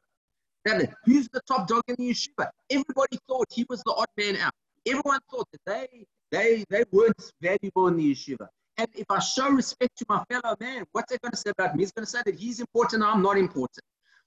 That 0.66 0.94
who's 1.06 1.30
the 1.30 1.40
top 1.48 1.70
dog 1.70 1.84
in 1.88 1.96
the 1.98 2.12
yeshiva? 2.12 2.50
Everybody 2.70 3.18
thought 3.30 3.46
he 3.50 3.66
was 3.70 3.82
the 3.84 3.94
odd 3.94 4.08
man 4.18 4.36
out. 4.36 4.52
Everyone 4.86 5.20
thought 5.32 5.48
that 5.54 5.62
they 5.66 6.06
they 6.32 6.66
they 6.70 6.84
weren't 6.92 7.32
valuable 7.42 7.88
in 7.88 7.96
the 7.96 8.12
yeshiva. 8.14 8.48
And 8.78 8.88
if 8.94 9.06
I 9.10 9.20
show 9.20 9.50
respect 9.50 9.98
to 10.00 10.06
my 10.10 10.22
fellow 10.30 10.58
man, 10.60 10.84
what's 10.92 11.12
they 11.12 11.18
going 11.20 11.32
to 11.32 11.38
say 11.38 11.52
about 11.52 11.76
me? 11.76 11.84
He's 11.84 11.94
going 11.94 12.06
to 12.06 12.12
say 12.12 12.22
that 12.26 12.36
he's 12.36 12.60
important, 12.60 13.04
I'm 13.04 13.22
not 13.22 13.38
important. 13.38 13.86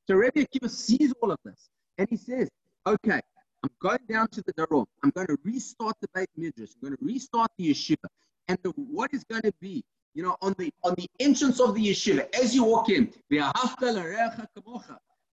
So 0.08 0.16
Rabbi 0.16 0.44
Akiva 0.44 0.70
sees 0.70 1.12
all 1.22 1.32
of 1.32 1.38
this, 1.44 1.68
and 1.98 2.08
he 2.08 2.16
says, 2.16 2.48
"Okay, 2.86 3.20
I'm 3.62 3.70
going 3.80 3.98
down 4.08 4.28
to 4.28 4.42
the 4.42 4.52
Darom. 4.54 4.86
I'm 5.04 5.10
going 5.10 5.28
to 5.28 5.38
restart 5.44 5.96
the 6.00 6.08
Beit 6.14 6.28
Midrash. 6.36 6.70
I'm 6.82 6.88
going 6.88 6.96
to 6.96 7.04
restart 7.04 7.50
the 7.58 7.70
yeshiva. 7.70 8.08
And 8.48 8.58
the, 8.62 8.70
what 8.70 9.14
is 9.14 9.24
going 9.24 9.42
to 9.42 9.52
be, 9.60 9.84
you 10.14 10.22
know, 10.22 10.36
on 10.42 10.54
the 10.58 10.72
on 10.82 10.94
the 10.96 11.06
entrance 11.20 11.60
of 11.60 11.74
the 11.74 11.86
yeshiva, 11.90 12.28
as 12.34 12.54
you 12.54 12.64
walk 12.64 12.88
in, 12.88 13.12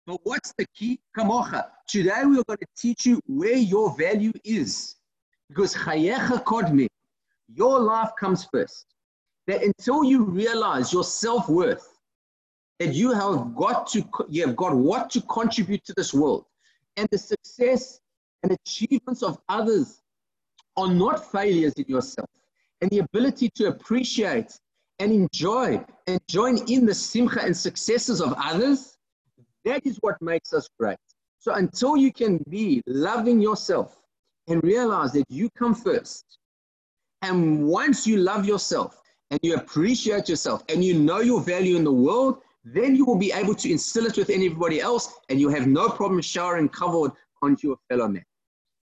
but 0.07 0.21
what's 0.23 0.55
the 0.57 0.67
key? 0.75 1.01
Kamocha. 1.17 1.67
Today 1.87 2.25
we 2.25 2.39
are 2.39 2.45
going 2.45 2.59
to 2.59 2.67
teach 2.77 3.07
you 3.07 3.21
where 3.27 3.57
your 3.57 3.97
value 3.97 4.33
is. 4.45 4.97
Because 5.49 5.75
chayecha 5.75 6.45
kodmi, 6.45 6.87
your 7.55 7.81
life 7.81 8.11
comes 8.19 8.45
first. 8.45 8.87
That 9.47 9.63
until 9.63 10.05
you 10.05 10.25
realize 10.25 10.93
your 10.93 11.05
self-worth, 11.05 11.99
that 12.79 12.93
you 12.95 13.13
have 13.13 13.55
got 13.55 13.87
to 13.89 14.05
you 14.29 14.47
have 14.47 14.55
got 14.55 14.77
what 14.77 15.11
to 15.11 15.23
contribute 15.23 15.85
to 15.85 15.95
this 15.97 16.13
world, 16.13 16.45
and 16.97 17.09
the 17.11 17.19
success 17.19 18.01
and 18.43 18.53
achievements 18.53 19.23
of 19.23 19.39
others 19.49 20.03
are 20.77 20.93
not 20.93 21.31
failures 21.31 21.75
in 21.75 21.85
yourself. 21.89 22.29
And 22.81 22.91
the 22.91 22.99
ability 22.99 23.51
to 23.57 23.67
appreciate 23.69 24.59
and 25.01 25.13
enjoy 25.13 25.85
and 26.07 26.21
join 26.29 26.59
in 26.71 26.87
the 26.87 26.95
simcha 26.95 27.43
and 27.43 27.57
successes 27.57 28.21
of 28.21 28.35
others, 28.39 28.97
that 29.65 29.85
is 29.85 29.99
what 30.01 30.21
makes 30.21 30.53
us 30.53 30.69
great. 30.79 30.99
So 31.39 31.55
until 31.55 31.97
you 31.97 32.13
can 32.13 32.43
be 32.49 32.83
loving 32.87 33.41
yourself 33.41 33.97
and 34.49 34.63
realize 34.63 35.13
that 35.13 35.25
you 35.29 35.51
come 35.51 35.75
first, 35.75 36.39
and 37.23 37.67
once 37.67 38.07
you 38.07 38.19
love 38.19 38.47
yourself 38.47 39.01
and 39.31 39.41
you 39.43 39.55
appreciate 39.57 40.29
yourself 40.29 40.63
and 40.69 40.85
you 40.85 40.95
know 40.95 41.21
your 41.21 41.41
value 41.41 41.77
in 41.77 41.85
the 41.85 41.93
world, 41.93 42.43
then 42.65 42.95
you 42.95 43.05
will 43.05 43.19
be 43.19 43.33
able 43.33 43.55
to 43.55 43.71
instill 43.71 44.07
it 44.07 44.17
within 44.17 44.43
everybody 44.43 44.81
else 44.81 45.15
and 45.29 45.41
you 45.41 45.49
have 45.49 45.67
no 45.67 45.89
problem 45.89 46.21
showering 46.21 46.69
kavod 46.69 47.13
onto 47.43 47.69
your 47.69 47.77
fellow 47.89 48.09
man. 48.09 48.25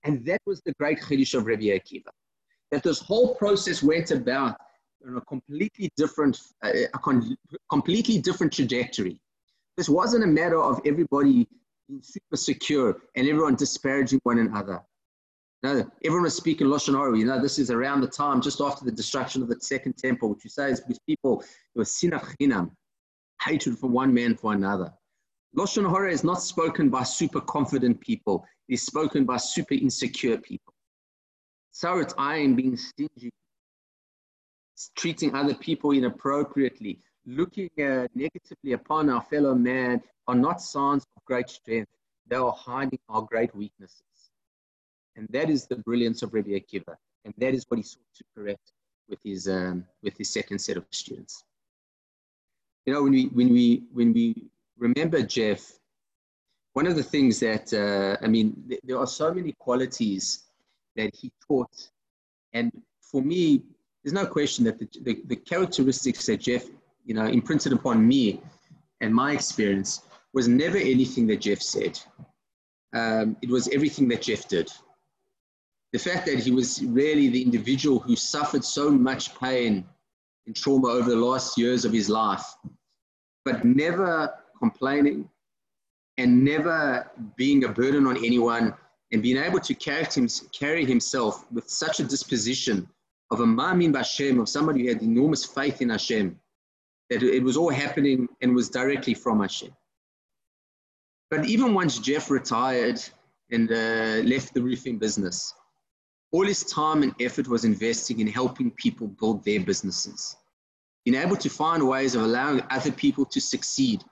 And 0.04 0.26
that 0.26 0.42
was 0.46 0.62
the 0.62 0.74
great 0.80 1.00
Chiddush 1.00 1.34
of 1.34 1.46
Rabbi 1.46 1.64
Akiva. 1.64 2.10
That 2.72 2.84
this 2.84 3.00
whole 3.00 3.36
process 3.36 3.82
went 3.82 4.12
about 4.12 4.58
on 5.08 5.18
a 5.18 5.22
completely 5.22 5.90
different, 5.96 6.40
uh, 6.64 6.72
a 6.94 7.00
con- 7.00 7.38
completely 7.70 8.20
different 8.20 8.54
trajectory. 8.54 9.20
This 9.78 9.90
wasn't 9.90 10.24
a 10.24 10.28
matter 10.28 10.62
of 10.62 10.82
everybody 10.86 11.48
being 11.88 12.02
super 12.02 12.36
secure 12.36 12.98
and 13.16 13.28
everyone 13.28 13.56
disparaging 13.56 14.20
one 14.24 14.40
another. 14.40 14.82
No, 15.64 15.90
everyone 16.04 16.24
was 16.24 16.36
speaking 16.36 16.68
Lashon 16.68 16.96
Hara. 16.96 17.18
You 17.18 17.26
know, 17.26 17.42
this 17.42 17.58
is 17.58 17.72
around 17.72 18.02
the 18.02 18.08
time 18.08 18.42
just 18.42 18.62
after 18.62 18.86
the 18.86 18.92
destruction 18.92 19.42
of 19.42 19.50
the 19.50 19.60
second 19.60 19.98
temple, 19.98 20.30
which 20.30 20.44
you 20.44 20.50
say 20.50 20.72
is 20.72 20.82
because 20.82 21.00
people, 21.08 21.40
there 21.40 21.82
was 21.82 21.90
sinach 21.90 22.70
hatred 23.42 23.78
for 23.78 23.88
one 23.88 24.14
man 24.14 24.36
for 24.36 24.54
another. 24.54 24.94
Lashon 25.56 25.90
Hara 25.90 26.12
is 26.12 26.24
not 26.24 26.42
spoken 26.42 26.90
by 26.90 27.04
super 27.04 27.42
confident 27.42 28.00
people. 28.02 28.46
It 28.68 28.76
is 28.76 28.84
spoken 28.84 29.26
by 29.26 29.38
super 29.38 29.74
insecure 29.74 30.38
people. 30.38 30.74
Tsarat 31.74 32.14
ayin 32.16 32.56
being 32.56 32.76
stingy, 32.76 33.32
treating 34.96 35.34
other 35.36 35.54
people 35.56 35.92
inappropriately, 35.92 37.00
looking 37.26 37.70
uh, 37.80 38.08
negatively 38.14 38.74
upon 38.74 39.10
our 39.10 39.22
fellow 39.22 39.56
man 39.56 40.02
are 40.28 40.36
not 40.36 40.62
signs 40.62 41.06
of 41.16 41.26
great 41.26 41.50
strength. 41.50 41.92
They 42.28 42.36
are 42.36 42.52
hiding 42.52 43.00
our 43.10 43.22
great 43.22 43.56
weaknesses. 43.56 44.02
And 45.16 45.28
that 45.30 45.50
is 45.50 45.66
the 45.66 45.78
brilliance 45.78 46.22
of 46.24 46.34
Rabbi 46.34 46.52
Akiva. 46.52 46.96
And 47.26 47.34
that 47.38 47.54
is 47.54 47.66
what 47.70 47.78
he 47.78 47.84
sought 47.84 48.04
to 48.16 48.24
correct 48.36 48.74
with 49.10 49.20
his, 49.24 49.48
um, 49.48 49.86
with 50.04 50.18
his 50.18 50.30
second 50.30 50.60
set 50.60 50.78
of 50.78 50.86
students. 50.92 51.44
You 52.86 52.94
know, 52.94 53.04
when 53.04 53.12
we, 53.12 53.26
when 53.28 53.50
we, 53.50 53.84
when 53.92 54.14
we 54.14 54.50
remember 54.78 55.22
Jeff, 55.22 55.74
one 56.74 56.88
of 56.88 56.96
the 56.96 57.04
things 57.04 57.40
that, 57.40 57.74
uh, 57.74 58.24
I 58.24 58.28
mean, 58.28 58.64
th- 58.70 58.82
there 58.84 59.00
are 59.00 59.08
so 59.08 59.34
many 59.34 59.54
qualities 59.54 60.46
that 60.96 61.12
he 61.16 61.32
taught. 61.48 61.90
And 62.54 62.72
for 63.02 63.22
me, 63.22 63.64
there's 64.04 64.14
no 64.14 64.26
question 64.26 64.66
that 64.66 64.80
the, 64.80 64.88
the, 65.02 65.22
the 65.26 65.36
characteristics 65.36 66.26
that 66.28 66.38
Jeff, 66.42 66.66
you 67.06 67.14
know, 67.14 67.26
imprinted 67.26 67.74
upon 67.74 68.08
me 68.08 68.42
and 69.02 69.14
my 69.14 69.32
experience 69.32 70.02
was 70.34 70.48
never 70.48 70.78
anything 70.78 71.28
that 71.28 71.42
Jeff 71.42 71.62
said. 71.62 72.00
Um, 72.94 73.38
it 73.42 73.50
was 73.50 73.68
everything 73.70 74.08
that 74.10 74.22
Jeff 74.22 74.48
did. 74.48 74.70
The 75.94 76.00
fact 76.00 76.26
that 76.28 76.40
he 76.40 76.52
was 76.52 76.84
really 76.84 77.30
the 77.30 77.42
individual 77.42 78.00
who 78.00 78.16
suffered 78.16 78.64
so 78.64 78.92
much 78.92 79.38
pain 79.40 79.86
and 80.46 80.56
trauma 80.56 80.90
over 80.90 81.10
the 81.10 81.16
last 81.16 81.58
years 81.58 81.86
of 81.86 81.94
his 81.94 82.10
life, 82.10 82.46
but 83.46 83.64
never 83.66 84.34
complaining 84.58 85.30
and 86.18 86.44
never 86.44 87.10
being 87.36 87.64
a 87.64 87.70
burden 87.70 88.08
on 88.08 88.18
anyone 88.18 88.74
and 89.12 89.22
being 89.22 89.38
able 89.38 89.60
to 89.60 89.74
carry 89.74 90.86
himself 90.86 91.50
with 91.52 91.70
such 91.70 92.00
a 92.00 92.04
disposition 92.04 92.88
of 93.32 93.40
a 93.40 93.46
Ma'amin 93.46 93.94
Bashem, 93.94 94.40
of 94.40 94.50
somebody 94.50 94.84
who 94.84 94.90
had 94.90 95.02
enormous 95.02 95.46
faith 95.46 95.82
in 95.82 95.90
Hashem, 95.90 96.40
that 97.10 97.24
it 97.24 97.44
was 97.44 97.58
all 97.58 97.70
happening 97.70 98.28
and 98.42 98.54
was 98.54 98.70
directly 98.70 99.14
from 99.14 99.42
Hashem. 99.42 99.72
But 101.30 101.46
even 101.46 101.74
once 101.74 102.00
Jeff 102.00 102.30
retired 102.30 103.02
and 103.52 103.72
uh, 103.72 104.24
left 104.28 104.54
the 104.54 104.62
roofing 104.62 104.98
business, 104.98 105.54
all 106.32 106.46
his 106.46 106.64
time 106.66 107.04
and 107.04 107.14
effort 107.22 107.48
was 107.48 107.64
investing 107.64 108.20
in 108.20 108.28
helping 108.28 108.72
people 108.72 109.08
build 109.08 109.44
their 109.46 109.62
businesses, 109.62 110.36
being 111.06 111.18
able 111.18 111.38
to 111.38 111.50
find 111.50 111.88
ways 111.88 112.16
of 112.16 112.24
allowing 112.24 112.62
other 112.70 112.92
people 112.92 113.26
to 113.26 113.40
succeed, 113.40 114.04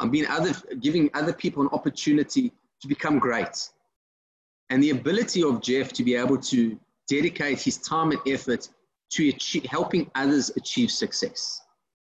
and 0.00 0.10
being 0.10 0.26
other, 0.26 0.52
giving 0.80 1.10
other 1.14 1.32
people 1.32 1.62
an 1.62 1.68
opportunity 1.72 2.52
to 2.80 2.88
become 2.88 3.18
great. 3.18 3.70
And 4.70 4.82
the 4.82 4.90
ability 4.90 5.42
of 5.42 5.60
Jeff 5.60 5.92
to 5.94 6.04
be 6.04 6.14
able 6.14 6.38
to 6.38 6.78
dedicate 7.08 7.60
his 7.60 7.78
time 7.78 8.12
and 8.12 8.20
effort 8.26 8.68
to 9.10 9.28
achieve, 9.28 9.64
helping 9.64 10.10
others 10.14 10.50
achieve 10.56 10.90
success 10.90 11.60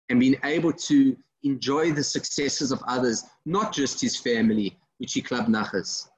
and 0.09 0.18
being 0.18 0.37
able 0.45 0.72
to 0.72 1.16
enjoy 1.45 1.93
the 1.93 2.03
successes 2.03 2.72
of 2.72 2.83
others, 2.87 3.24
not 3.47 3.72
just 3.72 4.01
his 4.01 4.16
family, 4.16 4.76
which 4.99 5.14
he 5.14 5.22
club 5.22 5.47
nachas, 5.47 6.09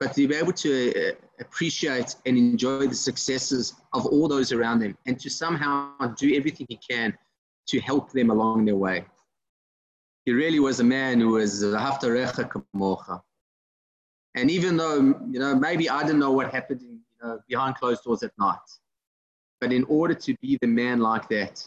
but 0.00 0.14
to 0.14 0.26
be 0.26 0.34
able 0.34 0.52
to 0.52 1.10
uh, 1.10 1.12
appreciate 1.40 2.16
and 2.26 2.36
enjoy 2.36 2.86
the 2.86 2.94
successes 2.94 3.74
of 3.92 4.06
all 4.06 4.26
those 4.26 4.50
around 4.50 4.80
him 4.80 4.96
and 5.06 5.20
to 5.20 5.28
somehow 5.28 5.92
do 6.16 6.34
everything 6.34 6.66
he 6.70 6.76
can 6.76 7.16
to 7.68 7.78
help 7.80 8.10
them 8.10 8.30
along 8.30 8.64
their 8.64 8.76
way. 8.76 9.04
He 10.30 10.34
really 10.34 10.60
was 10.60 10.78
a 10.78 10.84
man 10.84 11.18
who 11.18 11.30
was 11.30 11.60
haftarecha 11.64 12.48
kamocha. 12.52 13.20
And 14.36 14.48
even 14.48 14.76
though, 14.76 14.98
you 15.28 15.40
know, 15.40 15.56
maybe 15.56 15.90
I 15.90 16.02
didn't 16.04 16.20
know 16.20 16.30
what 16.30 16.54
happened 16.54 16.82
in 16.82 17.00
uh, 17.20 17.38
behind 17.48 17.74
closed 17.74 18.04
doors 18.04 18.22
at 18.22 18.30
night. 18.38 18.68
But 19.60 19.72
in 19.72 19.82
order 19.88 20.14
to 20.14 20.36
be 20.40 20.56
the 20.60 20.68
man 20.68 21.00
like 21.00 21.28
that, 21.30 21.66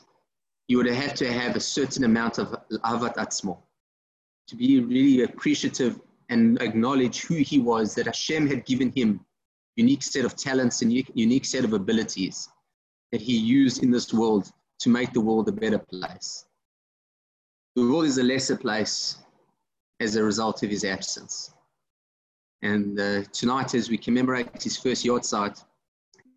you 0.69 0.77
would 0.77 0.85
have 0.85 1.13
to 1.15 1.29
have 1.29 1.57
a 1.57 1.59
certain 1.59 2.05
amount 2.05 2.37
of 2.37 2.55
ahavat 2.85 3.15
atzmo, 3.15 3.57
to 4.47 4.55
be 4.55 4.79
really 4.79 5.23
appreciative 5.23 5.99
and 6.29 6.61
acknowledge 6.61 7.23
who 7.23 7.35
he 7.35 7.59
was, 7.59 7.93
that 7.95 8.05
Hashem 8.05 8.47
had 8.47 8.65
given 8.65 8.93
him 8.95 9.25
unique 9.75 10.03
set 10.03 10.23
of 10.23 10.37
talents 10.37 10.81
and 10.81 10.89
unique 11.15 11.43
set 11.43 11.65
of 11.65 11.73
abilities 11.73 12.47
that 13.11 13.19
he 13.19 13.35
used 13.37 13.83
in 13.83 13.91
this 13.91 14.13
world 14.13 14.49
to 14.79 14.87
make 14.87 15.11
the 15.11 15.19
world 15.19 15.49
a 15.49 15.51
better 15.51 15.79
place. 15.79 16.45
The 17.75 17.81
world 17.81 18.05
is 18.05 18.19
a 18.19 18.23
lesser 18.23 18.55
place 18.55 19.17
as 19.99 20.15
a 20.15 20.23
result 20.23 20.61
of 20.61 20.69
his 20.69 20.83
absence. 20.83 21.51
And 22.61 22.99
uh, 22.99 23.23
tonight, 23.31 23.73
as 23.73 23.89
we 23.89 23.97
commemorate 23.97 24.61
his 24.61 24.77
first 24.77 25.03
yahrzeit, 25.03 25.63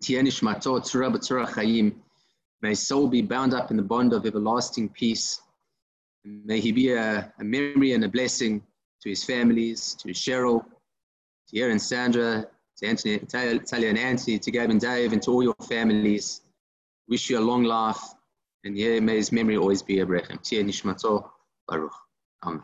Tzura 0.03 1.49
Chaim, 1.55 2.03
may 2.63 2.71
his 2.71 2.87
soul 2.87 3.09
be 3.09 3.21
bound 3.21 3.53
up 3.53 3.71
in 3.71 3.77
the 3.77 3.83
bond 3.83 4.15
of 4.15 4.25
everlasting 4.25 4.89
peace. 4.89 5.43
May 6.25 6.59
he 6.59 6.73
be 6.73 6.93
a, 6.93 7.33
a 7.39 7.45
memory 7.45 7.93
and 7.93 8.05
a 8.05 8.09
blessing 8.09 8.63
to 9.03 9.11
his 9.11 9.23
families, 9.23 9.95
to 10.01 10.09
Cheryl, 10.09 10.65
to 11.49 11.61
Aaron 11.61 11.79
Sandra, 11.79 12.47
to 12.79 12.87
Anthony, 12.87 13.19
Talia 13.19 13.91
and 13.91 13.99
Anthony, 13.99 14.39
to 14.39 14.51
Gabe 14.51 14.71
and 14.71 14.81
Dave, 14.81 15.13
and 15.13 15.23
to 15.23 15.31
all 15.33 15.43
your 15.43 15.55
families. 15.69 16.41
Wish 17.09 17.29
you 17.29 17.39
a 17.39 17.41
long 17.41 17.63
life, 17.63 18.01
and 18.67 18.77
yeah, 18.77 18.99
may 18.99 19.17
his 19.17 19.31
memory 19.31 19.57
always 19.57 19.81
be 19.81 20.01
a 20.01 20.07
brechem. 20.07 20.43
Tia 20.43 20.63
Nishmato 20.63 21.29
Baruch. 21.69 21.93
Amen. 22.45 22.63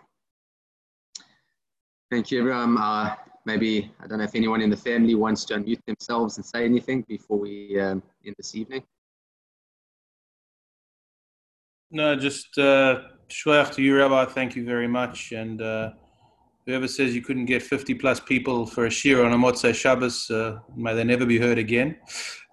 Thank 2.11 2.30
you, 2.30 2.40
everyone. 2.40 2.76
Uh, 2.76 3.14
maybe, 3.46 3.90
I 4.00 4.07
don't 4.09 4.18
know 4.18 4.24
if 4.24 4.34
anyone 4.34 4.61
in 4.61 4.68
the 4.68 4.76
family 4.76 5.14
wants 5.14 5.44
to 5.46 5.55
unmute 5.55 5.84
themselves 5.86 6.36
and 6.36 6.44
say 6.44 6.64
anything 6.64 7.03
before 7.09 7.38
we 7.38 7.80
um, 7.80 8.03
end 8.26 8.34
this 8.36 8.55
evening. 8.57 8.82
No, 11.90 12.16
just 12.16 12.59
uh, 12.59 13.03
to 13.28 13.74
you, 13.78 13.96
Rabbi. 13.96 14.24
Thank 14.26 14.57
you 14.57 14.64
very 14.64 14.88
much. 14.88 15.32
And 15.32 15.62
uh, 15.62 15.90
whoever 16.66 16.88
says 16.88 17.14
you 17.14 17.22
couldn't 17.22 17.46
get 17.46 17.62
50 17.62 17.94
plus 17.94 18.18
people 18.18 18.66
for 18.66 18.86
a 18.86 18.90
shiur 18.90 19.24
on 19.24 19.32
a 19.32 19.36
Motzei 19.36 19.74
Shabbos, 19.74 20.28
uh, 20.30 20.59
may 20.74 20.94
they 20.94 21.05
never 21.05 21.24
be 21.26 21.38
heard 21.38 21.59
again. 21.59 21.96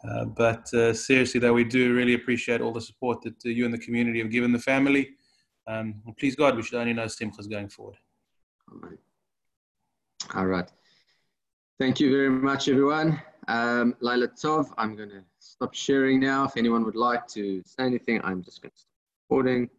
Uh, 0.07 0.25
but 0.25 0.73
uh, 0.73 0.93
seriously, 0.93 1.39
though, 1.39 1.53
we 1.53 1.63
do 1.63 1.93
really 1.93 2.13
appreciate 2.13 2.61
all 2.61 2.71
the 2.71 2.81
support 2.81 3.21
that 3.21 3.35
uh, 3.45 3.49
you 3.49 3.65
and 3.65 3.73
the 3.73 3.79
community 3.79 4.19
have 4.19 4.31
given 4.31 4.51
the 4.51 4.59
family. 4.59 5.09
Um, 5.67 6.01
please 6.17 6.35
God, 6.35 6.55
we 6.55 6.63
should 6.63 6.79
only 6.79 6.93
know 6.93 7.05
simchas 7.05 7.49
going 7.49 7.69
forward. 7.69 7.97
All 8.71 8.79
right. 8.79 8.99
All 10.35 10.45
right. 10.45 10.69
Thank 11.79 11.99
you 11.99 12.11
very 12.11 12.29
much, 12.29 12.69
everyone. 12.69 13.21
Um, 13.47 13.95
Laila 13.99 14.27
Tov, 14.27 14.71
I'm 14.77 14.95
going 14.95 15.09
to 15.09 15.23
stop 15.39 15.73
sharing 15.73 16.19
now. 16.19 16.45
If 16.45 16.55
anyone 16.55 16.83
would 16.85 16.95
like 16.95 17.27
to 17.29 17.61
say 17.65 17.83
anything, 17.83 18.21
I'm 18.23 18.43
just 18.43 18.61
going 18.61 18.71
to 18.71 18.77
stop 18.77 18.89
recording. 19.29 19.69